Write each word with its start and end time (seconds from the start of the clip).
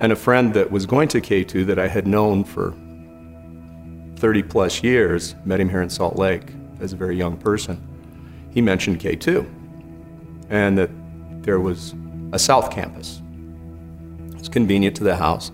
And 0.00 0.12
a 0.12 0.16
friend 0.16 0.52
that 0.54 0.70
was 0.70 0.86
going 0.86 1.08
to 1.08 1.20
K2 1.20 1.66
that 1.66 1.78
I 1.78 1.88
had 1.88 2.06
known 2.06 2.44
for 2.44 2.74
30 4.16 4.42
plus 4.44 4.82
years, 4.82 5.34
met 5.44 5.60
him 5.60 5.68
here 5.68 5.82
in 5.82 5.90
Salt 5.90 6.16
Lake 6.16 6.52
as 6.80 6.92
a 6.92 6.96
very 6.96 7.16
young 7.16 7.36
person. 7.36 7.80
He 8.50 8.60
mentioned 8.60 9.00
K2 9.00 9.46
and 10.50 10.78
that 10.78 10.90
there 11.42 11.60
was 11.60 11.94
a 12.32 12.38
South 12.38 12.70
Campus. 12.70 13.20
It's 14.36 14.48
convenient 14.48 14.96
to 14.96 15.04
the 15.04 15.16
house. 15.16 15.50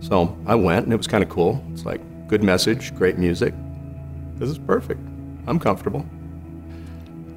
So 0.00 0.36
I 0.46 0.54
went 0.54 0.84
and 0.84 0.92
it 0.92 0.96
was 0.96 1.06
kind 1.06 1.22
of 1.22 1.30
cool. 1.30 1.64
It's 1.72 1.84
like 1.84 2.00
good 2.28 2.42
message, 2.42 2.94
great 2.94 3.18
music. 3.18 3.54
This 4.36 4.48
is 4.48 4.58
perfect. 4.58 5.00
I'm 5.46 5.58
comfortable. 5.58 6.06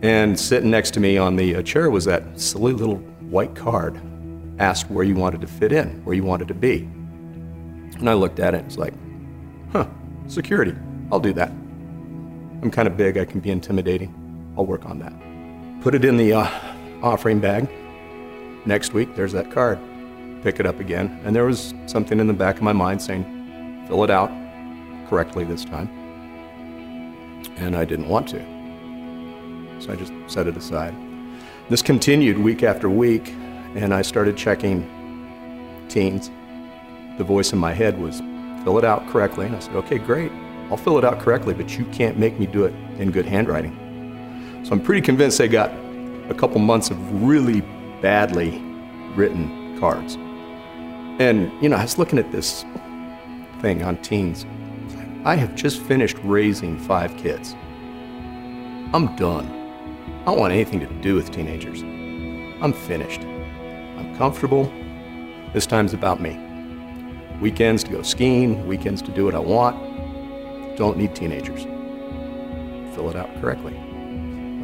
And 0.01 0.37
sitting 0.37 0.69
next 0.69 0.91
to 0.91 0.99
me 0.99 1.17
on 1.17 1.35
the 1.35 1.55
uh, 1.55 1.61
chair 1.61 1.89
was 1.89 2.05
that 2.05 2.39
silly 2.39 2.73
little 2.73 2.97
white 3.29 3.55
card. 3.55 3.99
Asked 4.59 4.89
where 4.89 5.03
you 5.03 5.15
wanted 5.15 5.41
to 5.41 5.47
fit 5.47 5.71
in, 5.71 6.03
where 6.05 6.15
you 6.15 6.23
wanted 6.23 6.47
to 6.47 6.53
be. 6.53 6.89
And 7.97 8.09
I 8.09 8.13
looked 8.13 8.39
at 8.39 8.53
it, 8.53 8.63
it's 8.65 8.77
like, 8.77 8.93
huh, 9.71 9.87
security. 10.27 10.75
I'll 11.11 11.19
do 11.19 11.33
that. 11.33 11.49
I'm 11.49 12.71
kind 12.71 12.87
of 12.87 12.95
big, 12.95 13.17
I 13.17 13.25
can 13.25 13.39
be 13.39 13.51
intimidating. 13.51 14.13
I'll 14.57 14.65
work 14.65 14.85
on 14.85 14.99
that. 14.99 15.13
Put 15.81 15.95
it 15.95 16.05
in 16.05 16.17
the 16.17 16.33
uh, 16.33 16.49
offering 17.01 17.39
bag. 17.39 17.67
Next 18.65 18.93
week, 18.93 19.15
there's 19.15 19.33
that 19.33 19.51
card. 19.51 19.79
Pick 20.43 20.59
it 20.59 20.65
up 20.65 20.79
again. 20.79 21.19
And 21.25 21.35
there 21.35 21.45
was 21.45 21.73
something 21.85 22.19
in 22.19 22.27
the 22.27 22.33
back 22.33 22.57
of 22.57 22.61
my 22.61 22.73
mind 22.73 23.01
saying, 23.01 23.85
fill 23.87 24.03
it 24.03 24.09
out 24.09 24.31
correctly 25.09 25.43
this 25.43 25.65
time. 25.65 25.89
And 27.57 27.75
I 27.75 27.85
didn't 27.85 28.07
want 28.07 28.27
to. 28.29 28.39
So 29.79 29.91
I 29.91 29.95
just 29.95 30.13
set 30.27 30.47
it 30.47 30.55
aside. 30.55 30.95
This 31.69 31.81
continued 31.81 32.37
week 32.37 32.63
after 32.63 32.89
week, 32.89 33.33
and 33.75 33.93
I 33.93 34.01
started 34.01 34.37
checking 34.37 34.87
teens. 35.89 36.29
The 37.17 37.23
voice 37.23 37.53
in 37.53 37.59
my 37.59 37.73
head 37.73 37.99
was, 37.99 38.19
fill 38.63 38.77
it 38.77 38.85
out 38.85 39.07
correctly. 39.09 39.45
And 39.45 39.55
I 39.55 39.59
said, 39.59 39.75
okay, 39.75 39.97
great. 39.97 40.31
I'll 40.69 40.77
fill 40.77 40.97
it 40.97 41.03
out 41.03 41.19
correctly, 41.19 41.53
but 41.53 41.77
you 41.77 41.85
can't 41.85 42.17
make 42.17 42.39
me 42.39 42.45
do 42.45 42.65
it 42.65 42.73
in 42.97 43.11
good 43.11 43.25
handwriting. 43.25 44.61
So 44.63 44.71
I'm 44.71 44.81
pretty 44.81 45.01
convinced 45.01 45.37
they 45.37 45.47
got 45.47 45.71
a 46.29 46.33
couple 46.33 46.59
months 46.59 46.89
of 46.89 47.23
really 47.23 47.61
badly 48.01 48.61
written 49.15 49.77
cards. 49.79 50.15
And, 51.19 51.51
you 51.61 51.69
know, 51.69 51.75
I 51.75 51.83
was 51.83 51.97
looking 51.97 52.17
at 52.17 52.31
this 52.31 52.63
thing 53.61 53.83
on 53.83 53.97
teens. 53.97 54.45
I 55.25 55.35
have 55.35 55.55
just 55.55 55.81
finished 55.81 56.17
raising 56.23 56.77
five 56.77 57.15
kids. 57.17 57.55
I'm 58.93 59.15
done. 59.15 59.45
I 60.21 60.25
don't 60.25 60.39
want 60.39 60.53
anything 60.53 60.79
to 60.79 60.87
do 61.01 61.15
with 61.15 61.31
teenagers. 61.31 61.81
I'm 62.61 62.73
finished. 62.73 63.21
I'm 64.03 64.17
comfortable. 64.17 64.71
This 65.53 65.65
time's 65.65 65.93
about 65.93 66.19
me. 66.19 66.37
Weekends 67.39 67.83
to 67.85 67.91
go 67.91 68.01
skiing, 68.01 68.67
weekends 68.67 69.01
to 69.03 69.11
do 69.11 69.25
what 69.25 69.33
I 69.33 69.39
want. 69.39 70.77
Don't 70.77 70.97
need 70.97 71.15
teenagers. 71.15 71.63
Fill 72.95 73.09
it 73.09 73.15
out 73.15 73.33
correctly. 73.39 73.73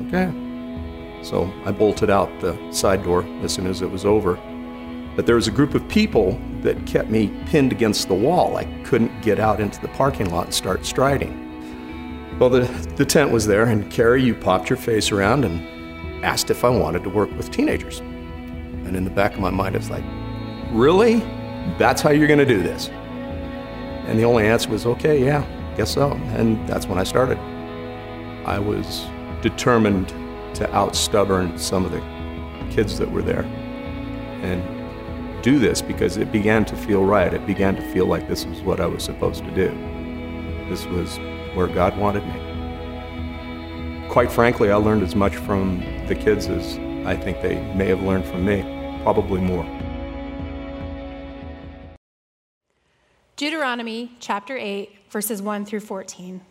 Okay. 0.07 0.31
So 1.23 1.51
I 1.65 1.71
bolted 1.71 2.09
out 2.09 2.29
the 2.41 2.57
side 2.71 3.03
door 3.03 3.23
as 3.43 3.53
soon 3.53 3.67
as 3.67 3.81
it 3.81 3.89
was 3.89 4.05
over. 4.05 4.35
But 5.15 5.25
there 5.25 5.35
was 5.35 5.47
a 5.47 5.51
group 5.51 5.73
of 5.73 5.87
people 5.87 6.39
that 6.61 6.85
kept 6.85 7.09
me 7.09 7.27
pinned 7.45 7.71
against 7.71 8.07
the 8.07 8.13
wall. 8.13 8.57
I 8.57 8.65
couldn't 8.83 9.21
get 9.21 9.39
out 9.39 9.59
into 9.59 9.79
the 9.81 9.89
parking 9.89 10.31
lot 10.31 10.45
and 10.45 10.53
start 10.53 10.85
striding. 10.85 11.45
Well, 12.39 12.49
the, 12.49 12.61
the 12.95 13.05
tent 13.05 13.31
was 13.31 13.45
there, 13.45 13.65
and 13.65 13.89
Carrie, 13.91 14.23
you 14.23 14.35
popped 14.35 14.69
your 14.69 14.77
face 14.77 15.11
around 15.11 15.45
and 15.45 16.23
asked 16.23 16.49
if 16.49 16.63
I 16.63 16.69
wanted 16.69 17.03
to 17.03 17.09
work 17.09 17.31
with 17.35 17.51
teenagers. 17.51 18.01
And 18.89 18.97
in 18.97 19.03
the 19.03 19.11
back 19.11 19.35
of 19.35 19.39
my 19.39 19.51
mind, 19.51 19.75
it's 19.75 19.91
like, 19.91 20.03
Really? 20.71 21.19
That's 21.77 22.01
how 22.01 22.09
you're 22.09 22.25
going 22.25 22.39
to 22.39 22.45
do 22.45 22.63
this? 22.63 22.89
And 22.89 24.17
the 24.17 24.23
only 24.23 24.47
answer 24.47 24.67
was, 24.67 24.87
Okay, 24.87 25.23
yeah, 25.23 25.45
guess 25.77 25.93
so. 25.93 26.13
And 26.33 26.67
that's 26.67 26.87
when 26.87 26.97
I 26.97 27.03
started. 27.03 27.37
I 28.47 28.57
was 28.57 29.05
determined 29.43 30.09
to 30.55 30.67
outstubborn 30.73 31.55
some 31.59 31.85
of 31.85 31.91
the 31.91 32.01
kids 32.71 32.97
that 32.97 33.11
were 33.11 33.21
there 33.21 33.43
and 34.41 35.43
do 35.43 35.59
this 35.59 35.83
because 35.83 36.17
it 36.17 36.31
began 36.31 36.65
to 36.65 36.75
feel 36.75 37.05
right. 37.05 37.31
It 37.31 37.45
began 37.45 37.75
to 37.75 37.81
feel 37.93 38.07
like 38.07 38.27
this 38.27 38.43
was 38.47 38.61
what 38.61 38.79
I 38.79 38.87
was 38.87 39.03
supposed 39.03 39.43
to 39.43 39.51
do. 39.51 39.69
This 40.67 40.87
was 40.87 41.19
where 41.55 41.67
God 41.67 41.95
wanted 41.95 42.25
me. 42.25 44.09
Quite 44.09 44.31
frankly, 44.31 44.71
I 44.71 44.77
learned 44.77 45.03
as 45.03 45.13
much 45.13 45.35
from 45.35 45.83
the 46.07 46.15
kids 46.15 46.47
as 46.47 46.79
I 47.05 47.15
think 47.15 47.41
they 47.41 47.61
may 47.75 47.85
have 47.85 48.01
learned 48.03 48.25
from 48.25 48.45
me, 48.45 48.61
probably 49.03 49.41
more. 49.41 49.65
Deuteronomy 53.35 54.11
chapter 54.19 54.57
8, 54.57 54.89
verses 55.09 55.41
1 55.41 55.65
through 55.65 55.79
14. 55.79 56.41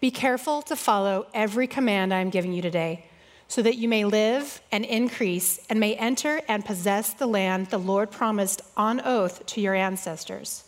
Be 0.00 0.10
careful 0.10 0.62
to 0.62 0.74
follow 0.74 1.26
every 1.34 1.66
command 1.66 2.14
I 2.14 2.20
am 2.20 2.30
giving 2.30 2.54
you 2.54 2.62
today, 2.62 3.04
so 3.48 3.60
that 3.60 3.76
you 3.76 3.86
may 3.86 4.06
live 4.06 4.62
and 4.72 4.84
increase 4.86 5.60
and 5.68 5.78
may 5.78 5.94
enter 5.96 6.40
and 6.48 6.64
possess 6.64 7.12
the 7.12 7.26
land 7.26 7.66
the 7.66 7.78
Lord 7.78 8.10
promised 8.10 8.62
on 8.78 9.02
oath 9.02 9.44
to 9.46 9.60
your 9.60 9.74
ancestors. 9.74 10.64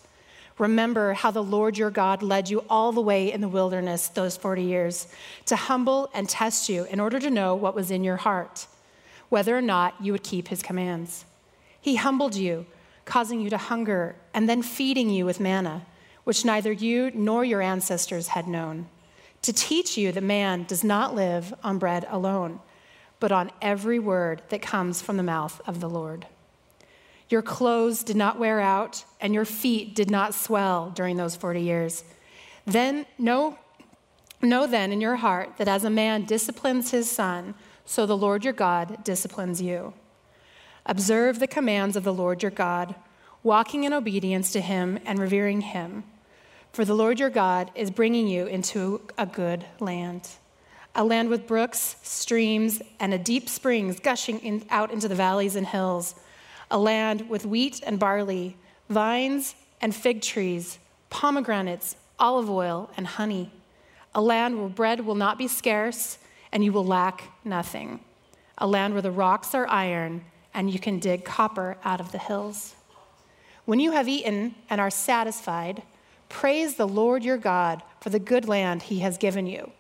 Remember 0.59 1.15
how 1.15 1.31
the 1.31 1.43
Lord 1.43 1.79
your 1.79 1.91
God 1.91 2.23
led 2.23 2.51
you 2.51 2.63
all 2.69 2.93
the 2.93 3.01
way 3.01 3.33
in 3.33 3.41
the 3.41 3.49
wilderness 3.49 4.09
those 4.09 4.37
40 4.37 4.63
years 4.63 5.09
to 5.47 5.57
humble 5.57 6.11
and 6.13 6.29
test 6.29 6.69
you 6.69 6.85
in 6.85 7.01
order 7.01 7.19
to 7.19 7.31
know 7.31 7.55
what 7.55 7.75
was 7.75 7.91
in 7.91 8.05
your 8.05 8.19
heart, 8.19 8.67
whether 9.33 9.57
or 9.57 9.63
not 9.63 9.95
you 9.99 10.13
would 10.13 10.23
keep 10.23 10.49
his 10.49 10.63
commands. 10.63 11.25
He 11.81 11.97
humbled 11.97 12.35
you, 12.35 12.67
causing 13.07 13.41
you 13.41 13.49
to 13.49 13.57
hunger, 13.57 14.15
and 14.35 14.47
then 14.47 14.61
feeding 14.61 15.09
you 15.09 15.25
with 15.25 15.41
manna, 15.41 15.87
which 16.25 16.45
neither 16.45 16.71
you 16.71 17.11
nor 17.15 17.43
your 17.43 17.63
ancestors 17.63 18.29
had 18.29 18.47
known, 18.47 18.87
to 19.41 19.51
teach 19.51 19.97
you 19.97 20.13
that 20.13 20.23
man 20.23 20.65
does 20.65 20.85
not 20.85 21.15
live 21.15 21.55
on 21.65 21.79
bread 21.79 22.05
alone, 22.11 22.61
but 23.21 23.33
on 23.33 23.51
every 23.63 23.99
word 23.99 24.43
that 24.51 24.61
comes 24.61 25.01
from 25.01 25.17
the 25.17 25.23
mouth 25.23 25.63
of 25.67 25.81
the 25.81 25.89
Lord. 25.89 26.27
Your 27.31 27.41
clothes 27.41 28.05
did 28.05 28.17
not 28.17 28.39
wear 28.39 28.61
out, 28.61 29.03
and 29.19 29.33
your 29.33 29.47
feet 29.47 29.95
did 29.95 30.11
not 30.11 30.35
swell 30.35 30.91
during 30.91 31.17
those 31.17 31.37
40 31.37 31.63
years. 31.63 32.05
Then 32.67 33.07
know, 33.17 33.59
know 34.43 34.67
then 34.67 34.93
in 34.93 35.01
your 35.01 35.17
heart 35.17 35.57
that 35.57 35.69
as 35.69 35.85
a 35.85 35.91
man 35.91 36.27
disciplines 36.27 36.91
his 36.91 37.11
son, 37.11 37.55
so 37.85 38.07
the 38.07 38.17
Lord 38.17 38.45
your 38.45 38.53
God 38.53 39.05
disciplines 39.05 39.61
you. 39.61 39.95
Observe 40.87 41.39
the 41.39 41.47
commands 41.47 41.97
of 41.97 42.05
the 42.05 42.13
Lord 42.13 42.43
your 42.43 42.51
God, 42.51 42.95
walking 43.43 43.85
in 43.85 43.93
obedience 43.93 44.53
to 44.53 44.61
him 44.61 44.99
and 45.05 45.19
revering 45.19 45.61
him. 45.61 46.05
For 46.73 46.85
the 46.85 46.95
Lord 46.95 47.21
your 47.21 47.31
God 47.31 47.71
is 47.75 47.91
bringing 47.91 48.27
you 48.27 48.47
into 48.47 49.03
a 49.19 49.27
good 49.27 49.65
land, 49.79 50.29
a 50.95 51.05
land 51.05 51.29
with 51.29 51.47
brooks, 51.47 51.97
streams, 52.03 52.81
and 52.99 53.13
a 53.13 53.19
deep 53.19 53.49
springs 53.49 54.01
gushing 54.01 54.39
in, 54.41 54.65
out 54.71 54.91
into 54.91 55.09
the 55.09 55.15
valleys 55.15 55.57
and 55.57 55.67
hills 55.67 56.15
a 56.73 56.79
land 56.79 57.29
with 57.29 57.45
wheat 57.45 57.81
and 57.87 57.99
barley, 57.99 58.57
vines 58.89 59.55
and 59.83 59.95
fig 59.95 60.23
trees, 60.23 60.79
pomegranates, 61.11 61.97
olive 62.19 62.49
oil, 62.51 62.91
and 62.97 63.07
honey. 63.07 63.53
A 64.15 64.23
land 64.23 64.59
where 64.59 64.69
bread 64.69 65.05
will 65.05 65.15
not 65.15 65.37
be 65.37 65.47
scarce 65.47 66.19
and 66.53 66.63
you 66.63 66.73
will 66.73 66.85
lack 66.85 67.25
nothing. 67.45 68.01
A 68.59 68.67
land 68.67 68.93
where 68.93 69.03
the 69.03 69.11
rocks 69.11 69.55
are 69.55 69.67
iron 69.69 70.25
and 70.55 70.71
you 70.71 70.79
can 70.79 70.99
dig 70.99 71.25
copper 71.25 71.79
out 71.83 72.01
of 72.01 72.13
the 72.13 72.19
hills. 72.19 72.75
When 73.65 73.81
you 73.81 73.93
have 73.93 74.09
eaten 74.09 74.55
and 74.69 74.81
are 74.81 74.91
satisfied, 74.91 75.83
praise 76.29 76.75
the 76.75 76.87
Lord 76.87 77.25
your 77.25 77.39
God 77.39 77.83
for 78.01 78.11
the 78.11 78.19
good 78.19 78.47
land 78.47 78.83
he 78.83 79.01
has 79.01 79.17
given 79.17 79.47
you. 79.47 79.71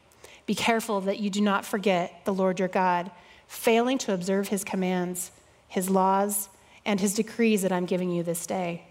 Be 0.47 0.55
careful 0.55 1.00
that 1.03 1.21
you 1.21 1.31
do 1.31 1.41
not 1.41 1.65
forget 1.65 2.25
the 2.25 2.34
Lord 2.34 2.59
your 2.59 2.69
God, 2.69 3.10
failing 3.47 3.99
to 3.99 4.15
observe 4.15 4.49
his 4.49 4.65
commands, 4.65 5.31
his 5.69 5.91
laws, 5.91 6.49
and 6.84 7.00
his 7.00 7.15
decrees 7.15 7.62
that 7.62 7.72
I'm 7.72 7.87
giving 7.87 8.10
you 8.10 8.22
this 8.22 8.47
day. 8.47 8.84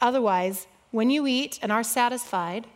Otherwise, 0.00 0.66
when 0.90 1.10
you 1.10 1.26
eat 1.26 1.58
and 1.62 1.70
are 1.70 1.82
satisfied, 1.82 2.66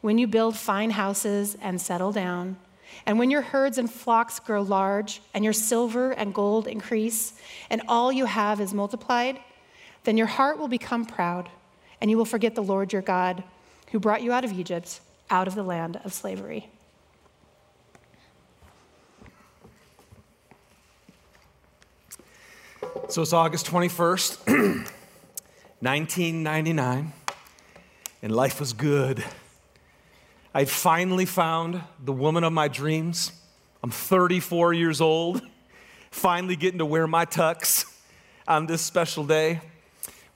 when 0.00 0.18
you 0.18 0.26
build 0.26 0.56
fine 0.56 0.90
houses 0.90 1.56
and 1.62 1.80
settle 1.80 2.12
down, 2.12 2.56
and 3.06 3.18
when 3.18 3.30
your 3.30 3.42
herds 3.42 3.78
and 3.78 3.90
flocks 3.90 4.38
grow 4.40 4.62
large, 4.62 5.20
and 5.34 5.44
your 5.44 5.52
silver 5.52 6.12
and 6.12 6.34
gold 6.34 6.66
increase, 6.66 7.34
and 7.70 7.82
all 7.88 8.12
you 8.12 8.24
have 8.26 8.60
is 8.60 8.72
multiplied, 8.72 9.38
then 10.04 10.16
your 10.16 10.26
heart 10.26 10.58
will 10.58 10.68
become 10.68 11.04
proud, 11.04 11.48
and 12.00 12.10
you 12.10 12.16
will 12.16 12.24
forget 12.24 12.54
the 12.54 12.62
Lord 12.62 12.92
your 12.92 13.02
God, 13.02 13.42
who 13.90 14.00
brought 14.00 14.22
you 14.22 14.32
out 14.32 14.44
of 14.44 14.52
Egypt, 14.52 15.00
out 15.30 15.48
of 15.48 15.54
the 15.54 15.62
land 15.62 16.00
of 16.04 16.12
slavery. 16.12 16.68
So 23.08 23.22
it's 23.22 23.32
August 23.32 23.66
21st, 23.66 24.46
1999, 25.80 27.12
and 28.22 28.34
life 28.34 28.60
was 28.60 28.72
good. 28.72 29.24
I'd 30.56 30.68
finally 30.68 31.24
found 31.24 31.82
the 32.04 32.12
woman 32.12 32.44
of 32.44 32.52
my 32.52 32.68
dreams. 32.68 33.32
I'm 33.82 33.90
34 33.90 34.72
years 34.72 35.00
old, 35.00 35.42
finally 36.12 36.54
getting 36.54 36.78
to 36.78 36.86
wear 36.86 37.08
my 37.08 37.26
tux 37.26 37.92
on 38.46 38.66
this 38.66 38.80
special 38.80 39.24
day. 39.24 39.60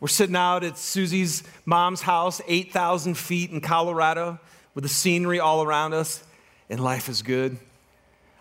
We're 0.01 0.09
sitting 0.09 0.35
out 0.35 0.65
at 0.65 0.77
Susie's 0.77 1.45
mom's 1.65 2.03
house, 2.03 2.41
8,000 2.49 3.17
feet 3.17 3.53
in 3.53 3.61
Colorado, 3.61 4.41
with 4.75 4.83
the 4.83 4.89
scenery 4.89 5.39
all 5.39 5.63
around 5.63 5.95
us, 5.95 6.25
and 6.69 6.81
life 6.81 7.09
is 7.09 7.23
good. 7.23 7.57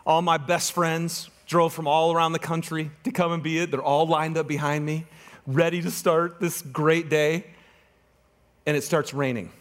All 0.03 0.23
my 0.23 0.37
best 0.37 0.71
friends 0.71 1.29
drove 1.45 1.73
from 1.73 1.87
all 1.87 2.11
around 2.11 2.31
the 2.31 2.39
country 2.39 2.89
to 3.03 3.11
come 3.11 3.33
and 3.33 3.43
be 3.43 3.59
it. 3.59 3.69
They're 3.69 3.83
all 3.83 4.07
lined 4.07 4.35
up 4.35 4.47
behind 4.47 4.83
me, 4.83 5.05
ready 5.45 5.83
to 5.83 5.91
start 5.91 6.39
this 6.39 6.63
great 6.63 7.07
day. 7.07 7.45
And 8.65 8.75
it 8.75 8.81
starts 8.81 9.13
raining. 9.13 9.51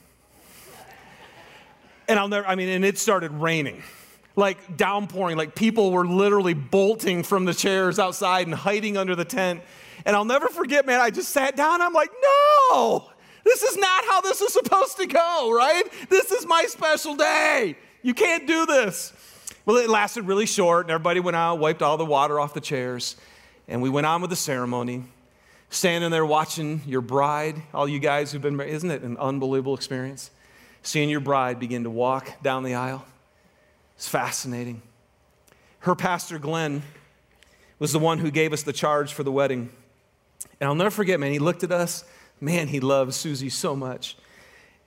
And 2.08 2.18
I'll 2.18 2.28
never, 2.28 2.46
I 2.46 2.54
mean, 2.54 2.68
and 2.68 2.84
it 2.84 2.98
started 2.98 3.32
raining 3.32 3.82
like 4.36 4.76
downpouring, 4.76 5.36
like 5.36 5.54
people 5.54 5.90
were 5.90 6.06
literally 6.06 6.54
bolting 6.54 7.22
from 7.22 7.46
the 7.46 7.54
chairs 7.54 7.98
outside 7.98 8.46
and 8.46 8.54
hiding 8.54 8.96
under 8.96 9.16
the 9.16 9.24
tent. 9.24 9.62
And 10.04 10.14
I'll 10.14 10.26
never 10.26 10.48
forget, 10.48 10.86
man, 10.86 11.00
I 11.00 11.10
just 11.10 11.30
sat 11.30 11.56
down. 11.56 11.80
I'm 11.80 11.94
like, 11.94 12.10
no, 12.70 13.08
this 13.44 13.62
is 13.62 13.76
not 13.76 14.04
how 14.04 14.20
this 14.20 14.40
is 14.40 14.52
supposed 14.52 14.98
to 14.98 15.06
go, 15.06 15.52
right? 15.52 15.84
This 16.10 16.30
is 16.30 16.46
my 16.46 16.64
special 16.68 17.16
day. 17.16 17.76
You 18.02 18.14
can't 18.14 18.46
do 18.46 18.66
this. 18.66 19.12
Well, 19.64 19.78
it 19.78 19.88
lasted 19.88 20.24
really 20.24 20.46
short, 20.46 20.84
and 20.84 20.92
everybody 20.92 21.18
went 21.18 21.36
out, 21.36 21.58
wiped 21.58 21.82
all 21.82 21.96
the 21.96 22.04
water 22.04 22.38
off 22.38 22.54
the 22.54 22.60
chairs, 22.60 23.16
and 23.66 23.82
we 23.82 23.90
went 23.90 24.06
on 24.06 24.20
with 24.20 24.30
the 24.30 24.36
ceremony. 24.36 25.04
Standing 25.70 26.12
there 26.12 26.24
watching 26.24 26.82
your 26.86 27.00
bride, 27.00 27.60
all 27.74 27.88
you 27.88 27.98
guys 27.98 28.30
who've 28.30 28.42
been 28.42 28.56
married, 28.56 28.74
isn't 28.74 28.90
it 28.90 29.02
an 29.02 29.16
unbelievable 29.16 29.74
experience? 29.74 30.30
Seeing 30.86 31.10
your 31.10 31.18
bride 31.18 31.58
begin 31.58 31.82
to 31.82 31.90
walk 31.90 32.40
down 32.44 32.62
the 32.62 32.74
aisle. 32.74 33.04
It's 33.96 34.08
fascinating. 34.08 34.82
Her 35.80 35.96
pastor, 35.96 36.38
Glenn, 36.38 36.84
was 37.80 37.92
the 37.92 37.98
one 37.98 38.18
who 38.18 38.30
gave 38.30 38.52
us 38.52 38.62
the 38.62 38.72
charge 38.72 39.12
for 39.12 39.24
the 39.24 39.32
wedding. 39.32 39.68
And 40.60 40.68
I'll 40.68 40.76
never 40.76 40.92
forget, 40.92 41.18
man, 41.18 41.32
he 41.32 41.40
looked 41.40 41.64
at 41.64 41.72
us. 41.72 42.04
Man, 42.40 42.68
he 42.68 42.78
loved 42.78 43.14
Susie 43.14 43.48
so 43.48 43.74
much. 43.74 44.16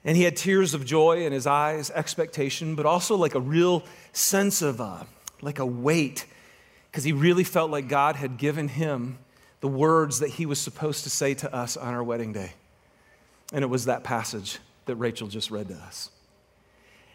And 0.05 0.15
he 0.15 0.23
had 0.23 0.37
tears 0.37 0.73
of 0.73 0.85
joy 0.85 1.25
in 1.25 1.33
his 1.33 1.45
eyes, 1.45 1.91
expectation, 1.91 2.75
but 2.75 2.85
also 2.85 3.17
like 3.17 3.35
a 3.35 3.41
real 3.41 3.83
sense 4.13 4.61
of 4.61 4.79
uh, 4.79 5.03
like 5.41 5.59
a 5.59 5.65
weight, 5.65 6.25
because 6.89 7.03
he 7.03 7.11
really 7.11 7.43
felt 7.43 7.71
like 7.71 7.89
God 7.89 8.15
had 8.15 8.37
given 8.37 8.69
him 8.69 9.17
the 9.59 9.67
words 9.67 10.19
that 10.19 10.29
he 10.29 10.45
was 10.45 10.61
supposed 10.61 11.03
to 11.03 11.09
say 11.09 11.33
to 11.33 11.53
us 11.53 11.75
on 11.75 11.93
our 11.93 12.05
wedding 12.05 12.31
day. 12.31 12.53
And 13.51 13.65
it 13.65 13.67
was 13.67 13.83
that 13.83 14.05
passage 14.05 14.59
that 14.89 14.97
Rachel 14.97 15.27
just 15.27 15.49
read 15.49 15.69
to 15.69 15.75
us. 15.75 16.09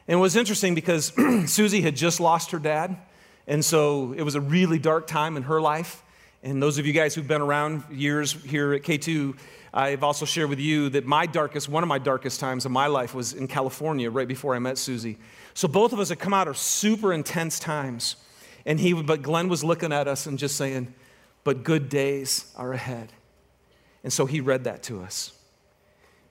And 0.09 0.19
it 0.19 0.21
was 0.21 0.37
interesting 0.37 0.75
because 0.75 1.13
Susie 1.47 1.81
had 1.81 1.97
just 1.97 2.21
lost 2.21 2.51
her 2.51 2.59
dad. 2.59 2.97
And 3.47 3.65
so 3.65 4.13
it 4.13 4.23
was 4.23 4.35
a 4.35 4.41
really 4.41 4.79
dark 4.79 5.07
time 5.07 5.37
in 5.37 5.45
her 5.45 5.61
life. 5.61 6.03
And 6.43 6.63
those 6.63 6.79
of 6.79 6.87
you 6.87 6.93
guys 6.93 7.15
who've 7.15 7.27
been 7.27 7.41
around 7.41 7.85
years 7.91 8.33
here 8.33 8.75
at 8.75 8.83
K2, 8.83 9.37
I've 9.73 10.05
also 10.05 10.25
shared 10.27 10.51
with 10.51 10.61
you 10.61 10.91
that 10.91 11.07
my 11.07 11.27
darkest, 11.27 11.69
one 11.69 11.83
of 11.83 11.89
my 11.89 11.99
darkest 11.99 12.39
times 12.39 12.67
of 12.67 12.71
my 12.71 12.87
life 12.87 13.15
was 13.15 13.33
in 13.33 13.49
California 13.49 14.11
right 14.11 14.29
before 14.29 14.55
I 14.55 14.59
met 14.59 14.77
Susie. 14.77 15.19
So 15.55 15.69
both 15.69 15.93
of 15.93 16.01
us 16.01 16.11
had 16.11 16.19
come 16.19 16.35
out 16.35 16.49
of 16.49 16.59
super 16.59 17.13
intense 17.13 17.59
times. 17.59 18.17
And 18.67 18.79
he, 18.79 18.93
but 18.93 19.23
Glenn 19.23 19.49
was 19.49 19.65
looking 19.65 19.93
at 19.93 20.07
us 20.07 20.27
and 20.27 20.39
just 20.39 20.57
saying, 20.57 20.95
but 21.45 21.65
good 21.65 21.89
days 21.89 22.53
are 22.57 22.73
ahead. 22.73 23.13
And 24.03 24.13
so 24.13 24.27
he 24.27 24.41
read 24.41 24.65
that 24.65 24.83
to 24.85 25.03
us. 25.03 25.33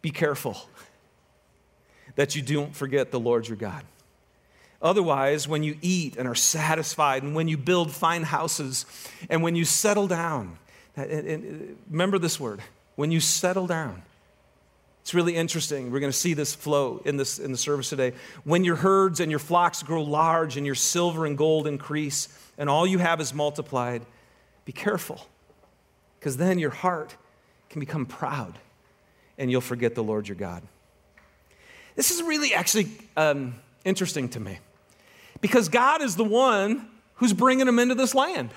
Be 0.02 0.12
careful 0.12 0.58
that 2.16 2.36
you 2.36 2.42
don't 2.42 2.76
forget 2.76 3.12
the 3.12 3.20
Lord 3.20 3.48
your 3.48 3.58
God. 3.58 3.84
Otherwise, 4.82 5.48
when 5.48 5.64
you 5.64 5.78
eat 5.82 6.18
and 6.18 6.28
are 6.28 6.36
satisfied, 6.36 7.24
and 7.24 7.34
when 7.34 7.48
you 7.48 7.58
build 7.58 7.92
fine 7.92 8.24
houses, 8.24 8.86
and 9.30 9.42
when 9.42 9.56
you 9.56 9.64
settle 9.64 10.08
down, 10.08 10.58
remember 10.96 12.20
this 12.20 12.40
word 12.40 12.62
when 12.96 13.10
you 13.10 13.20
settle 13.20 13.66
down. 13.66 14.04
It's 15.02 15.14
really 15.14 15.36
interesting. 15.36 15.92
We're 15.92 16.00
going 16.00 16.12
to 16.12 16.18
see 16.18 16.34
this 16.34 16.56
flow 16.56 17.02
in, 17.04 17.18
this, 17.18 17.38
in 17.40 17.52
the 17.52 17.58
service 17.58 17.90
today. 17.90 18.14
When 18.46 18.64
your 18.64 18.78
herds 18.78 19.20
and 19.20 19.30
your 19.30 19.40
flocks 19.40 19.84
grow 19.84 20.02
large, 20.02 20.56
and 20.56 20.66
your 20.66 20.76
silver 20.76 21.26
and 21.26 21.38
gold 21.38 21.68
increase, 21.68 22.30
and 22.58 22.70
all 22.70 22.88
you 22.88 23.00
have 23.00 23.20
is 23.20 23.34
multiplied, 23.34 24.06
be 24.66 24.72
careful, 24.72 25.28
because 26.20 26.38
then 26.38 26.60
your 26.60 26.70
heart 26.70 27.16
can 27.70 27.80
become 27.80 28.06
proud, 28.06 28.58
and 29.38 29.52
you'll 29.52 29.62
forget 29.62 29.96
the 29.96 30.04
Lord 30.04 30.28
your 30.28 30.38
God. 30.38 30.64
This 31.96 32.12
is 32.12 32.24
really 32.24 32.54
actually 32.54 32.88
um, 33.16 33.56
interesting 33.86 34.30
to 34.30 34.40
me 34.40 34.60
because 35.42 35.70
God 35.70 36.02
is 36.02 36.16
the 36.16 36.24
one 36.24 36.88
who's 37.16 37.34
bringing 37.34 37.66
them 37.66 37.80
into 37.80 37.96
this 37.96 38.16
land. 38.16 38.50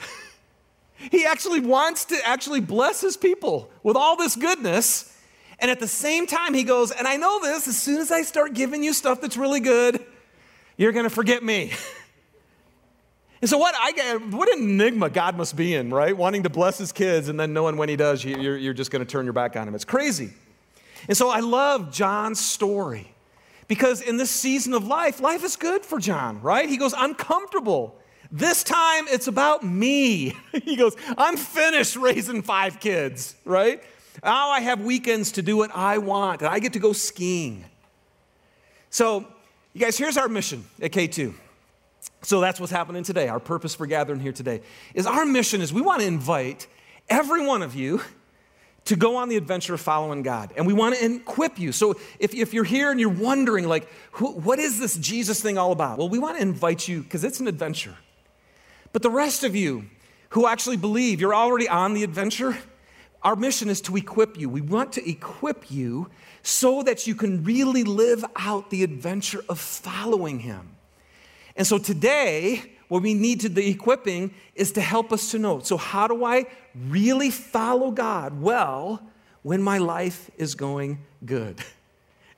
he 1.11 1.27
actually 1.27 1.61
wants 1.61 2.07
to 2.07 2.17
actually 2.27 2.61
bless 2.61 3.01
his 3.01 3.17
people 3.17 3.71
with 3.83 3.97
all 3.97 4.17
this 4.17 4.37
goodness. 4.37 5.13
And 5.59 5.71
at 5.71 5.81
the 5.81 5.89
same 5.89 6.27
time, 6.27 6.55
he 6.55 6.65
goes, 6.65 6.91
and 6.91 7.07
I 7.07 7.17
know 7.17 7.41
this, 7.41 7.67
as 7.69 7.81
soon 7.81 8.01
as 8.01 8.11
I 8.11 8.23
start 8.23 8.55
giving 8.55 8.83
you 8.83 8.93
stuff 8.93 9.21
that's 9.21 9.37
really 9.37 9.61
good, 9.61 10.05
you're 10.77 10.93
going 10.93 11.05
to 11.05 11.11
forget 11.11 11.43
me. 11.43 11.73
and 13.41 13.49
so, 13.49 13.57
what, 13.57 13.75
I, 13.77 14.17
what 14.31 14.53
an 14.53 14.63
enigma 14.63 15.09
God 15.09 15.37
must 15.37 15.57
be 15.57 15.75
in, 15.75 15.91
right? 15.91 16.15
Wanting 16.15 16.43
to 16.43 16.51
bless 16.51 16.77
his 16.77 16.93
kids, 16.93 17.29
and 17.29 17.41
then 17.41 17.55
knowing 17.55 17.79
when 17.79 17.89
he 17.89 17.97
does, 17.97 18.23
you're, 18.23 18.59
you're 18.59 18.75
just 18.75 18.91
going 18.91 19.05
to 19.05 19.11
turn 19.11 19.25
your 19.25 19.33
back 19.33 19.57
on 19.57 19.67
him. 19.67 19.75
It's 19.75 19.85
crazy. 19.85 20.31
And 21.09 21.17
so, 21.17 21.31
I 21.31 21.41
love 21.41 21.91
John's 21.91 22.39
story 22.39 23.15
because 23.69 24.01
in 24.01 24.17
this 24.17 24.31
season 24.31 24.75
of 24.75 24.87
life, 24.87 25.21
life 25.21 25.45
is 25.45 25.57
good 25.57 25.85
for 25.85 25.99
John, 25.99 26.41
right? 26.41 26.69
He 26.69 26.77
goes, 26.77 26.95
I'm 26.95 27.15
comfortable. 27.15 27.99
This 28.31 28.63
time 28.63 29.07
it's 29.09 29.29
about 29.29 29.65
me. 29.65 30.35
he 30.65 30.77
goes, 30.77 30.97
I'm 31.17 31.37
finished 31.37 31.97
raising 31.97 32.43
five 32.43 32.81
kids, 32.81 33.35
right? 33.45 33.83
Now 34.23 34.51
I 34.51 34.61
have 34.61 34.81
weekends 34.81 35.33
to 35.33 35.43
do 35.43 35.57
what 35.57 35.71
I 35.75 35.99
want, 35.99 36.43
and 36.43 36.49
I 36.49 36.59
get 36.59 36.73
to 36.75 36.79
go 36.79 36.93
skiing. 36.93 37.65
So, 38.91 39.27
you 39.73 39.81
guys, 39.81 39.99
here's 39.99 40.17
our 40.17 40.29
mission 40.29 40.65
at 40.81 40.93
K2. 40.93 41.35
So 42.23 42.41
that's 42.41 42.59
what's 42.59 42.73
happening 42.73 43.03
today. 43.03 43.29
Our 43.29 43.41
purpose 43.41 43.75
for 43.75 43.87
gathering 43.87 44.21
here 44.21 44.33
today 44.33 44.63
is 44.95 45.07
our 45.07 45.27
mission 45.27 45.61
is 45.61 45.73
we 45.73 45.83
want 45.83 46.01
to 46.01 46.07
invite 46.07 46.67
every 47.09 47.47
one 47.47 47.63
of 47.63 47.75
you 47.75 48.01
to 48.87 48.97
go 48.97 49.17
on 49.17 49.29
the 49.29 49.37
adventure 49.37 49.75
of 49.75 49.81
following 49.81 50.23
God. 50.23 50.53
And 50.57 50.67
we 50.67 50.73
want 50.73 50.97
to 50.97 51.05
equip 51.05 51.59
you. 51.59 51.73
So 51.73 51.97
if, 52.19 52.35
if 52.35 52.55
you're 52.55 52.65
here 52.65 52.91
and 52.91 52.99
you're 52.99 53.09
wondering, 53.09 53.69
like, 53.69 53.89
what 54.15 54.59
is 54.59 54.79
this 54.79 54.97
Jesus 54.97 55.41
thing 55.41 55.59
all 55.59 55.73
about? 55.73 55.99
Well, 55.99 56.09
we 56.09 56.19
want 56.19 56.37
to 56.37 56.43
invite 56.43 56.87
you 56.87 57.03
because 57.03 57.25
it's 57.25 57.41
an 57.41 57.49
adventure. 57.49 57.97
But 58.93 59.03
the 59.03 59.11
rest 59.11 59.45
of 59.45 59.55
you 59.55 59.87
who 60.31 60.47
actually 60.47 60.77
believe 60.77 61.21
you're 61.21 61.35
already 61.35 61.69
on 61.69 61.95
the 61.95 62.05
adventure, 62.05 62.57
our 63.23 63.35
mission 63.35 63.69
is 63.69 63.81
to 63.83 63.97
equip 63.97 64.39
you. 64.39 64.49
We 64.49 64.61
want 64.61 64.93
to 64.93 65.09
equip 65.09 65.71
you 65.71 66.09
so 66.43 66.85
that 66.85 67.09
you 67.09 67.17
can 67.17 67.43
really 67.43 67.83
live 67.83 68.25
out 68.37 68.71
the 68.71 68.85
adventure 68.85 69.43
of 69.49 69.59
following 69.59 70.39
Him. 70.41 70.77
And 71.57 71.67
so 71.67 71.79
today, 71.79 72.76
what 72.89 73.03
we 73.03 73.15
need 73.15 73.41
to 73.41 73.49
the 73.49 73.69
equipping 73.69 74.33
is 74.55 74.73
to 74.73 74.81
help 74.81 75.13
us 75.13 75.31
to 75.33 75.39
know. 75.39 75.61
So, 75.61 75.77
how 75.77 76.07
do 76.07 76.25
I 76.25 76.47
really 76.89 77.31
follow 77.31 77.91
God? 77.91 78.41
Well, 78.41 79.03
when 79.43 79.63
my 79.63 79.79
life 79.79 80.31
is 80.37 80.55
going 80.55 80.99
good. 81.25 81.61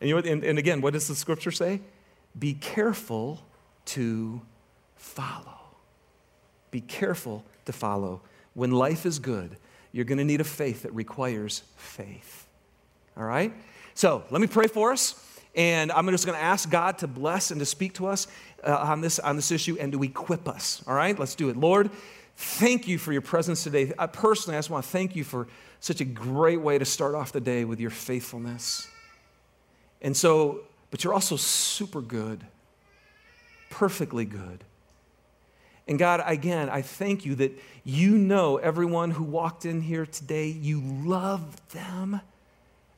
And, 0.01 0.09
you 0.09 0.15
know, 0.15 0.31
and, 0.31 0.45
and 0.45 0.59
again, 0.59 0.81
what 0.81 0.93
does 0.93 1.09
the 1.09 1.15
scripture 1.15 1.51
say? 1.51 1.81
Be 2.39 2.55
careful 2.55 3.43
to 3.87 4.41
follow. 4.95 5.59
Be 6.71 6.81
careful 6.81 7.45
to 7.65 7.73
follow. 7.73 8.21
When 8.55 8.71
life 8.71 9.07
is 9.07 9.19
good, 9.19 9.57
you're 9.91 10.05
going 10.05 10.19
to 10.19 10.25
need 10.25 10.41
a 10.41 10.45
faith 10.45 10.83
that 10.83 10.93
requires 10.93 11.63
faith. 11.77 12.47
All 13.17 13.25
right? 13.25 13.53
So, 13.95 14.23
let 14.31 14.41
me 14.41 14.47
pray 14.47 14.67
for 14.67 14.93
us. 14.93 15.25
And 15.55 15.91
I'm 15.91 16.09
just 16.11 16.25
going 16.27 16.39
to 16.39 16.45
ask 16.45 16.71
God 16.71 16.99
to 16.99 17.09
bless 17.09 17.51
and 17.51 17.59
to 17.59 17.67
speak 17.67 17.95
to 17.95 18.07
us 18.07 18.29
uh, 18.65 18.77
on, 18.77 19.01
this, 19.01 19.19
on 19.19 19.37
this 19.37 19.51
issue 19.51 19.77
and 19.79 19.93
to 19.93 20.03
equip 20.03 20.49
us. 20.49 20.83
All 20.87 20.95
right, 20.95 21.19
let's 21.19 21.35
do 21.35 21.49
it. 21.49 21.57
Lord, 21.57 21.91
thank 22.37 22.89
you 22.89 22.99
for 22.99 23.13
your 23.13 23.23
presence 23.23 23.63
today. 23.63 23.93
I 23.99 24.07
personally, 24.07 24.57
I 24.57 24.59
just 24.59 24.71
want 24.71 24.85
to 24.85 24.91
thank 24.91 25.17
you 25.17 25.25
for 25.25 25.49
such 25.81 26.01
a 26.01 26.05
great 26.05 26.61
way 26.61 26.79
to 26.79 26.85
start 26.85 27.15
off 27.15 27.33
the 27.33 27.41
day 27.41 27.65
with 27.65 27.81
your 27.81 27.91
faithfulness. 27.91 28.89
And 30.03 30.17
so, 30.17 30.63
but 30.91 31.05
you're 31.05 31.15
also 31.15 31.37
super 31.37 32.01
good, 32.01 32.45
perfectly 33.71 34.25
good. 34.25 34.65
And 35.87 35.99
God, 35.99 36.23
again, 36.27 36.69
I 36.69 36.83
thank 36.83 37.25
you 37.25 37.35
that 37.37 37.59
you 37.83 38.19
know 38.19 38.59
everyone 38.59 39.11
who 39.11 39.25
walked 39.25 39.65
in 39.65 39.81
here 39.81 40.05
today, 40.05 40.49
you 40.49 40.81
love 40.83 41.57
them 41.71 42.21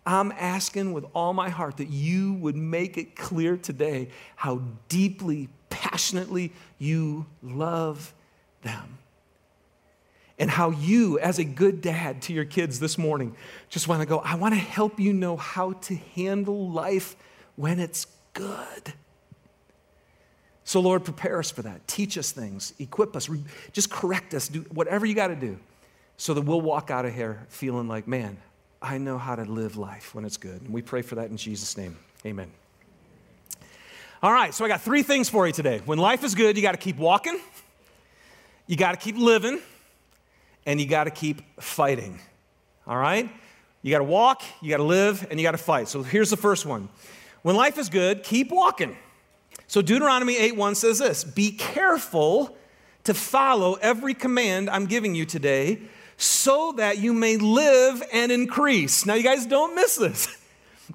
I'm 0.07 0.33
asking 0.33 0.93
with 0.93 1.05
all 1.15 1.33
my 1.33 1.51
heart 1.51 1.77
that 1.77 1.89
you 1.91 2.35
would 2.35 2.57
make 2.57 2.97
it 2.97 3.17
clear 3.17 3.57
today 3.57 4.09
how 4.35 4.63
deeply, 4.89 5.49
passionately 5.69 6.53
you 6.79 7.27
love 7.43 8.15
them. 8.63 8.99
And 10.39 10.51
how 10.51 10.71
you, 10.71 11.19
as 11.19 11.39
a 11.39 11.45
good 11.45 11.83
dad 11.83 12.23
to 12.23 12.33
your 12.33 12.47
kids 12.47 12.81
this 12.81 12.97
morning, 12.97 13.37
just 13.69 13.89
want 13.89 14.01
to 14.01 14.07
go, 14.07 14.21
I 14.21 14.37
want 14.37 14.55
to 14.55 14.61
help 14.61 14.99
you 14.99 15.13
know 15.13 15.37
how 15.37 15.73
to 15.73 15.95
handle 15.95 16.71
life 16.71 17.15
when 17.57 17.79
it's 17.79 18.07
good. 18.33 18.95
So, 20.65 20.81
Lord, 20.81 21.05
prepare 21.05 21.39
us 21.41 21.51
for 21.51 21.61
that. 21.63 21.87
Teach 21.87 22.17
us 22.17 22.33
things, 22.33 22.73
equip 22.79 23.17
us, 23.17 23.29
just 23.73 23.91
correct 23.91 24.33
us, 24.33 24.49
do 24.49 24.61
whatever 24.71 25.05
you 25.05 25.15
got 25.15 25.27
to 25.27 25.37
do 25.37 25.59
so 26.17 26.33
that 26.33 26.43
we'll 26.43 26.61
walk 26.61 26.91
out 26.91 27.05
of 27.05 27.15
here 27.15 27.45
feeling 27.49 27.89
like, 27.89 28.07
man, 28.07 28.39
I 28.83 28.99
know 28.99 29.19
how 29.19 29.37
to 29.37 29.45
live 29.45 29.77
life 29.77 30.15
when 30.15 30.25
it's 30.25 30.37
good. 30.37 30.63
And 30.63 30.73
we 30.73 30.81
pray 30.83 31.03
for 31.03 31.17
that 31.17 31.31
in 31.31 31.37
Jesus' 31.37 31.77
name. 31.77 31.97
Amen. 32.25 32.51
All 34.23 34.33
right, 34.33 34.53
so 34.55 34.65
I 34.65 34.69
got 34.69 34.83
three 34.83 35.03
things 35.03 35.29
for 35.29 35.47
you 35.47 35.53
today. 35.53 35.81
When 35.85 35.99
life 35.99 36.25
is 36.25 36.35
good, 36.35 36.57
you 36.57 36.63
got 36.63 36.73
to 36.73 36.79
keep 36.79 36.97
walking, 36.97 37.41
you 38.67 38.77
got 38.77 38.93
to 38.93 38.99
keep 38.99 39.17
living, 39.17 39.61
and 40.67 40.81
you 40.81 40.87
got 40.87 41.05
to 41.05 41.11
keep 41.11 41.41
fighting. 41.61 42.21
All 42.87 42.97
right? 42.97 43.31
You 43.83 43.91
got 43.91 43.99
to 43.99 44.05
walk, 44.05 44.43
you 44.61 44.69
got 44.69 44.77
to 44.77 44.83
live, 44.83 45.27
and 45.31 45.41
you 45.41 45.45
got 45.45 45.53
to 45.53 45.59
fight. 45.59 45.89
So 45.89 46.03
here's 46.03 46.29
the 46.29 46.37
first 46.37 46.67
one. 46.67 46.91
When 47.43 47.57
life 47.57 47.79
is 47.79 47.89
good, 47.89 48.23
keep 48.23 48.51
walking. 48.51 48.97
So 49.67 49.81
Deuteronomy 49.81 50.37
8:1 50.37 50.75
says 50.75 50.99
this, 50.99 51.25
"Be 51.25 51.53
careful 51.53 52.57
to 53.05 53.15
follow 53.15 53.75
every 53.75 54.13
command 54.13 54.69
I'm 54.69 54.87
giving 54.87 55.15
you 55.15 55.25
today, 55.25 55.81
so 56.21 56.73
that 56.73 56.99
you 56.99 57.13
may 57.13 57.37
live 57.37 58.03
and 58.13 58.31
increase." 58.31 59.07
Now 59.07 59.15
you 59.15 59.23
guys 59.23 59.47
don't 59.47 59.75
miss 59.75 59.97
this. 59.97 60.29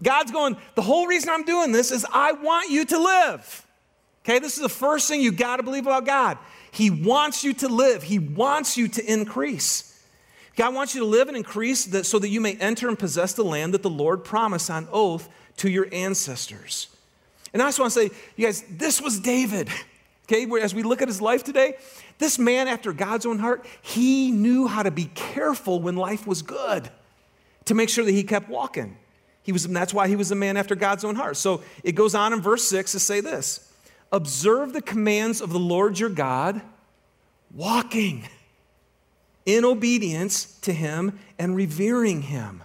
God's 0.01 0.31
going, 0.31 0.57
"The 0.75 0.81
whole 0.81 1.07
reason 1.07 1.29
I'm 1.29 1.43
doing 1.43 1.71
this 1.71 1.91
is 1.91 2.05
I 2.11 2.33
want 2.33 2.69
you 2.69 2.85
to 2.85 2.99
live." 2.99 3.65
Okay? 4.23 4.39
This 4.39 4.55
is 4.55 4.61
the 4.61 4.69
first 4.69 5.07
thing 5.07 5.21
you 5.21 5.31
got 5.31 5.57
to 5.57 5.63
believe 5.63 5.85
about 5.85 6.05
God. 6.05 6.37
He 6.71 6.89
wants 6.89 7.43
you 7.43 7.53
to 7.53 7.67
live. 7.67 8.03
He 8.03 8.19
wants 8.19 8.75
you 8.75 8.87
to 8.89 9.05
increase. 9.05 9.93
God 10.57 10.73
wants 10.73 10.95
you 10.95 11.01
to 11.01 11.07
live 11.07 11.27
and 11.27 11.37
increase 11.37 11.85
that, 11.85 12.05
so 12.05 12.19
that 12.19 12.29
you 12.29 12.41
may 12.41 12.55
enter 12.55 12.87
and 12.87 12.97
possess 12.97 13.33
the 13.33 13.43
land 13.43 13.73
that 13.73 13.83
the 13.83 13.89
Lord 13.89 14.23
promised 14.23 14.69
on 14.69 14.87
oath 14.91 15.29
to 15.57 15.69
your 15.69 15.87
ancestors. 15.91 16.87
And 17.53 17.61
I 17.61 17.67
just 17.67 17.79
want 17.79 17.93
to 17.93 17.99
say, 17.99 18.15
you 18.35 18.45
guys, 18.45 18.63
this 18.69 18.99
was 19.01 19.19
David. 19.19 19.69
Okay, 20.25 20.47
as 20.59 20.73
we 20.73 20.81
look 20.81 21.01
at 21.01 21.07
his 21.07 21.21
life 21.21 21.43
today, 21.43 21.77
this 22.17 22.39
man 22.39 22.67
after 22.67 22.91
God's 22.93 23.25
own 23.25 23.37
heart, 23.37 23.65
he 23.81 24.31
knew 24.31 24.65
how 24.65 24.81
to 24.81 24.89
be 24.89 25.05
careful 25.13 25.79
when 25.79 25.95
life 25.95 26.25
was 26.25 26.41
good 26.41 26.89
to 27.65 27.75
make 27.75 27.89
sure 27.89 28.03
that 28.03 28.11
he 28.11 28.23
kept 28.23 28.49
walking. 28.49 28.97
He 29.43 29.51
was, 29.51 29.67
that's 29.67 29.93
why 29.93 30.07
he 30.07 30.15
was 30.15 30.31
a 30.31 30.35
man 30.35 30.57
after 30.57 30.73
God's 30.73 31.03
own 31.03 31.15
heart. 31.15 31.37
So 31.37 31.61
it 31.83 31.91
goes 31.91 32.15
on 32.15 32.33
in 32.33 32.41
verse 32.41 32.67
6 32.67 32.93
to 32.93 32.99
say 32.99 33.19
this 33.21 33.71
Observe 34.11 34.73
the 34.73 34.81
commands 34.81 35.41
of 35.41 35.51
the 35.51 35.59
Lord 35.59 35.99
your 35.99 36.09
God, 36.09 36.61
walking 37.53 38.27
in 39.45 39.63
obedience 39.63 40.57
to 40.61 40.73
him 40.73 41.19
and 41.37 41.55
revering 41.55 42.23
him. 42.23 42.63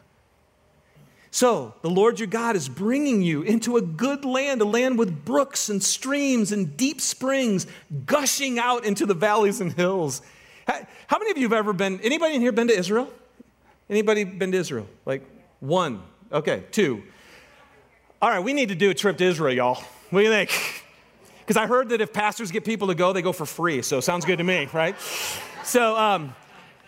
So, 1.32 1.74
the 1.82 1.90
Lord 1.90 2.18
your 2.18 2.26
God 2.26 2.56
is 2.56 2.68
bringing 2.68 3.22
you 3.22 3.42
into 3.42 3.76
a 3.76 3.82
good 3.82 4.24
land, 4.24 4.60
a 4.62 4.64
land 4.64 4.98
with 4.98 5.24
brooks 5.24 5.68
and 5.68 5.80
streams 5.80 6.50
and 6.50 6.76
deep 6.76 7.00
springs 7.00 7.68
gushing 8.04 8.58
out 8.58 8.84
into 8.84 9.06
the 9.06 9.14
valleys 9.14 9.60
and 9.60 9.72
hills. 9.72 10.22
How 10.66 11.18
many 11.18 11.30
of 11.30 11.38
you 11.38 11.44
have 11.44 11.52
ever 11.52 11.72
been, 11.72 12.00
anybody 12.00 12.34
in 12.34 12.40
here 12.40 12.52
been 12.52 12.68
to 12.68 12.76
Israel? 12.76 13.08
Anybody 13.88 14.24
been 14.24 14.50
to 14.52 14.58
Israel? 14.58 14.88
Like 15.06 15.24
one. 15.60 16.02
Okay, 16.32 16.64
two. 16.72 17.02
All 18.20 18.28
right, 18.28 18.40
we 18.42 18.52
need 18.52 18.68
to 18.68 18.74
do 18.74 18.90
a 18.90 18.94
trip 18.94 19.16
to 19.18 19.24
Israel, 19.24 19.54
y'all. 19.54 19.82
What 20.10 20.20
do 20.20 20.26
you 20.26 20.32
think? 20.32 20.50
Because 21.40 21.60
I 21.60 21.66
heard 21.66 21.88
that 21.88 22.00
if 22.00 22.12
pastors 22.12 22.52
get 22.52 22.64
people 22.64 22.86
to 22.88 22.94
go, 22.94 23.12
they 23.12 23.22
go 23.22 23.32
for 23.32 23.44
free. 23.44 23.82
So, 23.82 23.98
sounds 23.98 24.24
good 24.24 24.38
to 24.38 24.44
me, 24.44 24.68
right? 24.72 24.94
So, 25.64 25.96
um, 25.96 26.32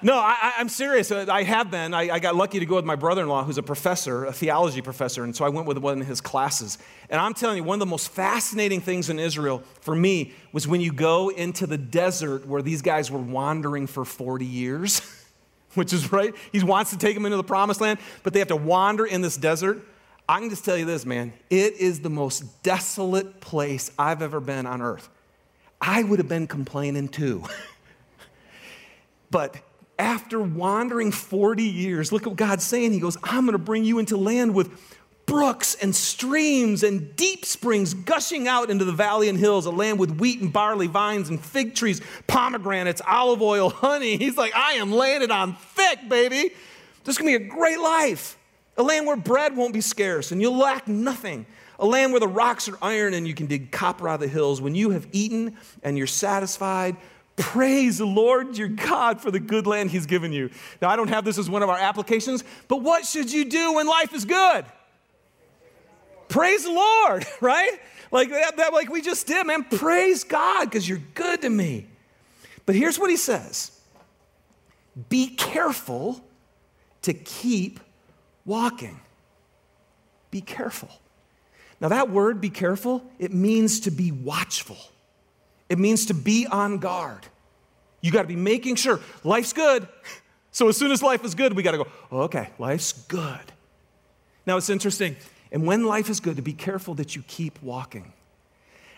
no, 0.03 0.15
I, 0.15 0.55
am 0.59 0.69
serious. 0.69 1.11
Uh, 1.11 1.27
I 1.29 1.45
have 1.45 1.71
been. 1.71 1.95
I, 1.95 2.11
I, 2.11 2.19
got 2.19 2.35
lucky 2.35 2.59
to 2.59 2.67
go 2.67 2.75
with 2.77 2.85
my 2.85 2.97
brother 2.97 3.23
in 3.23 3.29
law, 3.29 3.45
who's 3.45 3.59
a 3.59 3.63
professor, 3.63 4.25
a 4.25 4.33
theology 4.33 4.83
professor, 4.83 5.23
and 5.23 5.35
so 5.35 5.45
I 5.45 5.49
went 5.49 5.67
with 5.69 5.79
one 5.79 6.01
of 6.01 6.07
his 6.07 6.21
classes. 6.21 6.79
And 7.09 7.21
I'm 7.21 7.35
telling 7.35 7.59
you, 7.59 7.63
one 7.63 7.77
of 7.77 7.81
the 7.81 7.87
most 7.87 8.09
fascinating 8.09 8.81
things 8.81 9.11
in 9.11 9.19
Israel 9.19 9.63
for 9.81 9.95
me 9.95 10.33
was 10.53 10.67
when 10.67 10.81
you 10.81 10.93
go 10.93 11.29
into 11.29 11.67
the 11.67 11.79
desert 11.79 12.47
where 12.47 12.63
these 12.63 12.83
guys 12.83 13.11
were 13.11 13.19
wandering 13.19 13.87
for 13.87 14.05
40 14.05 14.45
years, 14.45 15.01
which 15.75 15.93
is 15.93 16.11
right. 16.11 16.35
He 16.51 16.63
wants 16.65 16.91
to 16.91 16.99
take 16.99 17.15
them 17.15 17.25
into 17.25 17.37
the 17.37 17.45
promised 17.45 17.81
land, 17.81 18.01
but 18.25 18.33
they 18.33 18.41
have 18.41 18.49
to 18.49 18.57
wander 18.57 19.07
in 19.07 19.21
this 19.21 19.37
desert. 19.37 19.83
I 20.29 20.41
can 20.41 20.51
just 20.51 20.65
tell 20.65 20.77
you 20.77 20.85
this, 20.85 21.05
man. 21.07 21.33
It 21.51 21.75
is 21.75 22.01
the 22.01 22.11
most 22.11 22.63
desolate 22.63 23.41
place 23.41 23.91
I've 23.99 24.23
ever 24.23 24.41
been 24.41 24.67
on 24.67 24.83
earth. 24.83 25.09
I 25.81 26.03
would 26.03 26.19
have 26.19 26.29
been 26.29 26.47
complaining 26.47 27.09
too. 27.09 27.45
but 29.31 29.57
after 30.03 30.41
wandering 30.41 31.13
40 31.13 31.63
years, 31.63 32.11
look 32.11 32.23
at 32.23 32.29
what 32.29 32.37
God's 32.37 32.65
saying. 32.65 32.93
He 32.93 32.99
goes, 32.99 33.17
I'm 33.23 33.45
going 33.47 33.53
to 33.53 33.59
bring 33.59 33.85
you 33.85 33.99
into 34.01 34.17
land 34.17 34.55
with 34.55 34.71
brooks 35.27 35.77
and 35.77 35.95
streams 35.95 36.83
and 36.83 37.15
deep 37.15 37.45
springs 37.45 37.95
gushing 37.95 38.49
out 38.49 38.69
into 38.69 38.85
the 38.85 38.93
valley 38.93 39.29
and 39.29 39.39
hills, 39.39 39.65
a 39.65 39.71
land 39.71 40.01
with 40.01 40.19
wheat 40.19 40.41
and 40.41 40.53
barley, 40.53 40.89
vines 40.89 41.29
and 41.29 41.41
fig 41.41 41.77
trees, 41.77 42.01
pomegranates, 42.27 43.01
olive 43.07 43.41
oil, 43.41 43.71
honey. 43.71 44.17
He's 44.19 44.37
like, 44.37 44.55
I 44.57 44.73
am 44.73 44.93
it 44.93 45.31
on 45.31 45.55
thick, 45.55 46.09
baby. 46.09 46.51
This 47.05 47.15
is 47.15 47.19
going 47.19 47.33
to 47.33 47.39
be 47.39 47.45
a 47.47 47.49
great 47.49 47.79
life. 47.79 48.37
A 48.77 48.83
land 48.83 49.07
where 49.07 49.17
bread 49.17 49.57
won't 49.57 49.73
be 49.73 49.81
scarce 49.81 50.33
and 50.33 50.41
you'll 50.41 50.59
lack 50.59 50.89
nothing. 50.89 51.47
A 51.79 51.87
land 51.87 52.13
where 52.13 52.21
the 52.21 52.29
rocks 52.29 52.69
are 52.69 52.79
iron 52.83 53.15
and 53.15 53.27
you 53.27 53.35
can 53.35 53.47
dig 53.47 53.71
copper 53.71 54.09
out 54.09 54.15
of 54.17 54.21
the 54.21 54.29
hills. 54.29 54.61
When 54.61 54.75
you 54.75 54.91
have 54.91 55.07
eaten 55.13 55.57
and 55.83 55.97
you're 55.97 56.07
satisfied, 56.07 56.97
Praise 57.43 57.99
the 57.99 58.07
Lord 58.07 58.57
your 58.57 58.69
God 58.69 59.21
for 59.21 59.33
the 59.33 59.41
good 59.41 59.67
land 59.67 59.91
he's 59.91 60.07
given 60.07 60.33
you. 60.33 60.49
Now, 60.81 60.91
I 60.91 60.95
don't 60.95 61.09
have 61.09 61.25
this 61.25 61.39
as 61.39 61.51
one 61.51 61.65
of 61.65 61.69
our 61.69 61.77
applications, 61.77 62.45
but 62.69 62.83
what 62.83 63.05
should 63.05 63.33
you 63.33 63.45
do 63.45 63.75
when 63.75 63.89
life 63.89 64.15
is 64.15 64.25
good? 64.25 64.65
Praise 66.29 66.63
the 66.63 66.71
Lord, 66.71 67.27
right? 67.41 67.81
Like 68.13 68.31
that, 68.31 68.59
that 68.59 68.73
like 68.73 68.93
we 68.93 69.03
just 69.03 69.27
did, 69.27 69.45
man. 69.45 69.65
Praise 69.65 70.23
God 70.23 70.67
because 70.67 70.89
you're 70.89 71.03
good 71.15 71.43
to 71.43 71.51
me. 71.51 71.89
But 72.65 72.77
here's 72.77 72.97
what 72.97 73.11
he 73.11 73.17
says 73.17 73.73
Be 75.09 75.27
careful 75.27 76.25
to 77.03 77.13
keep 77.13 77.81
walking. 78.45 79.01
Be 80.31 80.43
careful. 80.43 80.91
Now, 81.81 81.89
that 81.89 82.09
word, 82.09 82.41
be 82.41 82.51
careful, 82.51 83.03
it 83.19 83.33
means 83.35 83.81
to 83.81 83.91
be 83.91 84.13
watchful. 84.13 84.79
It 85.69 85.81
means 85.81 86.07
to 86.07 86.15
be 86.15 86.47
on 86.47 86.79
guard. 86.79 87.27
You 88.03 88.11
got 88.11 88.23
to 88.23 88.29
be 88.29 88.37
making 88.37 88.77
sure 88.77 89.01
life's 89.25 89.55
good. 89.55 89.89
So 90.51 90.69
as 90.69 90.77
soon 90.77 90.91
as 90.91 91.03
life 91.03 91.25
is 91.25 91.35
good, 91.35 91.55
we 91.55 91.63
got 91.63 91.71
to 91.71 91.79
go, 91.79 91.87
okay, 92.13 92.51
life's 92.59 92.93
good. 92.93 93.53
Now 94.45 94.59
it's 94.59 94.69
interesting. 94.69 95.17
And 95.51 95.67
when 95.67 95.87
life 95.87 96.11
is 96.11 96.21
good, 96.21 96.37
to 96.37 96.43
be 96.43 96.53
careful 96.53 96.95
that 96.95 97.17
you 97.17 97.23
keep 97.27 97.63
walking. 97.63 98.13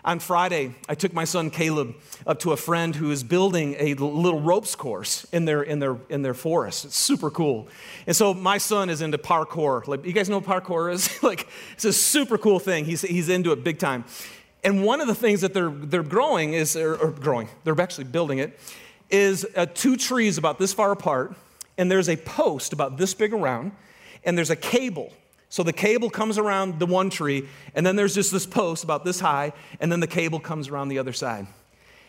On 0.04 0.18
Friday, 0.18 0.74
I 0.86 0.94
took 0.94 1.14
my 1.14 1.24
son 1.24 1.50
Caleb 1.50 1.94
up 2.26 2.38
to 2.40 2.52
a 2.52 2.58
friend 2.58 2.94
who 2.94 3.10
is 3.10 3.22
building 3.22 3.74
a 3.78 3.94
little 3.94 4.40
ropes 4.40 4.74
course 4.74 5.24
in 5.32 5.46
their, 5.46 5.62
in 5.62 5.78
their, 5.78 5.96
in 6.10 6.20
their 6.20 6.34
forest. 6.34 6.84
It's 6.84 6.96
super 6.96 7.30
cool. 7.30 7.68
And 8.06 8.14
so 8.14 8.34
my 8.34 8.58
son 8.58 8.90
is 8.90 9.00
into 9.00 9.16
parkour. 9.16 9.86
Like, 9.86 10.04
you 10.04 10.12
guys 10.12 10.28
know 10.28 10.42
parkour 10.42 10.92
is? 10.92 11.22
like, 11.22 11.48
it's 11.72 11.86
a 11.86 11.92
super 11.92 12.36
cool 12.36 12.58
thing. 12.58 12.84
He's, 12.84 13.00
he's 13.00 13.30
into 13.30 13.52
it 13.52 13.64
big 13.64 13.78
time. 13.78 14.04
And 14.62 14.84
one 14.84 15.00
of 15.00 15.06
the 15.06 15.14
things 15.14 15.40
that 15.40 15.54
they're, 15.54 15.70
they're 15.70 16.02
growing 16.02 16.52
is, 16.52 16.76
or, 16.76 16.96
or 16.96 17.10
growing, 17.10 17.48
they're 17.64 17.80
actually 17.80 18.04
building 18.04 18.38
it, 18.38 18.58
is 19.14 19.46
uh, 19.54 19.64
two 19.72 19.96
trees 19.96 20.38
about 20.38 20.58
this 20.58 20.72
far 20.72 20.90
apart, 20.90 21.36
and 21.78 21.88
there's 21.88 22.08
a 22.08 22.16
post 22.16 22.72
about 22.72 22.98
this 22.98 23.14
big 23.14 23.32
around, 23.32 23.70
and 24.24 24.36
there's 24.36 24.50
a 24.50 24.56
cable. 24.56 25.12
So 25.48 25.62
the 25.62 25.72
cable 25.72 26.10
comes 26.10 26.36
around 26.36 26.80
the 26.80 26.86
one 26.86 27.10
tree, 27.10 27.48
and 27.76 27.86
then 27.86 27.94
there's 27.94 28.16
just 28.16 28.32
this 28.32 28.44
post 28.44 28.82
about 28.82 29.04
this 29.04 29.20
high, 29.20 29.52
and 29.78 29.90
then 29.90 30.00
the 30.00 30.08
cable 30.08 30.40
comes 30.40 30.68
around 30.68 30.88
the 30.88 30.98
other 30.98 31.12
side. 31.12 31.46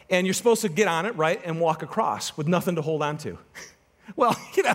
And 0.09 0.25
you're 0.25 0.33
supposed 0.33 0.63
to 0.63 0.69
get 0.69 0.87
on 0.87 1.05
it, 1.05 1.15
right, 1.15 1.39
and 1.45 1.59
walk 1.59 1.83
across 1.83 2.35
with 2.37 2.47
nothing 2.47 2.73
to 2.75 2.81
hold 2.81 3.03
on 3.03 3.19
to. 3.19 3.37
well, 4.15 4.35
you 4.55 4.63
know, 4.63 4.73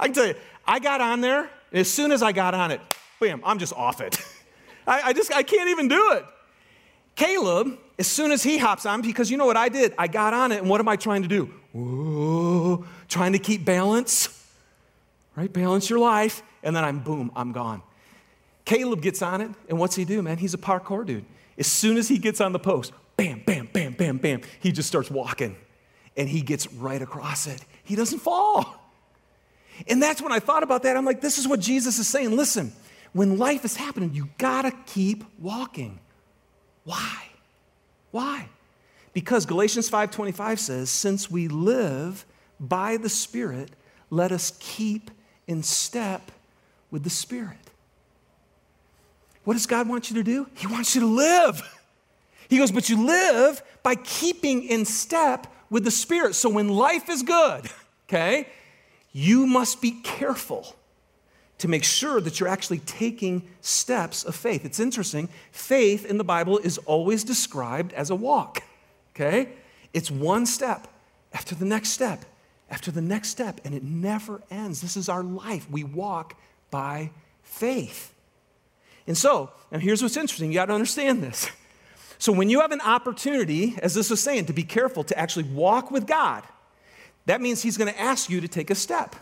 I 0.00 0.06
can 0.06 0.14
tell 0.14 0.26
you, 0.28 0.34
I 0.66 0.78
got 0.78 1.02
on 1.02 1.20
there, 1.20 1.40
and 1.40 1.80
as 1.80 1.92
soon 1.92 2.10
as 2.10 2.22
I 2.22 2.32
got 2.32 2.54
on 2.54 2.70
it, 2.70 2.80
bam, 3.20 3.42
I'm 3.44 3.58
just 3.58 3.74
off 3.74 4.00
it. 4.00 4.18
I, 4.86 5.08
I 5.08 5.12
just, 5.12 5.30
I 5.30 5.42
can't 5.42 5.68
even 5.68 5.88
do 5.88 6.12
it. 6.12 6.24
Caleb, 7.16 7.78
as 7.98 8.06
soon 8.06 8.32
as 8.32 8.42
he 8.42 8.56
hops 8.56 8.86
on, 8.86 9.02
because 9.02 9.30
you 9.30 9.36
know 9.36 9.46
what 9.46 9.58
I 9.58 9.68
did? 9.68 9.94
I 9.98 10.06
got 10.06 10.32
on 10.32 10.52
it, 10.52 10.60
and 10.60 10.70
what 10.70 10.80
am 10.80 10.88
I 10.88 10.96
trying 10.96 11.22
to 11.22 11.28
do? 11.28 11.52
Whoa, 11.76 12.86
trying 13.08 13.32
to 13.32 13.38
keep 13.38 13.64
balance, 13.64 14.28
right? 15.36 15.52
Balance 15.52 15.90
your 15.90 15.98
life, 15.98 16.42
and 16.62 16.74
then 16.74 16.84
I'm 16.84 17.00
boom, 17.00 17.30
I'm 17.36 17.52
gone. 17.52 17.82
Caleb 18.64 19.02
gets 19.02 19.20
on 19.20 19.42
it, 19.42 19.50
and 19.68 19.78
what's 19.78 19.94
he 19.94 20.04
do, 20.04 20.22
man? 20.22 20.38
He's 20.38 20.54
a 20.54 20.58
parkour 20.58 21.04
dude. 21.04 21.24
As 21.58 21.66
soon 21.66 21.98
as 21.98 22.08
he 22.08 22.18
gets 22.18 22.40
on 22.40 22.52
the 22.52 22.58
post, 22.58 22.92
bam, 23.16 23.42
bam, 23.44 23.68
bam, 23.72 23.92
bam, 23.92 24.16
bam, 24.16 24.40
he 24.60 24.72
just 24.72 24.88
starts 24.88 25.10
walking, 25.10 25.54
and 26.16 26.28
he 26.28 26.40
gets 26.40 26.72
right 26.72 27.02
across 27.02 27.46
it. 27.46 27.62
He 27.84 27.94
doesn't 27.94 28.20
fall. 28.20 28.82
And 29.86 30.02
that's 30.02 30.22
when 30.22 30.32
I 30.32 30.40
thought 30.40 30.62
about 30.62 30.84
that. 30.84 30.96
I'm 30.96 31.04
like, 31.04 31.20
this 31.20 31.36
is 31.36 31.46
what 31.46 31.60
Jesus 31.60 31.98
is 31.98 32.08
saying. 32.08 32.34
Listen, 32.34 32.72
when 33.12 33.36
life 33.36 33.66
is 33.66 33.76
happening, 33.76 34.14
you 34.14 34.30
gotta 34.38 34.72
keep 34.86 35.24
walking. 35.38 36.00
Why? 36.84 37.24
Why? 38.12 38.48
Because 39.16 39.46
Galatians 39.46 39.88
5:25 39.88 40.60
says, 40.60 40.90
"Since 40.90 41.30
we 41.30 41.48
live 41.48 42.26
by 42.60 42.98
the 42.98 43.08
Spirit, 43.08 43.70
let 44.10 44.30
us 44.30 44.52
keep 44.58 45.10
in 45.46 45.62
step 45.62 46.30
with 46.90 47.02
the 47.02 47.08
Spirit." 47.08 47.70
What 49.44 49.54
does 49.54 49.64
God 49.64 49.88
want 49.88 50.10
you 50.10 50.16
to 50.16 50.22
do? 50.22 50.48
He 50.52 50.66
wants 50.66 50.94
you 50.94 51.00
to 51.00 51.06
live. 51.06 51.62
He 52.50 52.58
goes, 52.58 52.70
"But 52.70 52.90
you 52.90 53.06
live 53.06 53.62
by 53.82 53.94
keeping 53.94 54.62
in 54.64 54.84
step 54.84 55.46
with 55.70 55.84
the 55.84 55.90
Spirit." 55.90 56.34
So 56.34 56.50
when 56.50 56.68
life 56.68 57.08
is 57.08 57.22
good, 57.22 57.70
okay, 58.10 58.46
you 59.14 59.46
must 59.46 59.80
be 59.80 59.92
careful 59.92 60.76
to 61.56 61.68
make 61.68 61.84
sure 61.84 62.20
that 62.20 62.38
you're 62.38 62.50
actually 62.50 62.80
taking 62.80 63.48
steps 63.62 64.24
of 64.24 64.36
faith. 64.36 64.66
It's 64.66 64.78
interesting. 64.78 65.30
Faith 65.52 66.04
in 66.04 66.18
the 66.18 66.22
Bible 66.22 66.58
is 66.58 66.76
always 66.84 67.24
described 67.24 67.94
as 67.94 68.10
a 68.10 68.14
walk, 68.14 68.62
okay? 69.16 69.48
It's 69.92 70.10
one 70.10 70.46
step 70.46 70.86
after 71.32 71.54
the 71.54 71.64
next 71.64 71.88
step 71.88 72.24
after 72.70 72.90
the 72.90 73.00
next 73.00 73.28
step, 73.28 73.60
and 73.64 73.74
it 73.74 73.82
never 73.82 74.42
ends. 74.50 74.80
This 74.80 74.96
is 74.96 75.08
our 75.08 75.22
life. 75.22 75.70
We 75.70 75.84
walk 75.84 76.34
by 76.70 77.10
faith. 77.42 78.12
And 79.06 79.16
so, 79.16 79.50
and 79.70 79.80
here's 79.80 80.02
what's 80.02 80.16
interesting 80.16 80.50
you 80.50 80.54
got 80.54 80.66
to 80.66 80.72
understand 80.72 81.22
this. 81.22 81.50
So, 82.18 82.32
when 82.32 82.48
you 82.48 82.60
have 82.60 82.72
an 82.72 82.80
opportunity, 82.80 83.78
as 83.82 83.94
this 83.94 84.10
was 84.10 84.22
saying, 84.22 84.46
to 84.46 84.52
be 84.52 84.64
careful, 84.64 85.04
to 85.04 85.18
actually 85.18 85.44
walk 85.44 85.90
with 85.90 86.06
God, 86.06 86.44
that 87.26 87.40
means 87.40 87.62
He's 87.62 87.76
going 87.76 87.92
to 87.92 88.00
ask 88.00 88.30
you 88.30 88.40
to 88.40 88.48
take 88.48 88.70
a 88.70 88.74
step. 88.74 89.14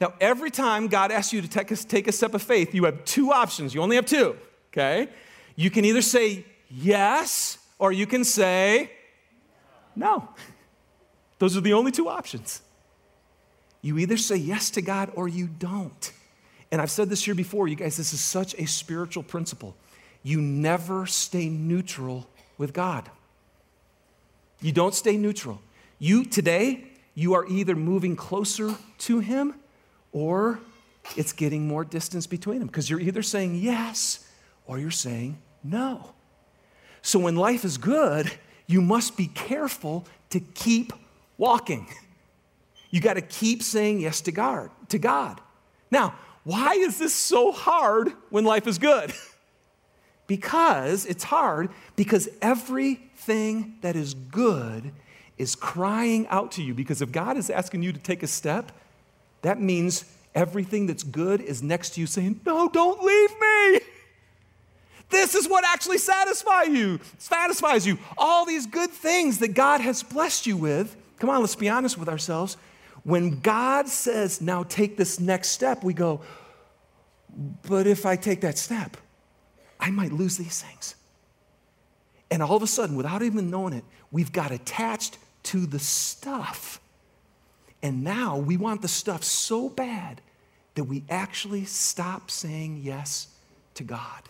Now, 0.00 0.14
every 0.18 0.50
time 0.50 0.88
God 0.88 1.12
asks 1.12 1.32
you 1.32 1.42
to 1.42 1.48
take 1.48 1.70
a, 1.70 1.76
take 1.76 2.08
a 2.08 2.12
step 2.12 2.32
of 2.32 2.42
faith, 2.42 2.74
you 2.74 2.84
have 2.86 3.04
two 3.04 3.32
options. 3.32 3.74
You 3.74 3.82
only 3.82 3.96
have 3.96 4.06
two, 4.06 4.34
okay? 4.72 5.08
You 5.56 5.70
can 5.70 5.84
either 5.84 6.00
say 6.00 6.46
yes, 6.70 7.58
or 7.80 7.90
you 7.90 8.06
can 8.06 8.22
say 8.22 8.92
no. 9.96 10.28
Those 11.40 11.56
are 11.56 11.62
the 11.62 11.72
only 11.72 11.90
two 11.90 12.08
options. 12.08 12.60
You 13.82 13.98
either 13.98 14.18
say 14.18 14.36
yes 14.36 14.70
to 14.72 14.82
God 14.82 15.10
or 15.14 15.26
you 15.26 15.48
don't. 15.48 16.12
And 16.70 16.80
I've 16.80 16.90
said 16.90 17.08
this 17.08 17.24
here 17.24 17.34
before, 17.34 17.66
you 17.66 17.74
guys, 17.74 17.96
this 17.96 18.12
is 18.12 18.20
such 18.20 18.54
a 18.54 18.66
spiritual 18.66 19.22
principle. 19.22 19.74
You 20.22 20.42
never 20.42 21.06
stay 21.06 21.48
neutral 21.48 22.28
with 22.58 22.74
God. 22.74 23.10
You 24.60 24.72
don't 24.72 24.94
stay 24.94 25.16
neutral. 25.16 25.62
You, 25.98 26.24
today, 26.26 26.84
you 27.14 27.32
are 27.32 27.46
either 27.48 27.74
moving 27.74 28.14
closer 28.14 28.74
to 28.98 29.18
Him 29.20 29.54
or 30.12 30.60
it's 31.16 31.32
getting 31.32 31.66
more 31.66 31.84
distance 31.84 32.26
between 32.26 32.58
them 32.58 32.68
because 32.68 32.90
you're 32.90 33.00
either 33.00 33.22
saying 33.22 33.54
yes 33.56 34.28
or 34.66 34.78
you're 34.78 34.90
saying 34.90 35.38
no. 35.64 36.12
So 37.02 37.18
when 37.18 37.36
life 37.36 37.64
is 37.64 37.78
good, 37.78 38.30
you 38.66 38.80
must 38.80 39.16
be 39.16 39.26
careful 39.26 40.06
to 40.30 40.40
keep 40.40 40.92
walking. 41.38 41.88
You 42.90 43.00
got 43.00 43.14
to 43.14 43.22
keep 43.22 43.62
saying 43.62 44.00
yes 44.00 44.20
to 44.22 44.32
God, 44.32 44.70
to 44.88 44.98
God. 44.98 45.40
Now, 45.90 46.14
why 46.44 46.74
is 46.74 46.98
this 46.98 47.14
so 47.14 47.52
hard 47.52 48.12
when 48.30 48.44
life 48.44 48.66
is 48.66 48.78
good? 48.78 49.12
because 50.26 51.06
it's 51.06 51.24
hard 51.24 51.70
because 51.96 52.28
everything 52.40 53.74
that 53.80 53.96
is 53.96 54.14
good 54.14 54.92
is 55.38 55.54
crying 55.54 56.26
out 56.28 56.52
to 56.52 56.62
you 56.62 56.74
because 56.74 57.02
if 57.02 57.10
God 57.10 57.36
is 57.36 57.50
asking 57.50 57.82
you 57.82 57.92
to 57.92 57.98
take 57.98 58.22
a 58.22 58.26
step, 58.26 58.72
that 59.42 59.60
means 59.60 60.04
everything 60.34 60.86
that's 60.86 61.02
good 61.02 61.40
is 61.40 61.62
next 61.62 61.94
to 61.94 62.00
you 62.00 62.06
saying, 62.06 62.40
No, 62.46 62.68
don't 62.68 63.02
leave 63.02 63.30
me. 63.40 63.80
This 65.10 65.34
is 65.34 65.48
what 65.48 65.64
actually 65.64 65.98
satisfies 65.98 66.68
you, 66.68 67.00
satisfies 67.18 67.86
you. 67.86 67.98
All 68.16 68.46
these 68.46 68.66
good 68.66 68.90
things 68.90 69.38
that 69.40 69.54
God 69.54 69.80
has 69.80 70.02
blessed 70.02 70.46
you 70.46 70.56
with. 70.56 70.96
Come 71.18 71.30
on, 71.30 71.40
let's 71.40 71.56
be 71.56 71.68
honest 71.68 71.98
with 71.98 72.08
ourselves. 72.08 72.56
When 73.02 73.40
God 73.40 73.88
says, 73.88 74.40
now 74.40 74.62
take 74.62 74.96
this 74.96 75.20
next 75.20 75.50
step, 75.50 75.82
we 75.82 75.94
go, 75.94 76.20
but 77.68 77.86
if 77.86 78.06
I 78.06 78.16
take 78.16 78.40
that 78.42 78.58
step, 78.58 78.96
I 79.78 79.90
might 79.90 80.12
lose 80.12 80.36
these 80.36 80.62
things. 80.62 80.94
And 82.30 82.42
all 82.42 82.56
of 82.56 82.62
a 82.62 82.66
sudden, 82.66 82.96
without 82.96 83.22
even 83.22 83.50
knowing 83.50 83.72
it, 83.72 83.84
we've 84.12 84.32
got 84.32 84.50
attached 84.50 85.18
to 85.44 85.66
the 85.66 85.78
stuff 85.78 86.80
and 87.82 88.04
now 88.04 88.36
we 88.36 88.56
want 88.56 88.82
the 88.82 88.88
stuff 88.88 89.24
so 89.24 89.68
bad 89.68 90.20
that 90.74 90.84
we 90.84 91.04
actually 91.08 91.64
stop 91.64 92.30
saying 92.30 92.80
yes 92.82 93.28
to 93.74 93.84
God. 93.84 94.22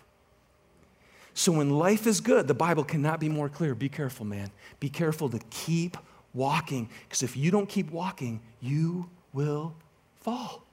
So 1.34 1.52
when 1.52 1.70
life 1.70 2.06
is 2.06 2.20
good, 2.20 2.48
the 2.48 2.54
Bible 2.54 2.84
cannot 2.84 3.20
be 3.20 3.28
more 3.28 3.48
clear. 3.48 3.74
Be 3.74 3.88
careful, 3.88 4.26
man. 4.26 4.50
Be 4.78 4.88
careful 4.88 5.28
to 5.30 5.40
keep 5.50 5.96
walking, 6.34 6.88
because 7.08 7.22
if 7.22 7.36
you 7.36 7.50
don't 7.50 7.68
keep 7.68 7.90
walking, 7.90 8.40
you 8.60 9.08
will 9.32 9.74
fall. 10.20 10.64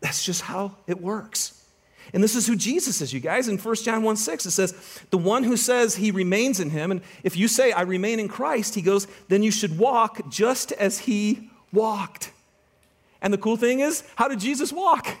That's 0.00 0.24
just 0.24 0.42
how 0.42 0.76
it 0.86 1.00
works. 1.00 1.58
And 2.14 2.22
this 2.22 2.34
is 2.34 2.46
who 2.46 2.56
Jesus 2.56 3.00
is, 3.00 3.12
you 3.12 3.20
guys. 3.20 3.48
In 3.48 3.58
1 3.58 3.74
John 3.76 4.02
1 4.02 4.16
6, 4.16 4.46
it 4.46 4.50
says, 4.52 5.02
The 5.10 5.18
one 5.18 5.44
who 5.44 5.56
says 5.56 5.96
he 5.96 6.10
remains 6.10 6.60
in 6.60 6.70
him, 6.70 6.90
and 6.90 7.02
if 7.22 7.36
you 7.36 7.48
say, 7.48 7.72
I 7.72 7.82
remain 7.82 8.18
in 8.18 8.28
Christ, 8.28 8.74
he 8.74 8.82
goes, 8.82 9.06
then 9.28 9.42
you 9.42 9.50
should 9.50 9.78
walk 9.78 10.30
just 10.30 10.72
as 10.72 11.00
he 11.00 11.50
walked. 11.72 12.32
And 13.20 13.32
the 13.32 13.38
cool 13.38 13.56
thing 13.56 13.80
is, 13.80 14.04
how 14.16 14.28
did 14.28 14.40
Jesus 14.40 14.72
walk? 14.72 15.08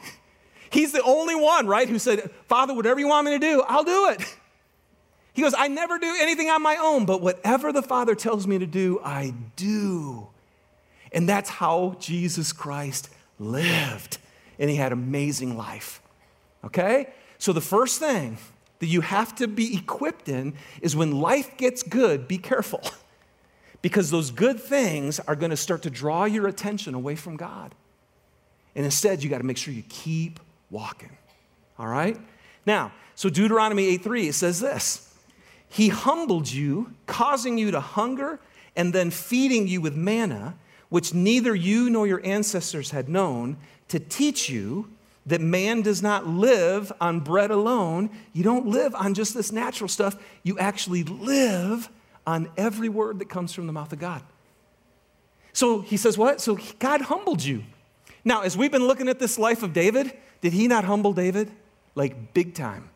He's 0.70 0.92
the 0.92 1.02
only 1.02 1.34
one, 1.34 1.66
right, 1.66 1.88
who 1.88 1.98
said, 1.98 2.30
Father, 2.48 2.74
whatever 2.74 3.00
you 3.00 3.08
want 3.08 3.26
me 3.26 3.32
to 3.32 3.38
do, 3.38 3.62
I'll 3.66 3.84
do 3.84 4.08
it. 4.10 4.36
He 5.32 5.42
goes, 5.42 5.54
I 5.56 5.68
never 5.68 5.98
do 5.98 6.16
anything 6.20 6.50
on 6.50 6.62
my 6.62 6.76
own, 6.76 7.06
but 7.06 7.22
whatever 7.22 7.72
the 7.72 7.82
Father 7.82 8.14
tells 8.14 8.46
me 8.46 8.58
to 8.58 8.66
do, 8.66 9.00
I 9.04 9.34
do. 9.54 10.28
And 11.12 11.28
that's 11.28 11.48
how 11.48 11.96
Jesus 12.00 12.52
Christ 12.52 13.08
lived. 13.38 14.18
And 14.58 14.68
he 14.68 14.76
had 14.76 14.90
amazing 14.92 15.56
life. 15.56 16.02
Okay? 16.64 17.10
So 17.38 17.52
the 17.52 17.60
first 17.60 18.00
thing 18.00 18.38
that 18.80 18.86
you 18.86 19.00
have 19.00 19.34
to 19.36 19.46
be 19.46 19.76
equipped 19.76 20.28
in 20.28 20.54
is 20.82 20.96
when 20.96 21.20
life 21.20 21.56
gets 21.56 21.82
good, 21.82 22.26
be 22.26 22.38
careful. 22.38 22.82
because 23.82 24.10
those 24.10 24.30
good 24.30 24.60
things 24.60 25.20
are 25.20 25.36
going 25.36 25.50
to 25.50 25.56
start 25.56 25.82
to 25.82 25.90
draw 25.90 26.24
your 26.24 26.48
attention 26.48 26.94
away 26.94 27.14
from 27.14 27.36
God. 27.36 27.74
And 28.74 28.84
instead, 28.84 29.22
you 29.22 29.30
got 29.30 29.38
to 29.38 29.44
make 29.44 29.56
sure 29.56 29.72
you 29.72 29.84
keep 29.88 30.40
walking. 30.70 31.16
All 31.78 31.86
right? 31.86 32.18
Now, 32.66 32.92
so 33.14 33.28
Deuteronomy 33.28 33.96
8:3 33.98 34.28
it 34.28 34.34
says 34.34 34.60
this. 34.60 35.14
He 35.68 35.88
humbled 35.88 36.50
you, 36.50 36.94
causing 37.06 37.58
you 37.58 37.70
to 37.70 37.80
hunger 37.80 38.40
and 38.74 38.92
then 38.92 39.10
feeding 39.10 39.66
you 39.66 39.80
with 39.80 39.94
manna, 39.94 40.56
which 40.88 41.12
neither 41.12 41.54
you 41.54 41.90
nor 41.90 42.06
your 42.06 42.24
ancestors 42.24 42.90
had 42.90 43.08
known, 43.08 43.58
to 43.88 43.98
teach 43.98 44.48
you 44.48 44.90
that 45.26 45.40
man 45.40 45.82
does 45.82 46.02
not 46.02 46.26
live 46.26 46.90
on 47.00 47.20
bread 47.20 47.50
alone. 47.50 48.08
You 48.32 48.44
don't 48.44 48.66
live 48.66 48.94
on 48.94 49.12
just 49.12 49.34
this 49.34 49.52
natural 49.52 49.88
stuff. 49.88 50.16
You 50.42 50.58
actually 50.58 51.04
live 51.04 51.90
on 52.26 52.50
every 52.56 52.88
word 52.88 53.18
that 53.18 53.28
comes 53.28 53.52
from 53.52 53.66
the 53.66 53.72
mouth 53.72 53.92
of 53.92 53.98
God. 53.98 54.22
So 55.52 55.80
he 55.80 55.96
says, 55.96 56.16
What? 56.16 56.40
So 56.40 56.58
God 56.78 57.02
humbled 57.02 57.42
you. 57.42 57.64
Now, 58.24 58.42
as 58.42 58.56
we've 58.56 58.72
been 58.72 58.86
looking 58.86 59.08
at 59.08 59.18
this 59.18 59.38
life 59.38 59.62
of 59.62 59.72
David, 59.72 60.12
did 60.40 60.52
he 60.52 60.68
not 60.68 60.84
humble 60.84 61.12
David? 61.12 61.50
Like 61.94 62.32
big 62.34 62.54
time. 62.54 62.90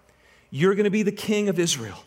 You're 0.51 0.75
going 0.75 0.85
to 0.85 0.91
be 0.91 1.03
the 1.03 1.13
king 1.13 1.49
of 1.49 1.59
Israel. 1.59 2.05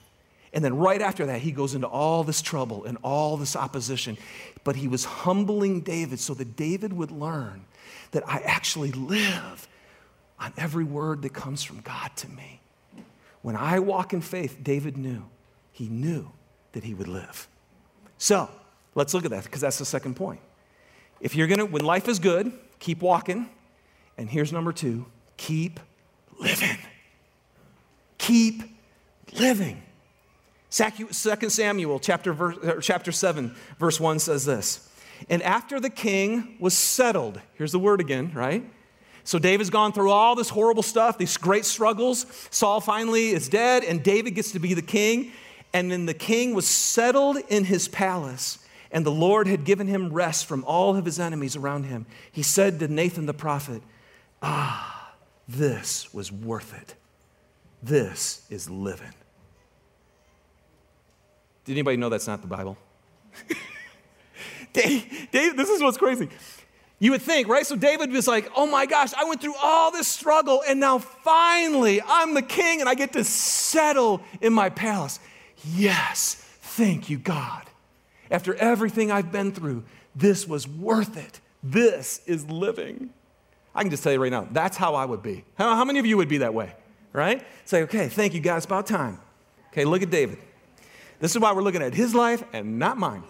And 0.54 0.64
then 0.64 0.78
right 0.78 1.02
after 1.02 1.26
that, 1.26 1.42
he 1.42 1.52
goes 1.52 1.76
into 1.76 1.88
all 1.88 2.24
this 2.24 2.42
trouble 2.42 2.86
and 2.86 2.98
all 3.04 3.36
this 3.36 3.56
opposition. 3.56 4.18
But 4.64 4.78
he 4.78 4.88
was 4.88 5.04
humbling 5.04 5.82
David 5.82 6.20
so 6.20 6.34
that 6.36 6.56
David 6.56 6.94
would 6.94 7.12
learn 7.12 7.66
that 8.12 8.28
I 8.28 8.40
actually 8.40 8.94
live 8.94 9.68
on 10.40 10.54
every 10.58 10.86
word 10.86 11.24
that 11.24 11.34
comes 11.34 11.64
from 11.64 11.82
God 11.82 12.12
to 12.18 12.30
me. 12.30 12.62
When 13.42 13.56
I 13.56 13.80
walk 13.80 14.14
in 14.14 14.22
faith, 14.22 14.60
David 14.64 14.98
knew, 14.98 15.24
he 15.72 15.88
knew 15.88 16.32
that 16.72 16.84
he 16.84 16.94
would 16.94 17.08
live. 17.08 17.48
So 18.18 18.50
let's 18.96 19.14
look 19.14 19.26
at 19.26 19.32
that 19.32 19.44
because 19.44 19.62
that's 19.62 19.78
the 19.78 19.86
second 19.86 20.16
point. 20.16 20.40
If 21.20 21.36
you're 21.36 21.48
gonna, 21.48 21.66
when 21.66 21.84
life 21.84 22.08
is 22.08 22.20
good, 22.20 22.52
keep 22.80 23.02
walking. 23.02 23.50
And 24.18 24.30
here's 24.30 24.54
number 24.54 24.72
two 24.72 25.06
keep 25.38 25.80
living. 26.40 26.78
Keep 28.18 28.64
living. 29.34 29.82
Second 30.70 31.50
Samuel 31.52 32.00
chapter, 32.00 32.34
verse, 32.34 32.86
chapter 32.86 33.12
7, 33.12 33.56
verse 33.80 34.00
1 34.00 34.20
says 34.20 34.46
this. 34.46 34.90
And 35.30 35.42
after 35.44 35.80
the 35.80 35.90
king 35.90 36.58
was 36.60 36.74
settled, 36.74 37.40
here's 37.54 37.72
the 37.72 37.80
word 37.80 38.02
again, 38.02 38.32
right? 38.34 38.64
So 39.24 39.40
David's 39.40 39.70
gone 39.70 39.94
through 39.94 40.12
all 40.12 40.36
this 40.36 40.50
horrible 40.50 40.84
stuff, 40.84 41.18
these 41.18 41.38
great 41.38 41.66
struggles. 41.66 42.26
Saul 42.52 42.82
finally 42.82 43.30
is 43.30 43.50
dead, 43.50 43.84
and 43.84 44.04
David 44.04 44.36
gets 44.36 44.52
to 44.52 44.60
be 44.60 44.74
the 44.74 44.82
king. 44.82 45.32
And 45.74 45.92
then 45.92 46.06
the 46.06 46.14
king 46.14 46.54
was 46.54 46.68
settled 46.68 47.38
in 47.50 47.66
his 47.66 47.88
palace, 47.88 48.60
and 48.92 49.06
the 49.06 49.12
Lord 49.12 49.48
had 49.48 49.64
given 49.64 49.88
him 49.88 50.14
rest 50.14 50.46
from 50.46 50.64
all 50.66 50.96
of 50.96 51.06
his 51.06 51.20
enemies 51.20 51.56
around 51.56 51.86
him. 51.86 52.06
He 52.32 52.44
said 52.44 52.80
to 52.80 52.88
Nathan 52.88 53.26
the 53.26 53.34
prophet, 53.34 53.82
Ah, 54.42 54.95
this 55.48 56.14
was 56.14 56.32
worth 56.32 56.74
it. 56.80 56.96
This 57.84 58.46
is 58.50 58.70
living. 58.70 59.14
Did 61.66 61.74
anybody 61.74 61.98
know 61.98 62.10
that's 62.10 62.28
not 62.28 62.42
the 62.42 62.48
Bible? 62.48 62.78
Dave, 64.74 65.28
Dave, 65.32 65.58
this 65.58 65.70
is 65.70 65.82
what's 65.82 65.98
crazy. 65.98 66.30
You 67.00 67.12
would 67.12 67.22
think, 67.22 67.48
right? 67.48 67.66
So 67.66 67.76
David 67.76 68.12
was 68.12 68.28
like, 68.28 68.50
oh 68.56 68.66
my 68.66 68.86
gosh, 68.86 69.14
I 69.14 69.26
went 69.26 69.42
through 69.42 69.56
all 69.62 69.92
this 69.92 70.08
struggle, 70.08 70.64
and 70.68 70.80
now 70.80 70.98
finally 71.00 72.02
I'm 72.02 72.34
the 72.34 72.42
king 72.42 72.80
and 72.80 72.90
I 72.90 72.96
get 72.96 73.14
to 73.14 73.24
settle 73.24 74.22
in 74.42 74.54
my 74.54 74.70
palace. 74.70 75.20
Yes, 75.64 76.36
thank 76.62 77.10
you, 77.10 77.18
God. 77.18 77.64
After 78.32 78.56
everything 78.56 79.12
I've 79.12 79.32
been 79.32 79.52
through, 79.52 79.84
this 80.16 80.48
was 80.48 80.68
worth 80.68 81.18
it. 81.18 81.42
This 81.62 82.22
is 82.26 82.46
living. 82.50 83.12
I 83.76 83.82
can 83.82 83.92
just 83.92 84.04
tell 84.04 84.14
you 84.14 84.22
right 84.22 84.32
now, 84.32 84.48
that's 84.50 84.78
how 84.78 84.96
I 84.96 85.06
would 85.06 85.22
be. 85.22 85.44
How, 85.56 85.76
how 85.76 85.84
many 85.84 86.00
of 86.00 86.06
you 86.06 86.18
would 86.18 86.30
be 86.30 86.40
that 86.40 86.54
way? 86.54 86.74
Right? 87.12 87.46
Say, 87.66 87.84
okay, 87.84 88.08
thank 88.08 88.34
you, 88.34 88.40
God, 88.40 88.58
it's 88.58 88.66
about 88.66 88.88
time. 88.88 89.20
Okay, 89.72 89.84
look 89.84 90.02
at 90.02 90.10
David. 90.10 90.40
This 91.20 91.36
is 91.36 91.40
why 91.40 91.52
we're 91.52 91.62
looking 91.62 91.82
at 91.82 91.94
his 91.94 92.16
life 92.16 92.44
and 92.54 92.80
not 92.80 92.98
mine. 92.98 93.24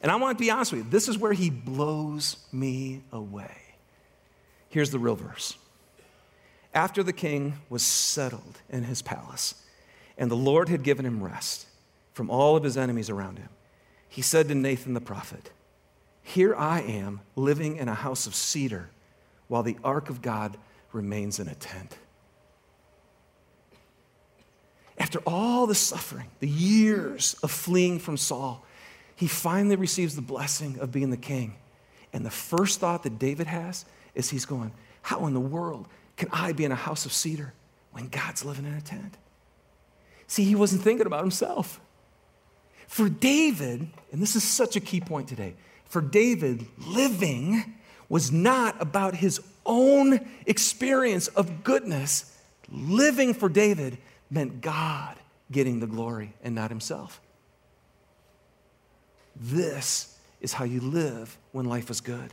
And 0.00 0.10
I 0.10 0.16
want 0.16 0.38
to 0.38 0.42
be 0.42 0.50
honest 0.50 0.72
with 0.72 0.84
you, 0.84 0.90
this 0.90 1.08
is 1.08 1.18
where 1.18 1.32
he 1.32 1.50
blows 1.50 2.36
me 2.52 3.02
away. 3.12 3.56
Here's 4.68 4.90
the 4.90 4.98
real 4.98 5.16
verse. 5.16 5.56
After 6.74 7.02
the 7.02 7.12
king 7.12 7.54
was 7.68 7.82
settled 7.82 8.60
in 8.68 8.84
his 8.84 9.02
palace, 9.02 9.54
and 10.18 10.30
the 10.30 10.36
Lord 10.36 10.68
had 10.68 10.82
given 10.82 11.04
him 11.04 11.22
rest 11.22 11.66
from 12.12 12.30
all 12.30 12.56
of 12.56 12.62
his 12.62 12.76
enemies 12.76 13.10
around 13.10 13.38
him, 13.38 13.48
he 14.08 14.22
said 14.22 14.48
to 14.48 14.54
Nathan 14.54 14.94
the 14.94 15.00
prophet, 15.00 15.50
Here 16.26 16.56
I 16.56 16.80
am 16.80 17.20
living 17.36 17.76
in 17.76 17.88
a 17.88 17.94
house 17.94 18.26
of 18.26 18.34
cedar 18.34 18.90
while 19.46 19.62
the 19.62 19.76
ark 19.84 20.10
of 20.10 20.22
God 20.22 20.58
remains 20.92 21.38
in 21.38 21.46
a 21.46 21.54
tent. 21.54 21.96
After 24.98 25.20
all 25.24 25.68
the 25.68 25.74
suffering, 25.76 26.26
the 26.40 26.48
years 26.48 27.36
of 27.44 27.52
fleeing 27.52 28.00
from 28.00 28.16
Saul, 28.16 28.64
he 29.14 29.28
finally 29.28 29.76
receives 29.76 30.16
the 30.16 30.20
blessing 30.20 30.80
of 30.80 30.90
being 30.90 31.10
the 31.10 31.16
king. 31.16 31.54
And 32.12 32.26
the 32.26 32.30
first 32.30 32.80
thought 32.80 33.04
that 33.04 33.20
David 33.20 33.46
has 33.46 33.84
is 34.16 34.28
he's 34.28 34.46
going, 34.46 34.72
How 35.02 35.26
in 35.26 35.32
the 35.32 35.38
world 35.38 35.86
can 36.16 36.28
I 36.32 36.52
be 36.52 36.64
in 36.64 36.72
a 36.72 36.74
house 36.74 37.06
of 37.06 37.12
cedar 37.12 37.54
when 37.92 38.08
God's 38.08 38.44
living 38.44 38.66
in 38.66 38.74
a 38.74 38.80
tent? 38.80 39.16
See, 40.26 40.42
he 40.42 40.56
wasn't 40.56 40.82
thinking 40.82 41.06
about 41.06 41.20
himself. 41.20 41.80
For 42.88 43.08
David, 43.08 43.86
and 44.10 44.20
this 44.20 44.34
is 44.34 44.42
such 44.42 44.74
a 44.74 44.80
key 44.80 45.00
point 45.00 45.28
today, 45.28 45.54
for 45.88 46.00
David, 46.00 46.66
living 46.86 47.74
was 48.08 48.30
not 48.30 48.80
about 48.80 49.14
his 49.14 49.40
own 49.64 50.20
experience 50.46 51.28
of 51.28 51.64
goodness. 51.64 52.36
Living 52.70 53.34
for 53.34 53.48
David 53.48 53.98
meant 54.30 54.60
God 54.60 55.16
getting 55.50 55.80
the 55.80 55.86
glory 55.86 56.34
and 56.42 56.54
not 56.54 56.70
himself. 56.70 57.20
This 59.34 60.18
is 60.40 60.52
how 60.54 60.64
you 60.64 60.80
live 60.80 61.36
when 61.52 61.66
life 61.66 61.90
is 61.90 62.00
good. 62.00 62.32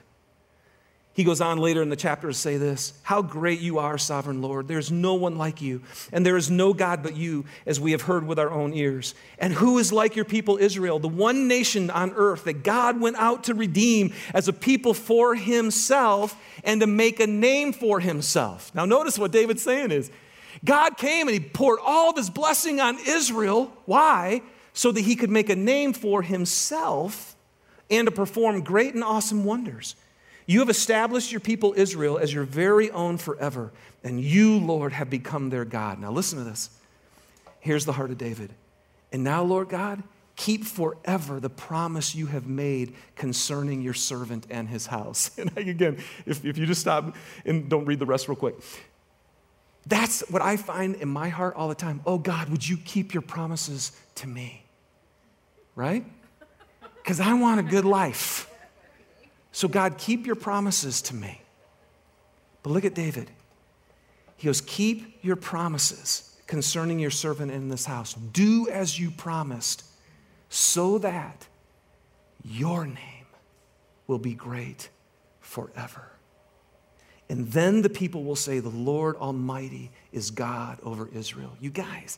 He 1.16 1.24
goes 1.24 1.42
on 1.42 1.60
later 1.60 1.84
in 1.84 1.90
the 1.90 1.96
chapter 1.96 2.28
to 2.28 2.34
say 2.34 2.58
this 2.58 2.94
How 3.04 3.22
great 3.22 3.60
you 3.60 3.78
are, 3.78 4.00
sovereign 4.00 4.42
Lord. 4.42 4.68
There's 4.68 4.92
no 4.92 5.14
one 5.14 5.38
like 5.38 5.62
you, 5.62 5.82
and 6.12 6.26
there 6.26 6.38
is 6.38 6.50
no 6.50 6.74
God 6.74 7.04
but 7.04 7.16
you, 7.16 7.46
as 7.68 7.80
we 7.80 7.92
have 7.92 8.02
heard 8.02 8.26
with 8.26 8.40
our 8.40 8.50
own 8.50 8.74
ears. 8.74 9.14
And 9.38 9.54
who 9.54 9.78
is 9.78 9.94
like 9.94 10.16
your 10.16 10.26
people, 10.26 10.58
Israel, 10.58 10.98
the 10.98 11.08
one 11.08 11.48
nation 11.48 11.92
on 11.92 12.14
earth 12.16 12.46
that 12.46 12.64
God 12.64 13.00
went 13.00 13.18
out 13.18 13.44
to 13.46 13.54
redeem 13.54 14.14
as 14.34 14.48
a 14.48 14.54
people 14.54 14.96
for 14.96 15.36
himself 15.36 16.36
and 16.64 16.82
to 16.82 16.88
make 16.88 17.20
a 17.20 17.28
name 17.28 17.74
for 17.74 18.00
himself? 18.00 18.74
Now, 18.74 18.86
notice 18.86 19.20
what 19.20 19.32
David's 19.32 19.62
saying 19.62 19.92
is 19.92 20.10
God 20.66 20.98
came 20.98 21.28
and 21.28 21.36
he 21.36 21.40
poured 21.40 21.80
all 21.84 22.10
of 22.10 22.18
his 22.18 22.32
blessing 22.32 22.80
on 22.80 22.98
Israel. 23.06 23.72
Why? 23.86 24.42
So 24.74 24.92
that 24.92 25.02
he 25.02 25.16
could 25.16 25.30
make 25.30 25.50
a 25.50 25.56
name 25.56 25.94
for 25.94 26.24
himself 26.24 27.36
and 27.92 28.08
to 28.08 28.12
perform 28.12 28.64
great 28.64 28.96
and 28.96 29.04
awesome 29.04 29.44
wonders. 29.44 29.96
You 30.46 30.60
have 30.60 30.70
established 30.70 31.32
your 31.32 31.40
people 31.40 31.74
Israel 31.76 32.18
as 32.18 32.34
your 32.34 32.44
very 32.44 32.92
own 32.92 33.18
forever, 33.18 33.72
and 34.04 34.22
you, 34.22 34.58
Lord, 34.58 34.94
have 34.94 35.10
become 35.10 35.50
their 35.50 35.66
God. 35.66 36.00
Now, 36.00 36.12
listen 36.12 36.38
to 36.38 36.44
this. 36.44 36.70
Here's 37.60 37.86
the 37.86 37.94
heart 37.94 38.12
of 38.12 38.18
David. 38.18 38.54
And 39.12 39.24
now, 39.24 39.44
Lord 39.44 39.70
God, 39.70 40.04
keep 40.36 40.66
forever 40.66 41.40
the 41.40 41.50
promise 41.50 42.16
you 42.16 42.26
have 42.26 42.48
made 42.48 42.96
concerning 43.16 43.82
your 43.82 43.94
servant 43.94 44.48
and 44.50 44.68
his 44.68 44.88
house. 44.88 45.32
And 45.38 45.56
again, 45.58 45.98
if, 46.26 46.44
if 46.44 46.58
you 46.58 46.66
just 46.66 46.82
stop 46.82 47.16
and 47.46 47.70
don't 47.70 47.86
read 47.86 48.00
the 48.00 48.06
rest 48.06 48.28
real 48.28 48.36
quick, 48.36 48.56
that's 49.86 50.22
what 50.30 50.42
I 50.42 50.58
find 50.58 50.96
in 50.96 51.10
my 51.10 51.30
heart 51.30 51.56
all 51.56 51.68
the 51.68 51.76
time. 51.76 52.02
Oh 52.06 52.18
God, 52.18 52.50
would 52.50 52.68
you 52.68 52.78
keep 52.78 53.14
your 53.14 53.22
promises 53.22 53.92
to 54.16 54.28
me? 54.28 54.64
Right? 55.76 56.06
Because 57.02 57.20
I 57.20 57.34
want 57.34 57.60
a 57.60 57.64
good 57.64 57.86
life. 57.86 58.50
So, 59.54 59.68
God, 59.68 59.98
keep 59.98 60.26
your 60.26 60.36
promises 60.36 61.02
to 61.04 61.16
me. 61.16 61.42
But 62.64 62.72
look 62.72 62.84
at 62.84 62.96
David. 62.96 63.30
He 64.36 64.48
goes, 64.48 64.62
Keep 64.62 65.24
your 65.24 65.36
promises 65.36 66.36
concerning 66.48 67.00
your 67.00 67.12
servant 67.12 67.52
in 67.52 67.70
this 67.70 67.86
house. 67.86 68.16
Do 68.16 68.68
as 68.70 69.00
you 69.00 69.12
promised, 69.12 69.86
so 70.50 70.98
that 70.98 71.48
your 72.44 72.86
name 72.86 73.26
will 74.08 74.18
be 74.18 74.34
great 74.34 74.90
forever. 75.40 76.12
And 77.30 77.48
then 77.52 77.84
the 77.84 77.90
people 77.90 78.24
will 78.24 78.36
say, 78.36 78.60
The 78.60 78.70
Lord 78.70 79.16
Almighty 79.18 79.92
is 80.12 80.32
God 80.32 80.80
over 80.82 81.10
Israel. 81.14 81.56
You 81.62 81.70
guys, 81.70 82.18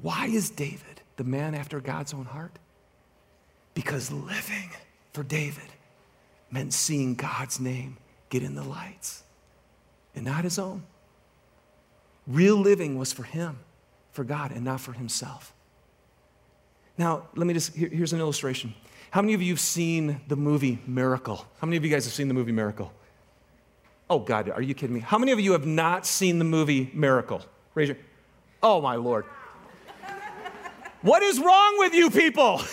why 0.00 0.26
is 0.26 0.50
David 0.50 1.02
the 1.16 1.24
man 1.24 1.54
after 1.54 1.80
God's 1.80 2.14
own 2.14 2.26
heart? 2.26 2.58
Because 3.74 4.10
living 4.10 4.70
for 5.12 5.22
David 5.22 5.64
meant 6.50 6.72
seeing 6.72 7.14
God's 7.14 7.58
name 7.60 7.96
get 8.30 8.42
in 8.42 8.54
the 8.54 8.62
lights 8.62 9.24
and 10.14 10.24
not 10.24 10.44
his 10.44 10.58
own. 10.58 10.84
Real 12.26 12.56
living 12.56 12.98
was 12.98 13.12
for 13.12 13.24
him, 13.24 13.58
for 14.12 14.24
God, 14.24 14.52
and 14.52 14.64
not 14.64 14.80
for 14.80 14.92
himself. 14.92 15.52
Now, 16.96 17.26
let 17.34 17.46
me 17.46 17.54
just, 17.54 17.74
here, 17.74 17.88
here's 17.88 18.12
an 18.12 18.20
illustration. 18.20 18.74
How 19.10 19.20
many 19.20 19.34
of 19.34 19.42
you 19.42 19.52
have 19.52 19.60
seen 19.60 20.20
the 20.28 20.36
movie 20.36 20.78
Miracle? 20.86 21.44
How 21.58 21.66
many 21.66 21.76
of 21.76 21.84
you 21.84 21.90
guys 21.90 22.04
have 22.04 22.14
seen 22.14 22.28
the 22.28 22.34
movie 22.34 22.52
Miracle? 22.52 22.92
Oh, 24.08 24.18
God, 24.18 24.50
are 24.50 24.62
you 24.62 24.74
kidding 24.74 24.94
me? 24.94 25.00
How 25.00 25.18
many 25.18 25.32
of 25.32 25.40
you 25.40 25.52
have 25.52 25.66
not 25.66 26.06
seen 26.06 26.38
the 26.38 26.44
movie 26.44 26.90
Miracle? 26.94 27.42
Raise 27.74 27.88
your, 27.88 27.98
oh, 28.62 28.80
my 28.80 28.96
Lord. 28.96 29.24
what 31.02 31.22
is 31.22 31.40
wrong 31.40 31.78
with 31.78 31.94
you 31.94 32.10
people? 32.10 32.60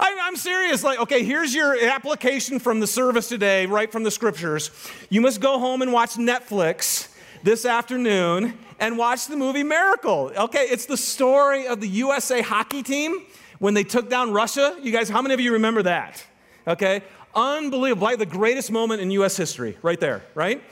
I'm 0.00 0.36
serious. 0.36 0.84
Like, 0.84 1.00
okay, 1.00 1.24
here's 1.24 1.54
your 1.54 1.78
application 1.88 2.58
from 2.58 2.80
the 2.80 2.86
service 2.86 3.28
today, 3.28 3.66
right 3.66 3.90
from 3.90 4.02
the 4.02 4.10
scriptures. 4.10 4.70
You 5.08 5.20
must 5.20 5.40
go 5.40 5.58
home 5.58 5.82
and 5.82 5.92
watch 5.92 6.14
Netflix 6.14 7.08
this 7.42 7.64
afternoon 7.64 8.58
and 8.78 8.98
watch 8.98 9.26
the 9.26 9.36
movie 9.36 9.62
Miracle. 9.62 10.30
Okay, 10.36 10.64
it's 10.64 10.86
the 10.86 10.96
story 10.96 11.66
of 11.66 11.80
the 11.80 11.88
USA 11.88 12.42
hockey 12.42 12.82
team 12.82 13.24
when 13.58 13.74
they 13.74 13.84
took 13.84 14.08
down 14.08 14.32
Russia. 14.32 14.76
You 14.82 14.92
guys, 14.92 15.08
how 15.08 15.22
many 15.22 15.34
of 15.34 15.40
you 15.40 15.54
remember 15.54 15.82
that? 15.84 16.24
Okay, 16.66 17.02
unbelievable. 17.34 18.04
Like 18.04 18.18
the 18.18 18.26
greatest 18.26 18.70
moment 18.70 19.00
in 19.00 19.10
US 19.12 19.36
history, 19.36 19.78
right 19.82 19.98
there, 19.98 20.22
right? 20.34 20.62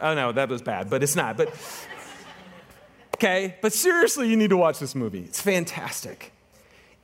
Oh 0.00 0.14
no, 0.14 0.32
that 0.32 0.48
was 0.48 0.62
bad, 0.62 0.88
but 0.90 1.02
it's 1.02 1.16
not. 1.16 1.36
But 1.36 1.52
okay, 3.16 3.56
but 3.60 3.72
seriously, 3.72 4.28
you 4.28 4.36
need 4.36 4.50
to 4.50 4.56
watch 4.56 4.78
this 4.78 4.94
movie. 4.94 5.20
It's 5.20 5.40
fantastic. 5.40 6.32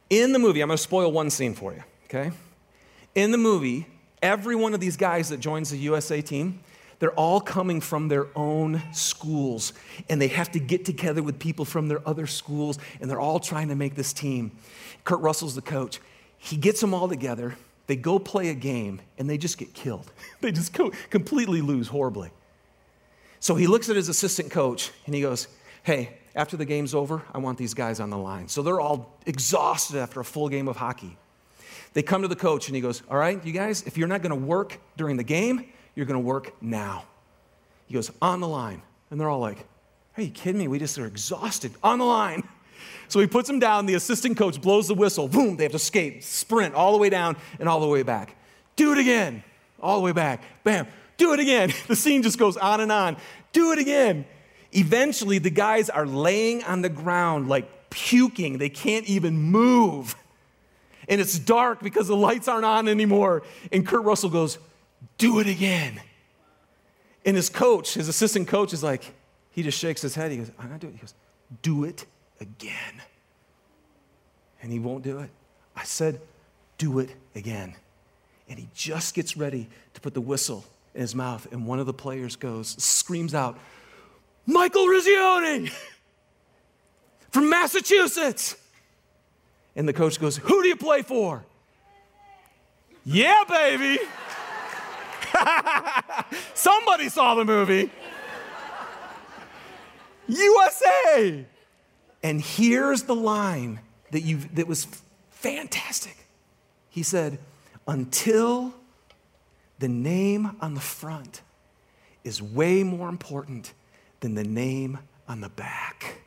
In 0.08 0.32
the 0.32 0.38
movie, 0.38 0.60
I'm 0.60 0.68
going 0.68 0.76
to 0.76 0.82
spoil 0.82 1.10
one 1.10 1.30
scene 1.30 1.54
for 1.54 1.72
you, 1.72 1.82
okay? 2.04 2.30
In 3.14 3.32
the 3.32 3.38
movie, 3.38 3.86
every 4.22 4.54
one 4.54 4.74
of 4.74 4.80
these 4.80 4.96
guys 4.96 5.30
that 5.30 5.40
joins 5.40 5.70
the 5.70 5.78
USA 5.78 6.20
team, 6.22 6.60
they're 6.98 7.12
all 7.12 7.40
coming 7.40 7.80
from 7.80 8.08
their 8.08 8.28
own 8.36 8.82
schools, 8.92 9.72
and 10.08 10.20
they 10.20 10.28
have 10.28 10.50
to 10.52 10.60
get 10.60 10.84
together 10.84 11.22
with 11.22 11.38
people 11.38 11.64
from 11.64 11.88
their 11.88 12.06
other 12.08 12.26
schools, 12.26 12.78
and 13.00 13.10
they're 13.10 13.20
all 13.20 13.40
trying 13.40 13.68
to 13.68 13.74
make 13.74 13.96
this 13.96 14.12
team. 14.12 14.52
Kurt 15.04 15.20
Russell's 15.20 15.54
the 15.54 15.62
coach. 15.62 16.00
He 16.38 16.56
gets 16.56 16.80
them 16.80 16.94
all 16.94 17.08
together. 17.08 17.56
They 17.86 17.96
go 17.96 18.18
play 18.18 18.48
a 18.48 18.54
game, 18.54 19.00
and 19.18 19.28
they 19.28 19.38
just 19.38 19.58
get 19.58 19.74
killed. 19.74 20.10
they 20.40 20.52
just 20.52 20.72
co- 20.72 20.92
completely 21.10 21.60
lose 21.60 21.88
horribly. 21.88 22.30
So 23.40 23.54
he 23.54 23.66
looks 23.66 23.88
at 23.88 23.96
his 23.96 24.08
assistant 24.08 24.50
coach, 24.50 24.90
and 25.04 25.14
he 25.14 25.20
goes, 25.20 25.48
Hey, 25.82 26.14
after 26.36 26.58
the 26.58 26.66
game's 26.66 26.94
over, 26.94 27.22
I 27.32 27.38
want 27.38 27.56
these 27.56 27.72
guys 27.72 27.98
on 27.98 28.10
the 28.10 28.18
line. 28.18 28.46
So 28.48 28.62
they're 28.62 28.78
all 28.78 29.18
exhausted 29.24 29.98
after 29.98 30.20
a 30.20 30.24
full 30.24 30.50
game 30.50 30.68
of 30.68 30.76
hockey. 30.76 31.16
They 31.94 32.02
come 32.02 32.20
to 32.22 32.28
the 32.28 32.36
coach 32.36 32.68
and 32.68 32.76
he 32.76 32.82
goes, 32.82 33.02
All 33.10 33.16
right, 33.16 33.42
you 33.44 33.52
guys, 33.52 33.82
if 33.84 33.96
you're 33.96 34.06
not 34.06 34.20
going 34.20 34.38
to 34.38 34.46
work 34.46 34.78
during 34.98 35.16
the 35.16 35.24
game, 35.24 35.64
you're 35.94 36.04
going 36.04 36.20
to 36.20 36.26
work 36.26 36.62
now. 36.62 37.04
He 37.86 37.94
goes, 37.94 38.12
On 38.20 38.40
the 38.40 38.48
line. 38.48 38.82
And 39.10 39.18
they're 39.18 39.30
all 39.30 39.40
like, 39.40 39.66
Are 40.18 40.22
you 40.22 40.30
kidding 40.30 40.58
me? 40.58 40.68
We 40.68 40.78
just 40.78 40.98
are 40.98 41.06
exhausted. 41.06 41.72
On 41.82 41.98
the 41.98 42.04
line. 42.04 42.46
So 43.08 43.20
he 43.20 43.26
puts 43.28 43.46
them 43.46 43.60
down. 43.60 43.86
The 43.86 43.94
assistant 43.94 44.36
coach 44.36 44.60
blows 44.60 44.88
the 44.88 44.94
whistle. 44.94 45.28
Boom, 45.28 45.56
they 45.56 45.62
have 45.62 45.72
to 45.72 45.78
skate, 45.78 46.24
sprint 46.24 46.74
all 46.74 46.90
the 46.90 46.98
way 46.98 47.08
down 47.08 47.36
and 47.60 47.68
all 47.68 47.78
the 47.78 47.86
way 47.86 48.02
back. 48.02 48.36
Do 48.74 48.92
it 48.92 48.98
again. 48.98 49.44
All 49.80 49.96
the 49.96 50.02
way 50.02 50.10
back. 50.12 50.42
Bam. 50.64 50.88
Do 51.16 51.32
it 51.32 51.40
again. 51.40 51.72
The 51.86 51.96
scene 51.96 52.22
just 52.22 52.36
goes 52.36 52.56
on 52.56 52.80
and 52.80 52.90
on. 52.90 53.16
Do 53.52 53.72
it 53.72 53.78
again. 53.78 54.26
Eventually, 54.76 55.38
the 55.38 55.50
guys 55.50 55.88
are 55.88 56.06
laying 56.06 56.62
on 56.64 56.82
the 56.82 56.88
ground 56.88 57.48
like 57.48 57.90
puking. 57.90 58.58
They 58.58 58.68
can't 58.68 59.06
even 59.06 59.38
move. 59.38 60.14
And 61.08 61.20
it's 61.20 61.38
dark 61.38 61.82
because 61.82 62.08
the 62.08 62.16
lights 62.16 62.46
aren't 62.46 62.64
on 62.64 62.86
anymore. 62.88 63.42
And 63.72 63.86
Kurt 63.86 64.04
Russell 64.04 64.28
goes, 64.28 64.58
Do 65.18 65.38
it 65.38 65.46
again. 65.46 66.00
And 67.24 67.36
his 67.36 67.48
coach, 67.48 67.94
his 67.94 68.08
assistant 68.08 68.48
coach, 68.48 68.72
is 68.72 68.82
like, 68.82 69.14
he 69.50 69.62
just 69.62 69.78
shakes 69.78 70.02
his 70.02 70.14
head. 70.14 70.30
He 70.30 70.36
goes, 70.36 70.50
I'm 70.58 70.70
not 70.70 70.80
doing 70.80 70.92
it. 70.92 70.96
He 70.96 71.00
goes, 71.00 71.14
Do 71.62 71.84
it 71.84 72.04
again. 72.40 73.02
And 74.62 74.70
he 74.70 74.78
won't 74.78 75.02
do 75.02 75.20
it. 75.20 75.30
I 75.74 75.84
said, 75.84 76.20
Do 76.76 76.98
it 76.98 77.10
again. 77.34 77.74
and 78.48 78.58
he 78.58 78.68
just 78.74 79.14
gets 79.14 79.36
ready 79.36 79.68
to 79.94 80.00
put 80.00 80.14
the 80.14 80.20
whistle 80.20 80.64
in 80.94 81.00
his 81.00 81.14
mouth, 81.14 81.46
and 81.52 81.66
one 81.66 81.78
of 81.78 81.86
the 81.86 81.92
players 81.92 82.36
goes, 82.36 82.68
screams 82.82 83.34
out, 83.34 83.58
Mike 84.46 84.74
Eruzione 84.74 85.72
from 87.30 87.50
Massachusetts. 87.50 88.56
And 89.74 89.86
the 89.88 89.92
coach 89.92 90.20
goes, 90.20 90.36
Who 90.38 90.62
do 90.62 90.68
you 90.68 90.76
play 90.76 91.02
for? 91.02 91.44
Yeah, 93.04 93.44
baby. 93.48 93.98
Somebody 96.54 97.08
saw 97.08 97.34
the 97.34 97.44
movie. 97.44 97.90
USA. 100.28 101.44
And 102.22 102.40
here's 102.40 103.02
the 103.02 103.14
line 103.14 103.80
that 104.10 104.22
you 104.22 104.38
that 104.54 104.66
was 104.66 104.86
fantastic. 105.30 106.16
He 106.88 107.02
said, 107.02 107.38
"Until 107.86 108.74
the 109.78 109.88
name 109.88 110.56
on 110.60 110.74
the 110.74 110.80
front 110.80 111.42
is 112.24 112.42
way 112.42 112.82
more 112.82 113.08
important 113.08 113.72
than 114.20 114.34
the 114.34 114.44
name 114.44 114.98
on 115.28 115.40
the 115.40 115.48
back, 115.48 116.20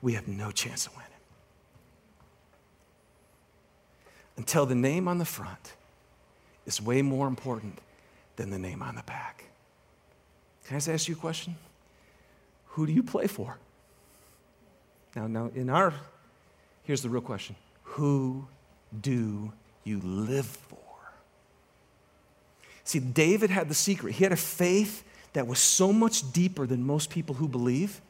we 0.00 0.14
have 0.14 0.28
no 0.28 0.50
chance 0.50 0.86
of 0.86 0.94
winning." 0.94 1.08
Until 4.36 4.66
the 4.66 4.74
name 4.74 5.08
on 5.08 5.18
the 5.18 5.24
front 5.24 5.74
is 6.66 6.80
way 6.80 7.02
more 7.02 7.28
important 7.28 7.78
than 8.36 8.50
the 8.50 8.58
name 8.58 8.82
on 8.82 8.94
the 8.94 9.02
back. 9.02 9.44
Can 10.64 10.76
I 10.76 10.78
just 10.78 10.88
ask 10.88 11.08
you 11.08 11.14
a 11.14 11.18
question? 11.18 11.56
Who 12.68 12.86
do 12.86 12.92
you 12.92 13.02
play 13.02 13.26
for? 13.26 13.58
Now, 15.14 15.26
now 15.26 15.50
in 15.54 15.68
our, 15.68 15.92
here's 16.84 17.02
the 17.02 17.08
real 17.08 17.22
question 17.22 17.56
Who 17.82 18.46
do 18.98 19.52
you 19.84 20.00
live 20.00 20.46
for? 20.46 20.78
See, 22.84 22.98
David 22.98 23.50
had 23.50 23.68
the 23.68 23.74
secret. 23.74 24.14
He 24.14 24.24
had 24.24 24.32
a 24.32 24.36
faith 24.36 25.04
that 25.32 25.46
was 25.46 25.58
so 25.58 25.92
much 25.92 26.32
deeper 26.32 26.66
than 26.66 26.84
most 26.84 27.10
people 27.10 27.36
who 27.36 27.48
believe 27.48 28.00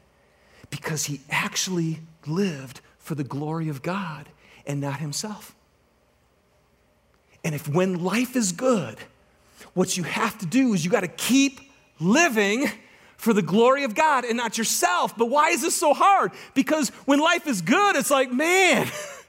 because 0.69 1.05
he 1.05 1.21
actually 1.29 1.99
lived 2.25 2.81
for 2.99 3.15
the 3.15 3.23
glory 3.23 3.69
of 3.69 3.81
God 3.81 4.27
and 4.65 4.81
not 4.81 4.99
himself. 4.99 5.55
And 7.43 7.53
if 7.53 7.67
when 7.67 8.03
life 8.03 8.35
is 8.35 8.51
good, 8.51 8.97
what 9.73 9.97
you 9.97 10.03
have 10.03 10.37
to 10.39 10.45
do 10.45 10.73
is 10.73 10.85
you 10.85 10.91
got 10.91 11.01
to 11.01 11.07
keep 11.07 11.59
living 11.99 12.69
for 13.17 13.33
the 13.33 13.41
glory 13.41 13.83
of 13.83 13.95
God 13.95 14.25
and 14.25 14.37
not 14.37 14.57
yourself. 14.57 15.17
But 15.17 15.27
why 15.27 15.49
is 15.49 15.61
this 15.61 15.75
so 15.75 15.93
hard? 15.93 16.31
Because 16.53 16.89
when 17.05 17.19
life 17.19 17.47
is 17.47 17.61
good, 17.61 17.95
it's 17.95 18.11
like, 18.11 18.31
man, 18.31 18.87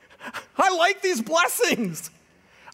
I 0.57 0.74
like 0.76 1.02
these 1.02 1.20
blessings. 1.20 2.11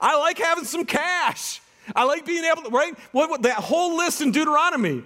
I 0.00 0.18
like 0.18 0.38
having 0.38 0.64
some 0.64 0.84
cash. 0.84 1.60
I 1.94 2.04
like 2.04 2.26
being 2.26 2.44
able 2.44 2.62
to, 2.62 2.70
right? 2.70 2.98
What, 3.12 3.30
what 3.30 3.42
that 3.42 3.56
whole 3.56 3.96
list 3.96 4.20
in 4.20 4.30
Deuteronomy, 4.32 5.02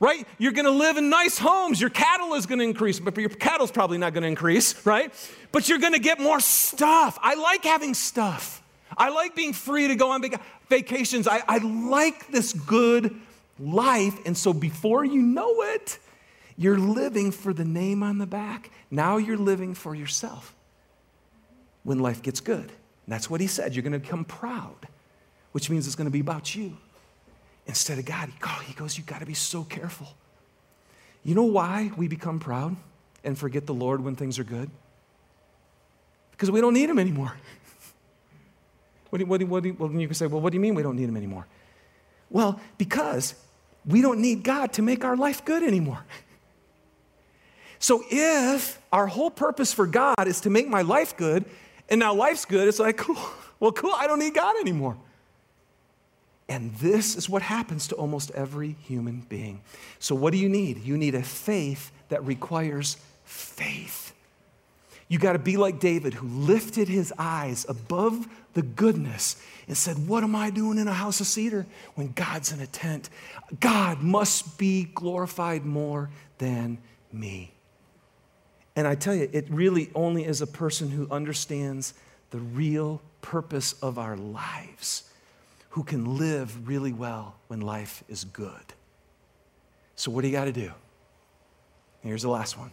right? 0.00 0.26
You're 0.38 0.52
going 0.52 0.64
to 0.64 0.70
live 0.70 0.96
in 0.96 1.10
nice 1.10 1.38
homes. 1.38 1.80
Your 1.80 1.90
cattle 1.90 2.34
is 2.34 2.46
going 2.46 2.58
to 2.58 2.64
increase, 2.64 3.00
but 3.00 3.16
your 3.16 3.28
cattle's 3.28 3.70
probably 3.70 3.98
not 3.98 4.14
going 4.14 4.22
to 4.22 4.28
increase, 4.28 4.84
right? 4.86 5.12
But 5.52 5.68
you're 5.68 5.78
going 5.78 5.94
to 5.94 5.98
get 5.98 6.20
more 6.20 6.40
stuff. 6.40 7.18
I 7.22 7.34
like 7.34 7.64
having 7.64 7.94
stuff. 7.94 8.62
I 8.96 9.10
like 9.10 9.34
being 9.34 9.52
free 9.52 9.88
to 9.88 9.96
go 9.96 10.10
on 10.10 10.22
vacations. 10.68 11.28
I, 11.28 11.42
I 11.46 11.58
like 11.58 12.28
this 12.28 12.52
good 12.52 13.14
life. 13.58 14.18
And 14.26 14.36
so 14.36 14.52
before 14.52 15.04
you 15.04 15.22
know 15.22 15.62
it, 15.62 15.98
you're 16.56 16.78
living 16.78 17.30
for 17.30 17.52
the 17.52 17.64
name 17.64 18.02
on 18.02 18.18
the 18.18 18.26
back. 18.26 18.70
Now 18.90 19.16
you're 19.16 19.36
living 19.36 19.74
for 19.74 19.94
yourself 19.94 20.54
when 21.84 22.00
life 22.00 22.22
gets 22.22 22.40
good. 22.40 22.72
That's 23.06 23.30
what 23.30 23.40
he 23.40 23.46
said. 23.46 23.74
You're 23.74 23.82
going 23.82 23.94
to 23.94 23.98
become 23.98 24.24
proud, 24.24 24.86
which 25.52 25.70
means 25.70 25.86
it's 25.86 25.96
going 25.96 26.06
to 26.06 26.10
be 26.10 26.20
about 26.20 26.54
you 26.54 26.76
instead 27.66 27.98
of 27.98 28.04
God. 28.04 28.30
He 28.66 28.74
goes, 28.74 28.98
You 28.98 29.04
got 29.04 29.20
to 29.20 29.26
be 29.26 29.34
so 29.34 29.64
careful. 29.64 30.08
You 31.24 31.34
know 31.34 31.44
why 31.44 31.90
we 31.96 32.08
become 32.08 32.40
proud 32.40 32.76
and 33.24 33.36
forget 33.36 33.66
the 33.66 33.74
Lord 33.74 34.02
when 34.02 34.16
things 34.16 34.38
are 34.38 34.44
good? 34.44 34.70
Because 36.32 36.50
we 36.50 36.60
don't 36.60 36.74
need 36.74 36.88
Him 36.88 36.98
anymore. 36.98 37.32
what 39.10 39.18
do, 39.18 39.26
what 39.26 39.40
do, 39.40 39.46
what 39.46 39.62
do, 39.62 39.76
well, 39.78 39.90
you 39.92 40.06
can 40.06 40.14
say, 40.14 40.26
Well, 40.26 40.40
what 40.40 40.52
do 40.52 40.56
you 40.56 40.60
mean 40.60 40.74
we 40.74 40.82
don't 40.82 40.96
need 40.96 41.08
Him 41.08 41.16
anymore? 41.16 41.46
Well, 42.30 42.60
because 42.76 43.34
we 43.86 44.02
don't 44.02 44.20
need 44.20 44.44
God 44.44 44.72
to 44.74 44.82
make 44.82 45.04
our 45.04 45.16
life 45.16 45.44
good 45.44 45.62
anymore. 45.62 46.04
So 47.78 48.02
if 48.10 48.80
our 48.92 49.06
whole 49.06 49.30
purpose 49.30 49.72
for 49.72 49.86
God 49.86 50.26
is 50.26 50.40
to 50.42 50.50
make 50.50 50.68
my 50.68 50.82
life 50.82 51.16
good, 51.16 51.44
and 51.88 52.00
now 52.00 52.12
life's 52.12 52.44
good, 52.44 52.68
it's 52.68 52.78
like, 52.78 52.96
cool, 52.96 53.18
well, 53.60 53.72
cool, 53.72 53.92
I 53.94 54.06
don't 54.06 54.18
need 54.18 54.34
God 54.34 54.56
anymore. 54.60 54.96
And 56.48 56.74
this 56.76 57.14
is 57.14 57.28
what 57.28 57.42
happens 57.42 57.88
to 57.88 57.94
almost 57.96 58.30
every 58.30 58.76
human 58.82 59.20
being. 59.28 59.60
So, 59.98 60.14
what 60.14 60.32
do 60.32 60.38
you 60.38 60.48
need? 60.48 60.78
You 60.78 60.96
need 60.96 61.14
a 61.14 61.22
faith 61.22 61.92
that 62.08 62.24
requires 62.24 62.96
faith. 63.24 64.14
You 65.08 65.18
got 65.18 65.32
to 65.32 65.38
be 65.38 65.56
like 65.56 65.78
David, 65.78 66.14
who 66.14 66.26
lifted 66.26 66.88
his 66.88 67.12
eyes 67.18 67.66
above 67.68 68.26
the 68.54 68.62
goodness 68.62 69.36
and 69.66 69.76
said, 69.76 70.08
What 70.08 70.24
am 70.24 70.34
I 70.34 70.48
doing 70.50 70.78
in 70.78 70.88
a 70.88 70.92
house 70.92 71.20
of 71.20 71.26
cedar 71.26 71.66
when 71.94 72.12
God's 72.12 72.52
in 72.52 72.60
a 72.60 72.66
tent? 72.66 73.10
God 73.60 74.02
must 74.02 74.58
be 74.58 74.84
glorified 74.94 75.66
more 75.66 76.08
than 76.38 76.78
me. 77.12 77.52
And 78.74 78.86
I 78.86 78.94
tell 78.94 79.14
you, 79.14 79.28
it 79.32 79.46
really 79.50 79.90
only 79.94 80.24
is 80.24 80.40
a 80.40 80.46
person 80.46 80.90
who 80.90 81.08
understands 81.10 81.94
the 82.30 82.38
real 82.38 83.02
purpose 83.20 83.74
of 83.82 83.98
our 83.98 84.16
lives 84.16 85.04
who 85.70 85.84
can 85.84 86.18
live 86.18 86.66
really 86.66 86.92
well 86.92 87.36
when 87.48 87.60
life 87.60 88.02
is 88.08 88.24
good. 88.24 88.74
So, 89.96 90.10
what 90.10 90.22
do 90.22 90.28
you 90.28 90.32
got 90.32 90.44
to 90.44 90.52
do? 90.52 90.72
Here's 92.02 92.22
the 92.22 92.30
last 92.30 92.56
one 92.56 92.72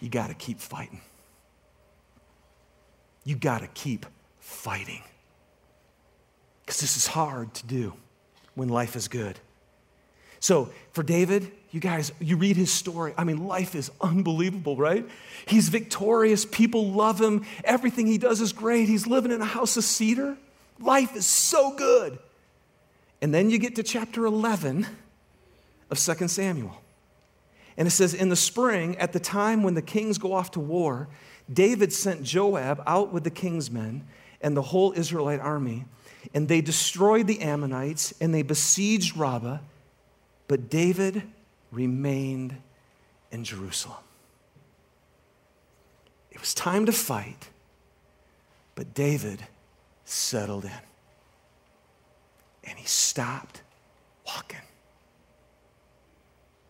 you 0.00 0.08
got 0.08 0.28
to 0.28 0.34
keep 0.34 0.60
fighting. 0.60 1.00
You 3.24 3.36
got 3.36 3.60
to 3.60 3.66
keep 3.68 4.06
fighting. 4.38 5.02
Because 6.64 6.80
this 6.80 6.96
is 6.96 7.06
hard 7.06 7.52
to 7.54 7.66
do 7.66 7.94
when 8.54 8.68
life 8.68 8.96
is 8.96 9.08
good. 9.08 9.38
So, 10.40 10.70
for 10.92 11.02
David, 11.02 11.50
you 11.70 11.80
guys, 11.80 12.12
you 12.20 12.36
read 12.36 12.56
his 12.56 12.70
story. 12.70 13.14
I 13.16 13.24
mean, 13.24 13.46
life 13.46 13.74
is 13.74 13.90
unbelievable, 14.00 14.76
right? 14.76 15.06
He's 15.46 15.70
victorious. 15.70 16.44
People 16.44 16.92
love 16.92 17.20
him. 17.20 17.44
Everything 17.64 18.06
he 18.06 18.18
does 18.18 18.40
is 18.40 18.52
great. 18.52 18.88
He's 18.88 19.06
living 19.06 19.32
in 19.32 19.40
a 19.40 19.46
house 19.46 19.76
of 19.76 19.84
cedar. 19.84 20.36
Life 20.80 21.16
is 21.16 21.26
so 21.26 21.74
good. 21.74 22.18
And 23.22 23.32
then 23.32 23.50
you 23.50 23.58
get 23.58 23.76
to 23.76 23.82
chapter 23.82 24.26
11 24.26 24.86
of 25.90 25.98
2 25.98 26.28
Samuel. 26.28 26.80
And 27.76 27.88
it 27.88 27.92
says, 27.92 28.14
In 28.14 28.28
the 28.28 28.36
spring, 28.36 28.96
at 28.98 29.12
the 29.12 29.20
time 29.20 29.62
when 29.62 29.74
the 29.74 29.82
kings 29.82 30.18
go 30.18 30.32
off 30.32 30.50
to 30.52 30.60
war, 30.60 31.08
David 31.52 31.92
sent 31.92 32.22
Joab 32.22 32.82
out 32.86 33.12
with 33.12 33.24
the 33.24 33.30
king's 33.30 33.70
men 33.70 34.06
and 34.40 34.56
the 34.56 34.62
whole 34.62 34.92
Israelite 34.92 35.40
army, 35.40 35.84
and 36.32 36.48
they 36.48 36.60
destroyed 36.60 37.26
the 37.26 37.40
Ammonites 37.40 38.12
and 38.20 38.34
they 38.34 38.42
besieged 38.42 39.16
Rabbah, 39.16 39.58
but 40.48 40.70
David 40.70 41.22
remained 41.70 42.56
in 43.30 43.44
Jerusalem. 43.44 43.98
It 46.30 46.40
was 46.40 46.54
time 46.54 46.86
to 46.86 46.92
fight, 46.92 47.48
but 48.74 48.94
David 48.94 49.46
settled 50.04 50.64
in. 50.64 50.70
And 52.64 52.78
he 52.78 52.86
stopped 52.86 53.62
walking. 54.26 54.60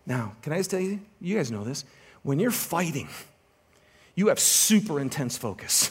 Now, 0.07 0.37
can 0.43 0.53
I 0.53 0.59
just 0.59 0.71
tell 0.71 0.81
you, 0.81 1.01
you 1.21 1.37
guys 1.37 1.51
know 1.51 1.65
this. 1.65 1.85
When 2.23 2.39
you're 2.39 2.51
fighting, 2.51 3.09
you 4.15 4.29
have 4.29 4.39
super 4.39 5.01
intense 5.01 5.37
focus, 5.37 5.91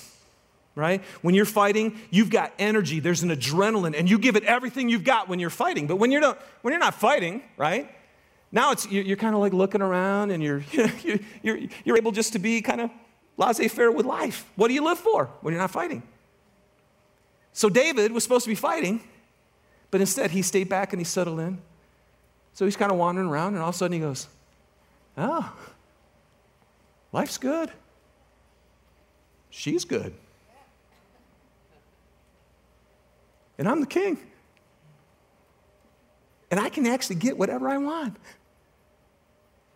right? 0.76 1.04
When 1.22 1.36
you're 1.36 1.46
fighting, 1.46 2.00
you've 2.12 2.30
got 2.30 2.54
energy, 2.60 3.00
there's 3.00 3.24
an 3.24 3.30
adrenaline, 3.30 3.98
and 3.98 4.10
you 4.10 4.20
give 4.20 4.36
it 4.36 4.44
everything 4.44 4.90
you've 4.90 5.04
got 5.04 5.28
when 5.28 5.40
you're 5.40 5.50
fighting. 5.50 5.88
But 5.88 5.98
when 5.98 6.12
you're 6.12 6.22
not, 6.22 6.42
when 6.62 6.72
you're 6.72 6.80
not 6.80 6.96
fighting, 6.96 7.44
right? 7.58 7.90
Now 8.52 8.72
it's, 8.72 8.90
you're, 8.90 9.18
kind 9.18 9.34
of 9.34 9.42
like 9.42 9.52
looking 9.52 9.82
around 9.82 10.30
and 10.30 10.44
you're, 10.44 10.64
you're, 10.72 11.20
you're, 11.42 11.60
you're 11.84 11.98
able 11.98 12.12
just 12.12 12.34
to 12.34 12.40
be 12.40 12.62
kind 12.62 12.82
of 12.82 12.92
laissez 13.36 13.68
faire 13.68 13.92
with 13.92 14.06
life. 14.06 14.46
What 14.56 14.68
do 14.68 14.76
you 14.76 14.84
live 14.84 15.00
for 15.00 15.30
when 15.42 15.54
you're 15.54 15.62
not 15.62 15.72
fighting? 15.72 16.04
So 17.54 17.70
David 17.70 18.12
was 18.12 18.24
supposed 18.24 18.46
to 18.46 18.50
be 18.50 18.56
fighting, 18.56 19.02
but 19.92 20.02
instead 20.02 20.32
he 20.32 20.42
stayed 20.42 20.70
back 20.70 20.92
and 20.92 21.00
he 21.00 21.06
settled 21.06 21.40
in. 21.40 21.60
So 22.54 22.66
he's 22.66 22.76
kind 22.76 22.92
of 22.92 22.98
wandering 22.98 23.30
around, 23.30 23.54
and 23.54 23.64
all 23.64 23.70
of 23.70 23.76
a 23.76 23.78
sudden 23.78 23.94
he 23.94 24.00
goes, 24.00 24.28
Oh, 25.18 25.54
life's 27.12 27.38
good 27.38 27.72
she's 29.54 29.86
good. 29.86 30.14
And 33.60 33.70
I'm 33.70 33.80
the 33.80 33.88
king. 33.88 34.18
And 36.50 36.60
I 36.60 36.70
can 36.70 36.88
actually 36.88 37.18
get 37.18 37.38
whatever 37.38 37.70
I 37.70 37.78
want. 37.78 38.18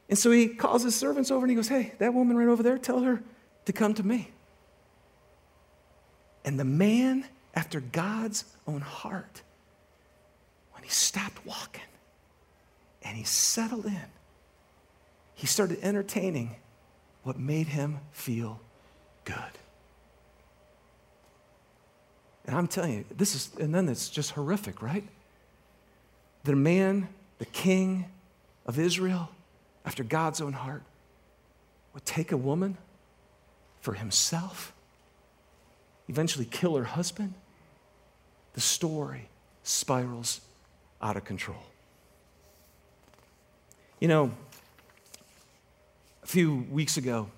And 0.10 0.18
so 0.18 0.32
he 0.32 0.48
calls 0.48 0.84
his 0.84 0.96
servants 0.96 1.30
over 1.30 1.46
and 1.46 1.52
he 1.52 1.56
goes, 1.56 1.68
Hey, 1.68 1.94
that 2.00 2.13
woman 2.13 2.36
right 2.36 2.48
over 2.48 2.63
there, 2.63 2.78
tell 2.78 3.02
her 3.02 3.22
to 3.66 3.74
come 3.74 3.94
to 3.94 4.04
me. 4.04 4.32
And 6.44 6.60
the 6.60 6.66
man 6.66 7.26
after 7.58 7.80
God's 7.80 8.46
own 8.67 8.82
heart 8.82 9.41
when 10.74 10.84
he 10.84 10.89
stopped 10.91 11.43
walking 11.43 11.82
and 13.02 13.17
he 13.17 13.24
settled 13.24 13.88
in. 13.88 14.06
He 15.34 15.48
started 15.48 15.80
entertaining 15.82 16.56
what 17.24 17.39
made 17.39 17.65
him 17.65 17.98
feel 18.12 18.60
good. 19.26 19.36
And 22.46 22.56
I'm 22.56 22.67
telling 22.67 22.93
you, 22.93 23.06
this 23.10 23.34
is, 23.34 23.50
and 23.60 23.74
then 23.74 23.89
it's 23.89 24.08
just 24.08 24.32
horrific, 24.32 24.84
right? 24.84 25.04
The 26.43 26.56
man, 26.56 27.10
the 27.39 27.46
king 27.46 28.06
of 28.67 28.78
Israel, 28.78 29.30
after 29.84 30.04
God's 30.04 30.41
own 30.41 30.54
heart, 30.54 30.84
would 31.96 32.06
take 32.06 32.32
a 32.32 32.38
woman 32.38 32.78
for 33.82 33.96
himself, 33.96 34.74
eventually 36.08 36.46
kill 36.46 36.76
her 36.76 36.84
husband. 36.84 37.34
The 38.58 38.62
story 38.62 39.30
spirals 39.62 40.41
out 41.00 41.15
of 41.15 41.24
control. 41.24 41.62
You 44.00 44.08
know, 44.08 44.32
a 46.24 46.26
few 46.26 46.65
weeks 46.72 46.98
ago, 46.98 47.30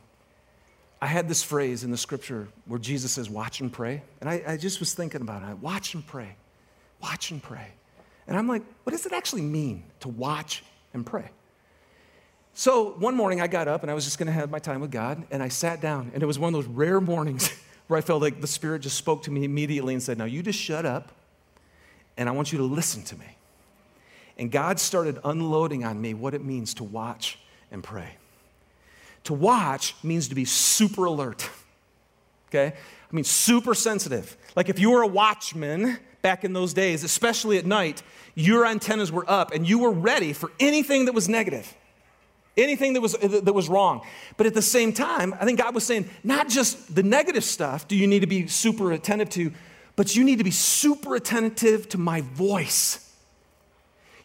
I 1.01 1.07
had 1.07 1.27
this 1.27 1.43
phrase 1.43 1.83
in 1.83 1.91
the 1.91 1.97
scripture 1.97 2.47
where 2.67 2.79
Jesus 2.79 3.11
says, 3.11 3.29
Watch 3.29 3.59
and 3.59 3.69
pray. 3.69 4.01
And 4.21 4.29
I, 4.29 4.43
I, 4.47 4.55
just 4.55 4.79
was 4.79 4.93
thinking 4.93 5.19
about 5.19 5.43
it. 5.43 5.57
Watch 5.57 5.93
and 5.93 6.07
pray. 6.07 6.37
Watch 7.01 7.31
and 7.31 7.43
pray. 7.43 7.67
And 8.25 8.37
I'm 8.37 8.47
like, 8.47 8.63
what 8.85 8.91
does 8.91 9.05
it 9.05 9.11
actually 9.11 9.41
mean 9.41 9.83
to 9.99 10.07
watch 10.07 10.63
and 10.93 11.05
pray? 11.05 11.31
So 12.53 12.91
one 12.91 13.15
morning 13.17 13.41
I 13.41 13.47
got 13.47 13.67
up 13.67 13.81
and 13.81 13.91
I 13.91 13.93
was 13.93 14.05
just 14.05 14.19
going 14.19 14.27
to 14.27 14.31
have 14.31 14.49
my 14.49 14.59
time 14.59 14.79
with 14.79 14.91
God. 14.91 15.21
And 15.31 15.43
I 15.43 15.49
sat 15.49 15.81
down. 15.81 16.11
And 16.13 16.23
it 16.23 16.25
was 16.25 16.39
one 16.39 16.53
of 16.55 16.63
those 16.63 16.73
rare 16.73 17.01
mornings 17.01 17.51
where 17.89 17.97
I 17.97 18.01
felt 18.01 18.21
like 18.21 18.39
the 18.39 18.47
Spirit 18.47 18.83
just 18.83 18.95
spoke 18.95 19.23
to 19.23 19.31
me 19.31 19.43
immediately 19.43 19.95
and 19.95 20.01
said, 20.01 20.17
Now 20.17 20.25
you 20.25 20.43
just 20.43 20.59
shut 20.59 20.85
up 20.85 21.11
and 22.15 22.29
I 22.29 22.31
want 22.31 22.51
you 22.51 22.59
to 22.59 22.63
listen 22.63 23.03
to 23.05 23.17
me. 23.17 23.25
And 24.37 24.51
God 24.51 24.79
started 24.79 25.17
unloading 25.25 25.83
on 25.83 25.99
me 25.99 26.13
what 26.13 26.35
it 26.35 26.45
means 26.45 26.75
to 26.75 26.83
watch 26.83 27.39
and 27.71 27.83
pray. 27.83 28.11
To 29.25 29.33
watch 29.33 29.95
means 30.03 30.29
to 30.29 30.35
be 30.35 30.45
super 30.45 31.05
alert, 31.05 31.49
okay? 32.49 32.75
I 32.75 33.15
mean, 33.15 33.23
super 33.23 33.73
sensitive. 33.73 34.37
Like 34.55 34.69
if 34.69 34.77
you 34.77 34.91
were 34.91 35.01
a 35.01 35.07
watchman 35.07 35.97
back 36.21 36.43
in 36.43 36.53
those 36.53 36.75
days, 36.75 37.03
especially 37.03 37.57
at 37.57 37.65
night, 37.65 38.03
your 38.35 38.67
antennas 38.67 39.11
were 39.11 39.25
up 39.27 39.51
and 39.51 39.67
you 39.67 39.79
were 39.79 39.91
ready 39.91 40.31
for 40.31 40.51
anything 40.59 41.05
that 41.05 41.13
was 41.13 41.27
negative, 41.27 41.73
anything 42.59 42.93
that 42.93 43.01
was, 43.01 43.13
that 43.13 43.53
was 43.53 43.69
wrong. 43.69 44.01
But 44.37 44.45
at 44.45 44.53
the 44.53 44.61
same 44.61 44.93
time, 44.93 45.33
I 45.39 45.45
think 45.45 45.59
God 45.59 45.73
was 45.73 45.83
saying, 45.83 46.09
not 46.23 46.49
just 46.49 46.93
the 46.93 47.03
negative 47.03 47.43
stuff 47.43 47.87
do 47.87 47.95
you 47.95 48.07
need 48.07 48.19
to 48.19 48.27
be 48.27 48.47
super 48.47 48.91
attentive 48.91 49.29
to, 49.31 49.51
but 49.95 50.15
you 50.15 50.23
need 50.23 50.37
to 50.37 50.43
be 50.43 50.51
super 50.51 51.15
attentive 51.15 51.89
to 51.89 51.97
my 51.97 52.21
voice. 52.21 53.05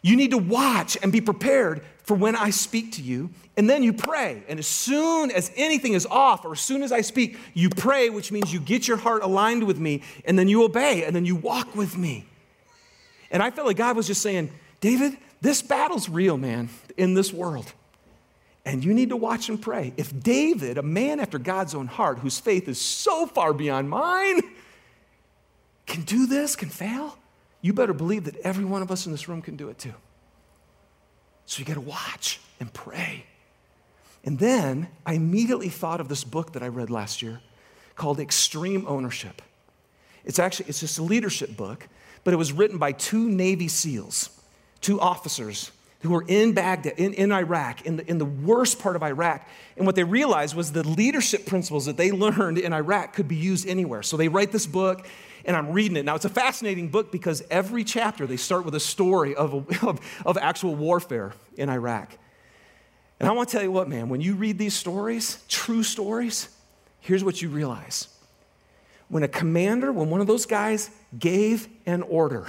You 0.01 0.15
need 0.15 0.31
to 0.31 0.37
watch 0.37 0.97
and 1.01 1.11
be 1.11 1.21
prepared 1.21 1.81
for 2.03 2.15
when 2.15 2.35
I 2.35 2.51
speak 2.51 2.93
to 2.93 3.01
you. 3.01 3.31
And 3.57 3.69
then 3.69 3.81
you 3.81 3.91
pray. 3.91 4.43
And 4.47 4.59
as 4.59 4.67
soon 4.67 5.31
as 5.31 5.51
anything 5.55 5.93
is 5.93 6.05
off, 6.05 6.45
or 6.45 6.51
as 6.51 6.59
soon 6.59 6.83
as 6.83 6.91
I 6.91 7.01
speak, 7.01 7.37
you 7.53 7.69
pray, 7.69 8.09
which 8.09 8.31
means 8.31 8.53
you 8.53 8.59
get 8.59 8.87
your 8.87 8.97
heart 8.97 9.23
aligned 9.23 9.63
with 9.63 9.79
me, 9.79 10.03
and 10.25 10.37
then 10.37 10.47
you 10.47 10.63
obey, 10.63 11.03
and 11.05 11.15
then 11.15 11.25
you 11.25 11.35
walk 11.35 11.75
with 11.75 11.97
me. 11.97 12.25
And 13.31 13.41
I 13.41 13.49
felt 13.49 13.65
like 13.65 13.77
God 13.77 13.95
was 13.97 14.07
just 14.07 14.21
saying, 14.21 14.51
David, 14.81 15.17
this 15.41 15.61
battle's 15.61 16.07
real, 16.07 16.37
man, 16.37 16.69
in 16.97 17.15
this 17.15 17.33
world. 17.33 17.73
And 18.65 18.83
you 18.83 18.93
need 18.95 19.09
to 19.09 19.15
watch 19.15 19.47
and 19.47 19.61
pray. 19.61 19.93
If 19.95 20.19
David, 20.19 20.79
a 20.79 20.83
man 20.83 21.19
after 21.19 21.37
God's 21.37 21.75
own 21.75 21.85
heart, 21.85 22.19
whose 22.19 22.39
faith 22.39 22.67
is 22.67 22.81
so 22.81 23.27
far 23.27 23.53
beyond 23.53 23.89
mine, 23.89 24.41
can 25.85 26.01
do 26.01 26.25
this, 26.25 26.55
can 26.55 26.69
fail, 26.69 27.17
you 27.61 27.73
better 27.73 27.93
believe 27.93 28.25
that 28.25 28.35
every 28.37 28.65
one 28.65 28.81
of 28.81 28.91
us 28.91 29.05
in 29.05 29.11
this 29.11 29.29
room 29.29 29.41
can 29.41 29.55
do 29.55 29.69
it 29.69 29.77
too. 29.77 29.93
So 31.45 31.59
you 31.59 31.65
got 31.65 31.75
to 31.75 31.81
watch 31.81 32.39
and 32.59 32.73
pray. 32.73 33.25
And 34.23 34.39
then 34.39 34.87
I 35.05 35.13
immediately 35.13 35.69
thought 35.69 36.01
of 36.01 36.09
this 36.09 36.23
book 36.23 36.53
that 36.53 36.63
I 36.63 36.67
read 36.67 36.89
last 36.89 37.21
year 37.21 37.41
called 37.95 38.19
Extreme 38.19 38.85
Ownership. 38.87 39.43
It's 40.25 40.39
actually 40.39 40.69
it's 40.69 40.79
just 40.79 40.97
a 40.97 41.03
leadership 41.03 41.55
book, 41.55 41.87
but 42.23 42.33
it 42.33 42.37
was 42.37 42.51
written 42.51 42.79
by 42.79 42.91
two 42.91 43.29
Navy 43.29 43.67
SEALs, 43.67 44.29
two 44.81 44.99
officers 44.99 45.71
who 46.05 46.11
were 46.11 46.25
in 46.27 46.53
Baghdad, 46.53 46.93
in, 46.97 47.13
in 47.13 47.31
Iraq, 47.31 47.85
in 47.85 47.97
the, 47.97 48.09
in 48.09 48.17
the 48.17 48.25
worst 48.25 48.79
part 48.79 48.95
of 48.95 49.03
Iraq. 49.03 49.47
And 49.75 49.85
what 49.85 49.95
they 49.95 50.03
realized 50.03 50.55
was 50.55 50.71
the 50.71 50.87
leadership 50.87 51.45
principles 51.45 51.85
that 51.85 51.97
they 51.97 52.11
learned 52.25 52.57
in 52.57 52.73
Iraq 52.73 53.13
could 53.13 53.27
be 53.27 53.35
used 53.35 53.67
anywhere. 53.67 54.03
So 54.03 54.15
they 54.15 54.27
write 54.27 54.51
this 54.51 54.65
book, 54.65 55.07
and 55.43 55.57
I'm 55.57 55.71
reading 55.71 55.97
it. 55.97 56.05
Now, 56.05 56.15
it's 56.15 56.25
a 56.25 56.29
fascinating 56.29 56.89
book 56.89 57.11
because 57.11 57.43
every 57.49 57.83
chapter 57.83 58.25
they 58.25 58.37
start 58.37 58.65
with 58.65 58.75
a 58.75 58.79
story 58.79 59.35
of, 59.35 59.53
a, 59.53 59.57
of, 59.87 59.99
of 60.25 60.37
actual 60.37 60.75
warfare 60.75 61.33
in 61.57 61.69
Iraq. 61.69 62.17
And 63.19 63.29
I 63.29 63.31
want 63.31 63.49
to 63.49 63.53
tell 63.53 63.63
you 63.63 63.71
what, 63.71 63.89
man, 63.89 64.09
when 64.09 64.21
you 64.21 64.35
read 64.35 64.57
these 64.57 64.73
stories, 64.73 65.43
true 65.47 65.83
stories, 65.83 66.49
here's 66.99 67.23
what 67.23 67.41
you 67.41 67.49
realize. 67.49 68.09
When 69.07 69.23
a 69.23 69.27
commander, 69.27 69.91
when 69.91 70.09
one 70.09 70.21
of 70.21 70.27
those 70.27 70.45
guys 70.45 70.89
gave 71.17 71.67
an 71.85 72.01
order, 72.01 72.47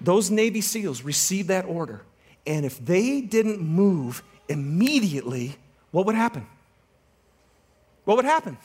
those 0.00 0.30
Navy 0.30 0.60
SEALs 0.60 1.02
received 1.02 1.48
that 1.48 1.66
order. 1.66 2.02
And 2.46 2.64
if 2.64 2.84
they 2.84 3.20
didn't 3.20 3.60
move 3.60 4.22
immediately, 4.48 5.56
what 5.90 6.06
would 6.06 6.14
happen? 6.14 6.46
What 8.04 8.16
would 8.16 8.24
happen? 8.24 8.58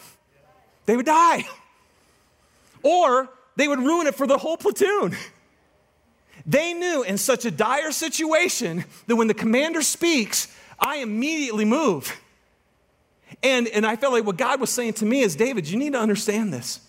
They 0.85 0.95
would 0.95 1.05
die 1.05 1.45
or 2.85 3.27
they 3.55 3.67
would 3.67 3.79
ruin 3.79 4.05
it 4.05 4.13
for 4.13 4.27
the 4.27 4.37
whole 4.37 4.57
platoon. 4.57 5.17
They 6.45 6.73
knew 6.73 7.01
in 7.01 7.17
such 7.17 7.43
a 7.43 7.51
dire 7.51 7.91
situation 7.91 8.85
that 9.07 9.15
when 9.15 9.27
the 9.27 9.33
commander 9.33 9.81
speaks, 9.81 10.55
I 10.79 10.97
immediately 10.97 11.65
move. 11.65 12.15
And, 13.41 13.67
and 13.67 13.87
I 13.87 13.95
felt 13.95 14.13
like 14.13 14.23
what 14.23 14.37
God 14.37 14.61
was 14.61 14.69
saying 14.69 14.93
to 14.93 15.05
me 15.05 15.21
is 15.21 15.35
David, 15.35 15.67
you 15.67 15.79
need 15.79 15.93
to 15.93 15.99
understand 15.99 16.53
this. 16.53 16.79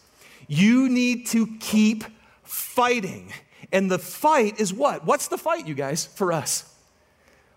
You 0.46 0.90
need 0.90 1.29
to 1.29 1.46
keep 1.61 2.05
fighting. 2.42 3.33
And 3.72 3.90
the 3.90 3.99
fight 3.99 4.61
is 4.61 4.75
what? 4.75 5.07
What's 5.07 5.29
the 5.29 5.38
fight, 5.38 5.66
you 5.66 5.75
guys, 5.75 6.05
for 6.05 6.31
us? 6.31 6.70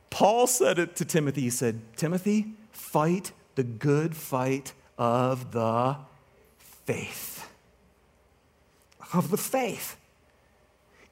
Paul 0.09 0.47
said 0.47 0.79
it 0.79 0.95
to 0.97 1.05
Timothy. 1.05 1.41
He 1.41 1.49
said, 1.49 1.81
Timothy, 1.95 2.53
fight 2.71 3.31
the 3.55 3.63
good 3.63 4.15
fight 4.15 4.73
of 4.97 5.51
the 5.51 5.97
faith 6.59 7.39
of 9.13 9.31
the 9.31 9.37
faith. 9.37 9.97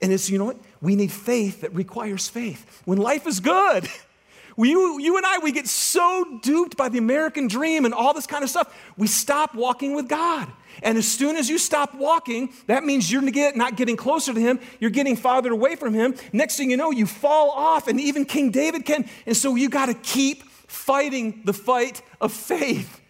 And 0.01 0.13
it's, 0.13 0.29
you 0.29 0.37
know 0.37 0.45
what? 0.45 0.57
We 0.81 0.95
need 0.95 1.11
faith 1.11 1.61
that 1.61 1.73
requires 1.73 2.27
faith. 2.27 2.81
When 2.85 2.99
life 2.99 3.25
is 3.25 3.39
good, 3.39 3.89
we, 4.57 4.69
you, 4.69 4.99
you 4.99 5.17
and 5.17 5.25
I, 5.25 5.39
we 5.39 5.51
get 5.51 5.67
so 5.67 6.39
duped 6.43 6.77
by 6.77 6.89
the 6.89 6.99
American 6.99 7.47
dream 7.47 7.85
and 7.85 7.93
all 7.93 8.13
this 8.13 8.27
kind 8.27 8.43
of 8.43 8.49
stuff, 8.49 8.73
we 8.97 9.07
stop 9.07 9.55
walking 9.55 9.95
with 9.95 10.07
God. 10.07 10.51
And 10.83 10.97
as 10.97 11.07
soon 11.07 11.35
as 11.35 11.49
you 11.49 11.57
stop 11.57 11.95
walking, 11.95 12.53
that 12.67 12.83
means 12.83 13.11
you're 13.11 13.21
not 13.55 13.75
getting 13.75 13.95
closer 13.95 14.33
to 14.33 14.39
Him, 14.39 14.59
you're 14.79 14.89
getting 14.89 15.15
farther 15.15 15.51
away 15.51 15.75
from 15.75 15.93
Him. 15.93 16.15
Next 16.33 16.57
thing 16.57 16.71
you 16.71 16.77
know, 16.77 16.91
you 16.91 17.05
fall 17.05 17.51
off, 17.51 17.87
and 17.87 17.99
even 17.99 18.25
King 18.25 18.51
David 18.51 18.85
can. 18.85 19.09
And 19.25 19.35
so 19.35 19.55
you 19.55 19.69
got 19.69 19.87
to 19.87 19.93
keep 19.93 20.43
fighting 20.67 21.41
the 21.45 21.53
fight 21.53 22.01
of 22.21 22.31
faith. 22.31 23.01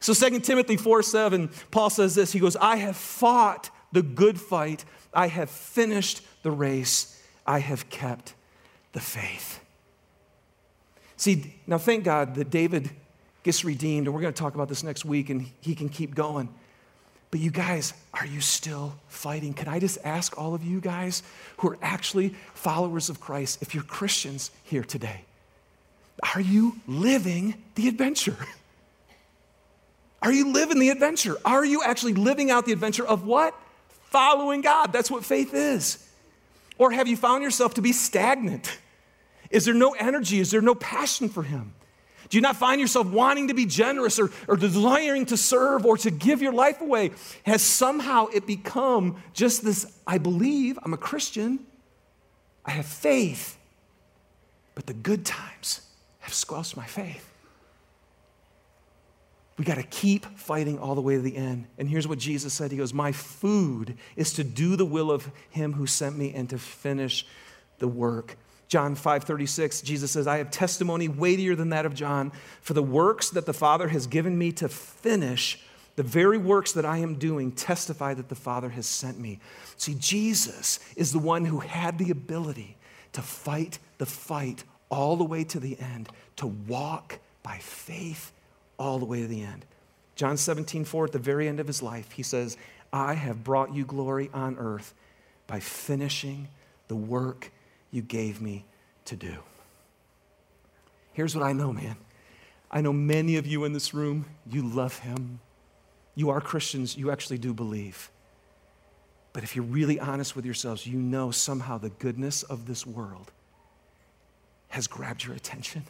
So 0.00 0.14
2 0.14 0.40
Timothy 0.40 0.76
4 0.76 1.02
7, 1.02 1.50
Paul 1.70 1.90
says 1.90 2.14
this 2.14 2.32
He 2.32 2.38
goes, 2.38 2.56
I 2.56 2.76
have 2.76 2.96
fought 2.96 3.70
the 3.92 4.02
good 4.02 4.40
fight. 4.40 4.84
I 5.12 5.28
have 5.28 5.50
finished 5.50 6.22
the 6.42 6.50
race. 6.50 7.20
I 7.46 7.60
have 7.60 7.88
kept 7.88 8.34
the 8.92 9.00
faith. 9.00 9.60
See, 11.16 11.54
now 11.66 11.78
thank 11.78 12.04
God 12.04 12.34
that 12.34 12.50
David 12.50 12.90
gets 13.42 13.64
redeemed, 13.64 14.06
and 14.06 14.14
we're 14.14 14.20
going 14.20 14.34
to 14.34 14.38
talk 14.38 14.54
about 14.54 14.68
this 14.68 14.82
next 14.82 15.04
week, 15.04 15.30
and 15.30 15.50
he 15.60 15.74
can 15.74 15.88
keep 15.88 16.14
going. 16.14 16.48
But 17.30 17.40
you 17.40 17.50
guys, 17.50 17.92
are 18.14 18.26
you 18.26 18.40
still 18.40 18.94
fighting? 19.08 19.52
Can 19.52 19.68
I 19.68 19.78
just 19.78 19.98
ask 20.04 20.38
all 20.38 20.54
of 20.54 20.62
you 20.62 20.80
guys 20.80 21.22
who 21.58 21.70
are 21.70 21.78
actually 21.82 22.34
followers 22.54 23.10
of 23.10 23.20
Christ, 23.20 23.60
if 23.62 23.74
you're 23.74 23.84
Christians 23.84 24.50
here 24.64 24.84
today, 24.84 25.22
are 26.34 26.40
you 26.40 26.76
living 26.86 27.54
the 27.74 27.88
adventure? 27.88 28.36
Are 30.22 30.32
you 30.32 30.50
living 30.50 30.80
the 30.80 30.88
adventure? 30.88 31.36
Are 31.44 31.64
you 31.64 31.84
actually 31.84 32.14
living 32.14 32.50
out 32.50 32.64
the 32.64 32.72
adventure 32.72 33.06
of 33.06 33.26
what? 33.26 33.54
following 34.16 34.62
God. 34.62 34.92
That's 34.92 35.10
what 35.10 35.24
faith 35.24 35.52
is. 35.52 36.02
Or 36.78 36.90
have 36.90 37.08
you 37.08 37.16
found 37.16 37.42
yourself 37.42 37.74
to 37.74 37.82
be 37.82 37.92
stagnant? 37.92 38.78
Is 39.50 39.64
there 39.64 39.74
no 39.74 39.92
energy? 39.92 40.40
Is 40.40 40.50
there 40.50 40.62
no 40.62 40.74
passion 40.74 41.28
for 41.28 41.42
Him? 41.42 41.74
Do 42.28 42.36
you 42.36 42.40
not 42.40 42.56
find 42.56 42.80
yourself 42.80 43.06
wanting 43.06 43.48
to 43.48 43.54
be 43.54 43.66
generous 43.66 44.18
or, 44.18 44.30
or 44.48 44.56
desiring 44.56 45.26
to 45.26 45.36
serve 45.36 45.86
or 45.86 45.96
to 45.98 46.10
give 46.10 46.42
your 46.42 46.52
life 46.52 46.80
away? 46.80 47.12
Has 47.44 47.62
somehow 47.62 48.26
it 48.26 48.46
become 48.46 49.16
just 49.32 49.64
this 49.64 49.86
I 50.06 50.18
believe, 50.18 50.78
I'm 50.82 50.92
a 50.92 50.98
Christian, 50.98 51.60
I 52.64 52.72
have 52.72 52.86
faith, 52.86 53.56
but 54.74 54.86
the 54.86 54.94
good 54.94 55.24
times 55.24 55.82
have 56.20 56.34
squelched 56.34 56.76
my 56.76 56.86
faith? 56.86 57.32
We 59.56 59.64
got 59.64 59.76
to 59.76 59.82
keep 59.84 60.26
fighting 60.38 60.78
all 60.78 60.94
the 60.94 61.00
way 61.00 61.14
to 61.14 61.22
the 61.22 61.36
end. 61.36 61.66
And 61.78 61.88
here's 61.88 62.06
what 62.06 62.18
Jesus 62.18 62.52
said 62.52 62.70
He 62.70 62.76
goes, 62.76 62.92
My 62.92 63.12
food 63.12 63.96
is 64.14 64.32
to 64.34 64.44
do 64.44 64.76
the 64.76 64.84
will 64.84 65.10
of 65.10 65.30
Him 65.50 65.72
who 65.72 65.86
sent 65.86 66.16
me 66.16 66.32
and 66.34 66.50
to 66.50 66.58
finish 66.58 67.26
the 67.78 67.88
work. 67.88 68.36
John 68.68 68.96
5:36 68.96 69.82
Jesus 69.82 70.10
says 70.10 70.26
I 70.26 70.38
have 70.38 70.50
testimony 70.50 71.08
weightier 71.08 71.54
than 71.54 71.70
that 71.70 71.86
of 71.86 71.94
John 71.94 72.32
for 72.60 72.74
the 72.74 72.82
works 72.82 73.30
that 73.30 73.46
the 73.46 73.52
Father 73.52 73.88
has 73.88 74.06
given 74.06 74.36
me 74.36 74.52
to 74.52 74.68
finish 74.68 75.60
the 75.96 76.02
very 76.02 76.36
works 76.36 76.72
that 76.72 76.84
I 76.84 76.98
am 76.98 77.14
doing 77.14 77.52
testify 77.52 78.14
that 78.14 78.28
the 78.28 78.34
Father 78.34 78.68
has 78.70 78.86
sent 78.86 79.18
me. 79.18 79.40
See 79.76 79.94
Jesus 79.94 80.78
is 80.94 81.12
the 81.12 81.18
one 81.18 81.46
who 81.46 81.60
had 81.60 81.98
the 81.98 82.10
ability 82.10 82.76
to 83.12 83.22
fight 83.22 83.78
the 83.98 84.06
fight 84.06 84.64
all 84.90 85.16
the 85.16 85.24
way 85.24 85.42
to 85.44 85.58
the 85.58 85.78
end, 85.80 86.10
to 86.36 86.46
walk 86.46 87.18
by 87.42 87.58
faith 87.58 88.32
all 88.78 88.98
the 88.98 89.06
way 89.06 89.22
to 89.22 89.26
the 89.26 89.42
end. 89.42 89.64
John 90.16 90.36
17, 90.36 90.84
4, 90.84 91.06
at 91.06 91.12
the 91.12 91.18
very 91.18 91.48
end 91.48 91.60
of 91.60 91.66
his 91.66 91.82
life, 91.82 92.12
he 92.12 92.22
says, 92.22 92.56
I 92.92 93.14
have 93.14 93.44
brought 93.44 93.74
you 93.74 93.84
glory 93.84 94.30
on 94.32 94.56
earth 94.58 94.94
by 95.46 95.60
finishing 95.60 96.48
the 96.88 96.96
work 96.96 97.50
you 97.90 98.02
gave 98.02 98.40
me 98.40 98.64
to 99.06 99.16
do. 99.16 99.36
Here's 101.12 101.34
what 101.34 101.44
I 101.44 101.52
know, 101.52 101.72
man. 101.72 101.96
I 102.70 102.80
know 102.80 102.92
many 102.92 103.36
of 103.36 103.46
you 103.46 103.64
in 103.64 103.72
this 103.72 103.94
room, 103.94 104.26
you 104.50 104.66
love 104.66 104.98
him. 104.98 105.40
You 106.14 106.30
are 106.30 106.40
Christians, 106.40 106.96
you 106.96 107.10
actually 107.10 107.38
do 107.38 107.54
believe. 107.54 108.10
But 109.32 109.44
if 109.44 109.54
you're 109.54 109.64
really 109.64 110.00
honest 110.00 110.34
with 110.34 110.44
yourselves, 110.44 110.86
you 110.86 110.98
know 110.98 111.30
somehow 111.30 111.78
the 111.78 111.90
goodness 111.90 112.42
of 112.42 112.66
this 112.66 112.86
world 112.86 113.30
has 114.68 114.86
grabbed 114.86 115.24
your 115.24 115.36
attention. 115.36 115.84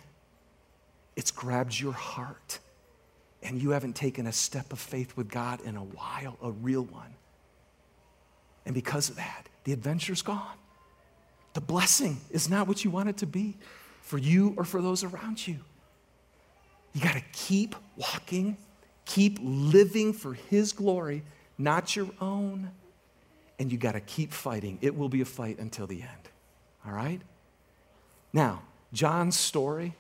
It's 1.17 1.31
grabbed 1.31 1.79
your 1.79 1.93
heart. 1.93 2.59
And 3.43 3.63
you 3.63 3.71
haven't 3.71 3.95
taken 3.95 4.27
a 4.27 4.33
step 4.33 4.73
of 4.73 4.79
faith 4.79 5.17
with 5.17 5.29
God 5.29 5.61
in 5.61 5.77
a 5.77 5.83
while, 5.83 6.37
a 6.43 6.51
real 6.51 6.83
one. 6.83 7.15
And 8.65 8.75
because 8.75 9.09
of 9.09 9.17
that, 9.17 9.49
the 9.65 9.73
adventure's 9.73 10.23
gone. 10.23 10.57
The 11.57 11.63
blessing 11.63 12.21
is 12.31 12.51
not 12.51 12.69
what 12.69 12.85
you 12.85 12.91
want 12.91 13.09
it 13.09 13.17
to 13.17 13.27
be 13.27 13.57
for 14.03 14.19
you 14.19 14.53
or 14.59 14.65
for 14.65 14.83
those 14.83 15.03
around 15.03 15.49
you. 15.49 15.57
You 16.93 17.01
got 17.01 17.15
to 17.15 17.23
keep 17.33 17.75
walking, 17.97 18.59
keep 19.07 19.39
living 19.41 20.13
for 20.13 20.35
His 20.35 20.75
glory, 20.75 21.23
not 21.57 21.97
your 21.97 22.09
own. 22.21 22.71
And 23.59 23.73
you 23.73 23.79
got 23.79 23.93
to 23.93 24.01
keep 24.01 24.35
fighting. 24.35 24.77
It 24.83 24.95
will 24.95 25.09
be 25.09 25.23
a 25.23 25.25
fight 25.25 25.59
until 25.59 25.87
the 25.87 26.03
end. 26.03 26.29
All 26.85 26.93
right? 26.93 27.23
Now, 28.35 28.61
John's 28.93 29.39
story 29.39 29.95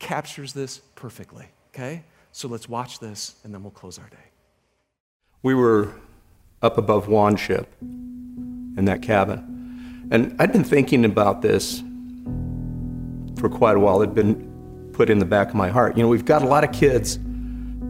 captures 0.00 0.54
this 0.54 0.78
perfectly, 0.96 1.46
okay? 1.72 2.02
So 2.32 2.48
let's 2.48 2.68
watch 2.68 2.98
this 2.98 3.36
and 3.44 3.54
then 3.54 3.62
we'll 3.62 3.70
close 3.70 4.00
our 4.00 4.08
day. 4.08 4.16
We 5.44 5.54
were 5.54 5.94
up 6.62 6.78
above 6.78 7.06
Wanship 7.06 7.66
in 7.80 8.86
that 8.86 9.02
cabin. 9.02 9.55
And 10.10 10.36
I'd 10.38 10.52
been 10.52 10.64
thinking 10.64 11.04
about 11.04 11.42
this 11.42 11.82
for 13.38 13.48
quite 13.48 13.76
a 13.76 13.80
while. 13.80 14.02
It 14.02 14.06
had 14.06 14.14
been 14.14 14.90
put 14.92 15.10
in 15.10 15.18
the 15.18 15.24
back 15.24 15.48
of 15.48 15.54
my 15.54 15.68
heart. 15.68 15.96
You 15.96 16.04
know, 16.04 16.08
we've 16.08 16.24
got 16.24 16.42
a 16.42 16.46
lot 16.46 16.62
of 16.62 16.72
kids 16.72 17.18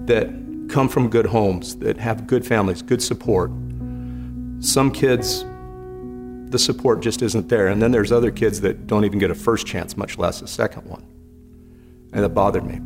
that 0.06 0.28
come 0.70 0.88
from 0.88 1.08
good 1.08 1.26
homes, 1.26 1.76
that 1.76 1.98
have 1.98 2.26
good 2.26 2.46
families, 2.46 2.80
good 2.82 3.02
support. 3.02 3.50
Some 4.60 4.90
kids, 4.92 5.44
the 6.50 6.58
support 6.58 7.00
just 7.00 7.20
isn't 7.20 7.48
there. 7.48 7.68
And 7.68 7.82
then 7.82 7.92
there's 7.92 8.12
other 8.12 8.30
kids 8.30 8.62
that 8.62 8.86
don't 8.86 9.04
even 9.04 9.18
get 9.18 9.30
a 9.30 9.34
first 9.34 9.66
chance, 9.66 9.96
much 9.96 10.16
less 10.16 10.40
a 10.40 10.46
second 10.46 10.86
one. 10.86 11.04
And 12.12 12.24
that 12.24 12.30
bothered 12.30 12.64
me. 12.64 12.76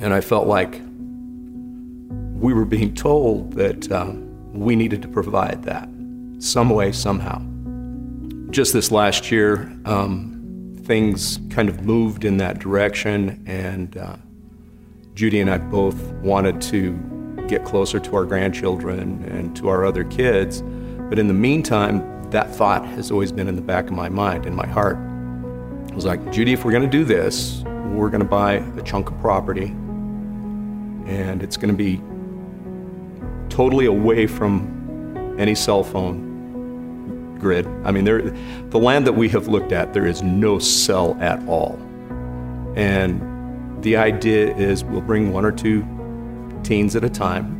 And 0.00 0.14
I 0.14 0.22
felt 0.22 0.46
like 0.46 0.80
we 2.40 2.54
were 2.54 2.64
being 2.64 2.94
told 2.94 3.52
that 3.54 3.90
uh, 3.92 4.12
we 4.52 4.74
needed 4.74 5.02
to 5.02 5.08
provide 5.08 5.64
that 5.64 5.88
some 6.38 6.70
way, 6.70 6.92
somehow 6.92 7.42
just 8.50 8.72
this 8.72 8.90
last 8.90 9.30
year, 9.30 9.70
um, 9.84 10.74
things 10.84 11.38
kind 11.50 11.68
of 11.68 11.82
moved 11.82 12.24
in 12.24 12.38
that 12.38 12.58
direction, 12.58 13.44
and 13.46 13.96
uh, 13.96 14.16
Judy 15.14 15.40
and 15.40 15.50
I 15.50 15.58
both 15.58 16.02
wanted 16.22 16.60
to 16.62 16.92
get 17.46 17.64
closer 17.64 18.00
to 18.00 18.16
our 18.16 18.24
grandchildren 18.24 19.24
and 19.24 19.54
to 19.56 19.68
our 19.68 19.84
other 19.84 20.04
kids. 20.04 20.62
But 20.62 21.18
in 21.18 21.28
the 21.28 21.34
meantime, 21.34 22.30
that 22.30 22.54
thought 22.54 22.86
has 22.86 23.10
always 23.10 23.32
been 23.32 23.48
in 23.48 23.56
the 23.56 23.62
back 23.62 23.86
of 23.86 23.92
my 23.92 24.08
mind, 24.08 24.46
in 24.46 24.54
my 24.54 24.66
heart. 24.66 24.96
I 24.96 25.94
was 25.94 26.04
like, 26.04 26.32
Judy, 26.32 26.52
if 26.52 26.64
we're 26.64 26.72
going 26.72 26.82
to 26.82 26.88
do 26.88 27.04
this, 27.04 27.62
we're 27.86 28.10
going 28.10 28.22
to 28.22 28.28
buy 28.28 28.54
a 28.54 28.82
chunk 28.82 29.10
of 29.10 29.18
property, 29.20 29.66
and 31.06 31.42
it's 31.42 31.56
going 31.56 31.74
to 31.74 31.76
be 31.76 32.00
totally 33.54 33.86
away 33.86 34.26
from 34.26 35.36
any 35.38 35.54
cell 35.54 35.82
phone 35.82 36.27
grid. 37.38 37.66
I 37.84 37.90
mean, 37.90 38.04
there, 38.04 38.22
the 38.22 38.78
land 38.78 39.06
that 39.06 39.12
we 39.12 39.28
have 39.30 39.48
looked 39.48 39.72
at, 39.72 39.92
there 39.92 40.06
is 40.06 40.22
no 40.22 40.58
cell 40.58 41.16
at 41.20 41.46
all. 41.48 41.78
And 42.76 43.82
the 43.82 43.96
idea 43.96 44.54
is 44.56 44.84
we'll 44.84 45.00
bring 45.00 45.32
one 45.32 45.44
or 45.44 45.52
two 45.52 45.86
teens 46.62 46.96
at 46.96 47.04
a 47.04 47.10
time 47.10 47.54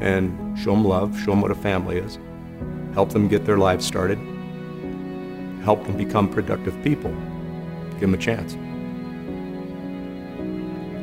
and 0.00 0.58
show 0.58 0.72
them 0.72 0.84
love, 0.84 1.18
show 1.18 1.32
them 1.32 1.40
what 1.40 1.50
a 1.50 1.54
family 1.54 1.98
is, 1.98 2.18
help 2.94 3.10
them 3.10 3.28
get 3.28 3.44
their 3.44 3.58
lives 3.58 3.86
started, 3.86 4.18
help 5.64 5.84
them 5.84 5.96
become 5.96 6.28
productive 6.28 6.74
people, 6.82 7.10
give 7.92 8.00
them 8.00 8.14
a 8.14 8.18
chance. 8.18 8.54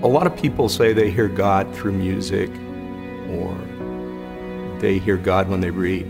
A 0.03 0.07
lot 0.07 0.27
of 0.27 0.35
people 0.35 0.69
say 0.69 0.93
they 0.93 1.09
hear 1.09 1.27
God 1.27 1.73
through 1.75 1.93
music 1.93 2.49
or 3.29 3.57
they 4.79 4.99
hear 4.99 5.17
God 5.17 5.49
when 5.49 5.59
they 5.59 5.71
read. 5.71 6.07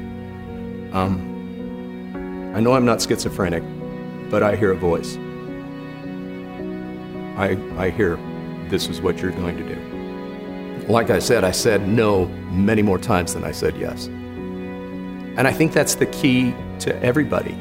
Um, 0.94 1.37
I 2.56 2.60
know 2.60 2.74
I'm 2.74 2.86
not 2.86 3.02
schizophrenic, 3.02 3.64
but 4.30 4.44
I 4.44 4.56
hear 4.56 4.72
a 4.72 4.76
voice. 4.76 5.18
I, 7.38 7.58
I 7.78 7.90
hear, 7.92 8.18
this 8.70 8.90
is 8.90 9.00
what 9.00 9.20
you're 9.20 9.32
going 9.32 9.58
to 9.58 9.64
do. 9.64 10.88
Like 10.88 11.10
I 11.10 11.20
said, 11.20 11.44
I 11.44 11.52
said 11.52 11.88
no 11.88 12.26
many 12.52 12.82
more 12.82 12.98
times 12.98 13.34
than 13.34 13.44
I 13.44 13.52
said 13.52 13.78
yes. 13.78 14.08
And 14.08 15.48
I 15.48 15.52
think 15.52 15.74
that's 15.74 15.96
the 15.96 16.08
key 16.08 16.56
to 16.80 17.00
everybody. 17.04 17.56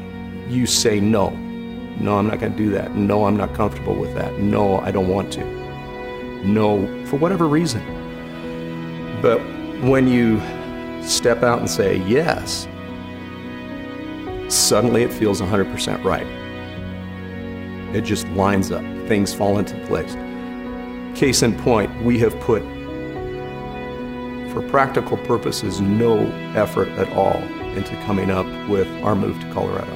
You 0.47 0.65
say 0.65 0.99
no. 0.99 1.29
No, 1.99 2.17
I'm 2.17 2.27
not 2.27 2.39
going 2.39 2.53
to 2.53 2.57
do 2.57 2.69
that. 2.71 2.95
No, 2.95 3.25
I'm 3.25 3.37
not 3.37 3.53
comfortable 3.53 3.95
with 3.95 4.13
that. 4.15 4.39
No, 4.39 4.79
I 4.79 4.91
don't 4.91 5.07
want 5.07 5.31
to. 5.33 5.45
No, 6.43 7.05
for 7.05 7.17
whatever 7.17 7.47
reason. 7.47 7.81
But 9.21 9.39
when 9.83 10.07
you 10.07 10.39
step 11.03 11.43
out 11.43 11.59
and 11.59 11.69
say 11.69 11.97
yes, 12.07 12.67
suddenly 14.49 15.03
it 15.03 15.11
feels 15.11 15.41
100% 15.41 16.03
right. 16.03 16.27
It 17.95 18.01
just 18.01 18.27
lines 18.29 18.71
up, 18.71 18.83
things 19.07 19.33
fall 19.33 19.57
into 19.59 19.75
place. 19.87 20.13
Case 21.17 21.41
in 21.41 21.57
point, 21.57 22.03
we 22.03 22.19
have 22.19 22.37
put, 22.41 22.61
for 24.51 24.61
practical 24.69 25.17
purposes, 25.17 25.81
no 25.81 26.19
effort 26.55 26.89
at 26.89 27.11
all 27.13 27.37
into 27.75 27.95
coming 28.03 28.31
up 28.31 28.45
with 28.67 28.87
our 29.03 29.15
move 29.15 29.39
to 29.39 29.53
Colorado. 29.53 29.91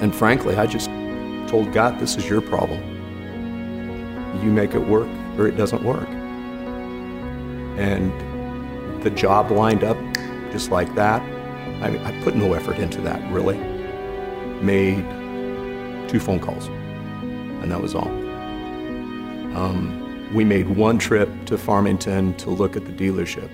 And 0.00 0.14
frankly, 0.14 0.56
I 0.56 0.66
just 0.66 0.88
told 1.50 1.72
God, 1.72 1.98
this 2.00 2.16
is 2.16 2.28
your 2.28 2.40
problem. 2.40 2.80
You 4.42 4.50
make 4.50 4.74
it 4.74 4.78
work 4.78 5.08
or 5.38 5.46
it 5.46 5.56
doesn't 5.56 5.82
work. 5.82 6.08
And 7.78 8.12
the 9.02 9.10
job 9.10 9.50
lined 9.50 9.84
up 9.84 9.98
just 10.52 10.70
like 10.70 10.94
that. 10.94 11.22
I, 11.80 12.08
I 12.08 12.22
put 12.22 12.34
no 12.34 12.52
effort 12.52 12.78
into 12.78 13.00
that, 13.02 13.20
really. 13.32 13.58
Made 14.62 14.98
two 16.08 16.20
phone 16.20 16.40
calls, 16.40 16.66
and 16.66 17.70
that 17.70 17.80
was 17.80 17.94
all. 17.94 18.08
Um, 19.56 20.30
we 20.34 20.44
made 20.44 20.68
one 20.68 20.98
trip 20.98 21.28
to 21.46 21.58
Farmington 21.58 22.34
to 22.34 22.50
look 22.50 22.76
at 22.76 22.84
the 22.84 22.92
dealership. 22.92 23.50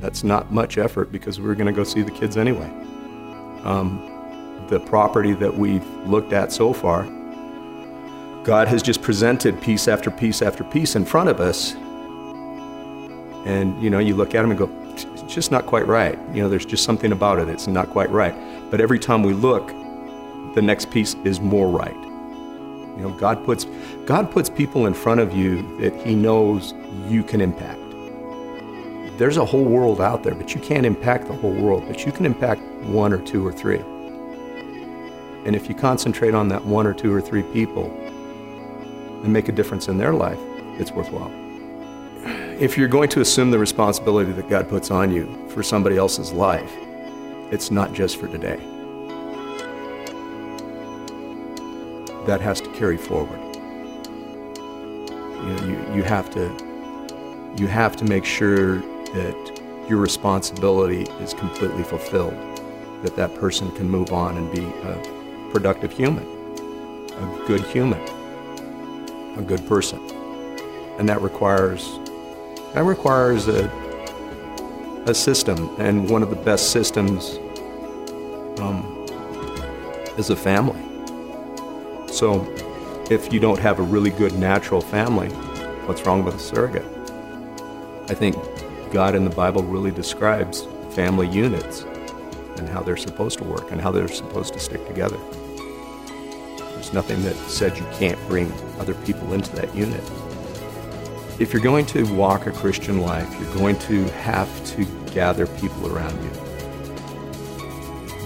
That's 0.00 0.24
not 0.24 0.52
much 0.52 0.78
effort 0.78 1.12
because 1.12 1.38
we 1.38 1.46
were 1.46 1.54
going 1.54 1.66
to 1.66 1.72
go 1.72 1.84
see 1.84 2.02
the 2.02 2.10
kids 2.10 2.36
anyway. 2.36 2.68
Um, 3.64 4.66
the 4.68 4.80
property 4.80 5.34
that 5.34 5.54
we've 5.56 5.86
looked 6.06 6.32
at 6.32 6.52
so 6.52 6.72
far, 6.72 7.04
God 8.42 8.68
has 8.68 8.82
just 8.82 9.02
presented 9.02 9.60
piece 9.60 9.86
after 9.86 10.10
piece 10.10 10.42
after 10.42 10.64
piece 10.64 10.96
in 10.96 11.04
front 11.04 11.28
of 11.28 11.40
us. 11.40 11.74
And 13.44 13.80
you 13.82 13.90
know, 13.90 13.98
you 13.98 14.16
look 14.16 14.34
at 14.34 14.42
them 14.42 14.50
and 14.50 14.58
go, 14.58 14.66
it's 15.32 15.36
just 15.46 15.50
not 15.50 15.64
quite 15.64 15.86
right. 15.86 16.18
You 16.34 16.42
know, 16.42 16.50
there's 16.50 16.66
just 16.66 16.84
something 16.84 17.10
about 17.10 17.38
it, 17.38 17.48
it's 17.48 17.66
not 17.66 17.88
quite 17.88 18.10
right. 18.10 18.34
But 18.70 18.82
every 18.82 18.98
time 18.98 19.22
we 19.22 19.32
look, 19.32 19.66
the 20.54 20.60
next 20.60 20.90
piece 20.90 21.16
is 21.24 21.40
more 21.40 21.70
right. 21.70 21.96
You 21.96 23.04
know, 23.04 23.16
God 23.18 23.42
puts, 23.46 23.64
God 24.04 24.30
puts 24.30 24.50
people 24.50 24.84
in 24.84 24.92
front 24.92 25.20
of 25.20 25.34
you 25.34 25.62
that 25.80 25.94
He 26.06 26.14
knows 26.14 26.74
you 27.08 27.22
can 27.22 27.40
impact. 27.40 27.80
There's 29.16 29.38
a 29.38 29.44
whole 29.46 29.64
world 29.64 30.02
out 30.02 30.22
there, 30.22 30.34
but 30.34 30.54
you 30.54 30.60
can't 30.60 30.84
impact 30.84 31.28
the 31.28 31.34
whole 31.34 31.54
world, 31.54 31.84
but 31.86 32.04
you 32.04 32.12
can 32.12 32.26
impact 32.26 32.60
one 32.82 33.14
or 33.14 33.24
two 33.24 33.46
or 33.46 33.52
three. 33.52 33.78
And 35.46 35.56
if 35.56 35.66
you 35.66 35.74
concentrate 35.74 36.34
on 36.34 36.48
that 36.48 36.62
one 36.62 36.86
or 36.86 36.92
two 36.92 37.10
or 37.10 37.22
three 37.22 37.42
people 37.54 37.86
and 39.22 39.32
make 39.32 39.48
a 39.48 39.52
difference 39.52 39.88
in 39.88 39.96
their 39.96 40.12
life, 40.12 40.38
it's 40.78 40.92
worthwhile. 40.92 41.41
If 42.62 42.78
you're 42.78 42.86
going 42.86 43.08
to 43.08 43.20
assume 43.20 43.50
the 43.50 43.58
responsibility 43.58 44.30
that 44.30 44.48
God 44.48 44.68
puts 44.68 44.92
on 44.92 45.10
you 45.10 45.48
for 45.48 45.64
somebody 45.64 45.96
else's 45.96 46.30
life, 46.30 46.72
it's 47.50 47.72
not 47.72 47.92
just 47.92 48.18
for 48.18 48.28
today. 48.28 48.56
That 52.24 52.38
has 52.40 52.60
to 52.60 52.70
carry 52.70 52.96
forward. 52.96 53.40
You, 54.54 55.42
know, 55.42 55.64
you, 55.66 55.96
you 55.96 56.02
have 56.04 56.30
to 56.34 57.52
you 57.58 57.66
have 57.66 57.96
to 57.96 58.04
make 58.04 58.24
sure 58.24 58.76
that 58.76 59.86
your 59.88 59.98
responsibility 59.98 61.02
is 61.20 61.34
completely 61.34 61.82
fulfilled, 61.82 62.36
that 63.02 63.16
that 63.16 63.34
person 63.34 63.72
can 63.72 63.90
move 63.90 64.12
on 64.12 64.36
and 64.36 64.48
be 64.52 64.62
a 64.62 65.50
productive 65.50 65.90
human, 65.90 66.24
a 66.24 67.44
good 67.44 67.62
human, 67.62 68.00
a 69.36 69.42
good 69.42 69.66
person. 69.66 69.98
And 71.00 71.08
that 71.08 71.20
requires 71.20 71.98
that 72.74 72.84
requires 72.84 73.48
a, 73.48 73.68
a 75.06 75.14
system, 75.14 75.74
and 75.78 76.08
one 76.08 76.22
of 76.22 76.30
the 76.30 76.36
best 76.36 76.70
systems 76.70 77.38
um, 78.58 79.06
is 80.16 80.30
a 80.30 80.36
family. 80.36 80.80
So, 82.10 82.46
if 83.10 83.32
you 83.32 83.40
don't 83.40 83.58
have 83.58 83.78
a 83.78 83.82
really 83.82 84.10
good 84.10 84.34
natural 84.34 84.80
family, 84.80 85.28
what's 85.86 86.06
wrong 86.06 86.24
with 86.24 86.36
a 86.36 86.38
surrogate? 86.38 86.86
I 88.08 88.14
think 88.14 88.36
God 88.92 89.14
in 89.14 89.24
the 89.24 89.34
Bible 89.34 89.62
really 89.62 89.90
describes 89.90 90.66
family 90.90 91.28
units 91.28 91.82
and 92.58 92.68
how 92.68 92.82
they're 92.82 92.96
supposed 92.96 93.38
to 93.38 93.44
work 93.44 93.70
and 93.70 93.80
how 93.80 93.90
they're 93.90 94.08
supposed 94.08 94.52
to 94.54 94.60
stick 94.60 94.86
together. 94.86 95.18
There's 96.56 96.92
nothing 96.92 97.22
that 97.22 97.36
said 97.48 97.76
you 97.76 97.86
can't 97.92 98.18
bring 98.28 98.52
other 98.78 98.94
people 98.94 99.32
into 99.32 99.54
that 99.56 99.74
unit. 99.74 100.02
If 101.42 101.52
you're 101.52 101.60
going 101.60 101.86
to 101.86 102.04
walk 102.14 102.46
a 102.46 102.52
Christian 102.52 103.00
life, 103.00 103.28
you're 103.40 103.52
going 103.54 103.76
to 103.80 104.04
have 104.10 104.48
to 104.76 104.84
gather 105.12 105.48
people 105.48 105.92
around 105.92 106.16
you. 106.22 106.30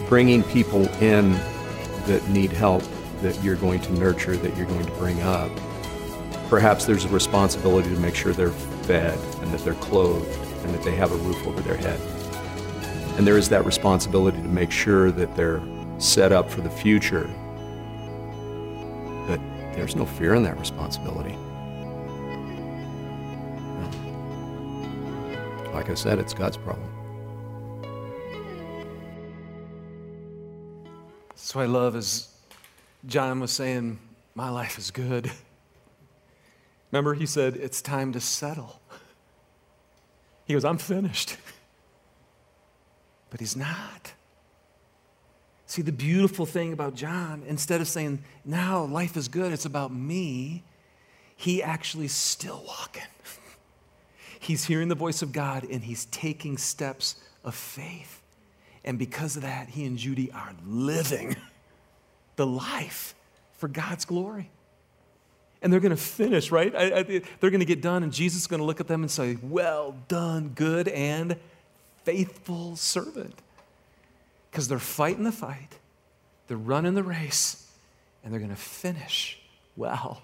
Bringing 0.07 0.43
people 0.43 0.87
in 1.03 1.33
that 2.05 2.23
need 2.29 2.53
help, 2.53 2.83
that 3.23 3.43
you're 3.43 3.57
going 3.57 3.81
to 3.81 3.93
nurture, 3.95 4.37
that 4.37 4.55
you're 4.55 4.67
going 4.67 4.85
to 4.85 4.93
bring 4.93 5.19
up. 5.23 5.51
Perhaps 6.51 6.85
there's 6.85 7.07
a 7.07 7.09
responsibility 7.09 7.89
to 7.89 7.99
make 8.01 8.15
sure 8.15 8.35
they're 8.35 8.51
fed 8.51 9.19
and 9.41 9.51
that 9.51 9.65
they're 9.65 9.73
clothed 9.77 10.29
and 10.67 10.75
that 10.75 10.83
they 10.83 10.95
have 10.95 11.11
a 11.11 11.17
roof 11.17 11.47
over 11.47 11.63
their 11.63 11.79
head. 11.79 11.99
And 13.17 13.27
there 13.27 13.39
is 13.39 13.49
that 13.49 13.65
responsibility 13.65 14.43
to 14.43 14.49
make 14.49 14.71
sure 14.71 15.11
that 15.13 15.35
they're 15.35 15.63
set 15.97 16.33
up 16.33 16.51
for 16.51 16.61
the 16.61 16.69
future. 16.69 17.31
But 19.27 19.41
there's 19.75 19.97
no 19.97 20.05
fear 20.05 20.35
in 20.35 20.43
that 20.43 20.61
responsibility. 20.61 21.35
Like 25.87 25.93
I 25.93 25.95
said, 25.95 26.19
it's 26.19 26.35
God's 26.35 26.57
problem. 26.57 26.91
That's 31.29 31.55
I 31.55 31.67
love 31.67 31.95
is 31.95 32.29
John 33.07 33.39
was 33.39 33.53
saying, 33.53 34.01
My 34.35 34.51
life 34.51 34.79
is 34.79 34.91
good. 34.91 35.31
Remember, 36.91 37.15
he 37.15 37.25
said, 37.25 37.55
It's 37.55 37.81
time 37.81 38.13
to 38.15 38.21
settle. 38.21 38.81
He 40.47 40.55
goes, 40.55 40.65
I'm 40.65 40.79
finished. 40.79 41.37
But 43.31 43.39
he's 43.39 43.55
not. 43.55 44.13
See, 45.67 45.83
the 45.83 45.93
beautiful 45.93 46.47
thing 46.47 46.73
about 46.73 46.97
John, 46.97 47.45
instead 47.47 47.81
of 47.81 47.87
saying, 47.87 48.25
now 48.45 48.83
life 48.83 49.17
is 49.17 49.29
good, 49.29 49.53
it's 49.53 49.67
about 49.67 49.95
me, 49.95 50.65
he 51.37 51.63
actually 51.63 52.09
still 52.09 52.65
walking. 52.67 53.05
He's 54.47 54.65
hearing 54.65 54.89
the 54.89 54.95
voice 54.95 55.23
of 55.23 55.33
God 55.33 55.65
and 55.65 55.83
he's 55.83 56.07
taking 56.07 56.57
steps 56.57 57.17
of 57.45 57.55
faith. 57.55 58.23
And 58.85 58.99
because 58.99 59.37
of 59.37 59.43
that, 59.43 59.69
he 59.69 59.85
and 59.85 59.99
Judy 59.99 60.31
are 60.31 60.53
living 60.65 61.37
the 62.37 62.47
life 62.47 63.15
for 63.59 63.69
God's 63.69 64.05
glory 64.05 64.51
and 65.63 65.73
they're 65.73 65.81
going 65.81 65.91
to 65.91 66.01
finish, 66.01 66.53
right? 66.53 66.73
I, 66.77 66.99
I, 66.99 67.03
they're 67.03 67.51
going 67.51 67.59
to 67.59 67.65
get 67.67 67.81
done, 67.81 68.03
and 68.03 68.13
Jesus 68.13 68.43
is 68.43 68.47
going 68.47 68.61
to 68.61 68.65
look 68.65 68.81
at 68.81 68.87
them 68.87 69.03
and 69.03 69.11
say, 69.11 69.37
Well 69.43 69.97
done, 70.07 70.53
good 70.55 70.87
and 70.87 71.37
faithful 72.05 72.77
servant. 72.77 73.35
Because 74.51 74.69
they're 74.69 74.79
fighting 74.79 75.25
the 75.25 75.33
fight, 75.33 75.79
they're 76.47 76.57
running 76.57 76.95
the 76.95 77.03
race, 77.03 77.69
and 78.23 78.33
they're 78.33 78.39
going 78.41 78.55
to 78.55 78.57
finish 78.57 79.41
well. 79.77 80.23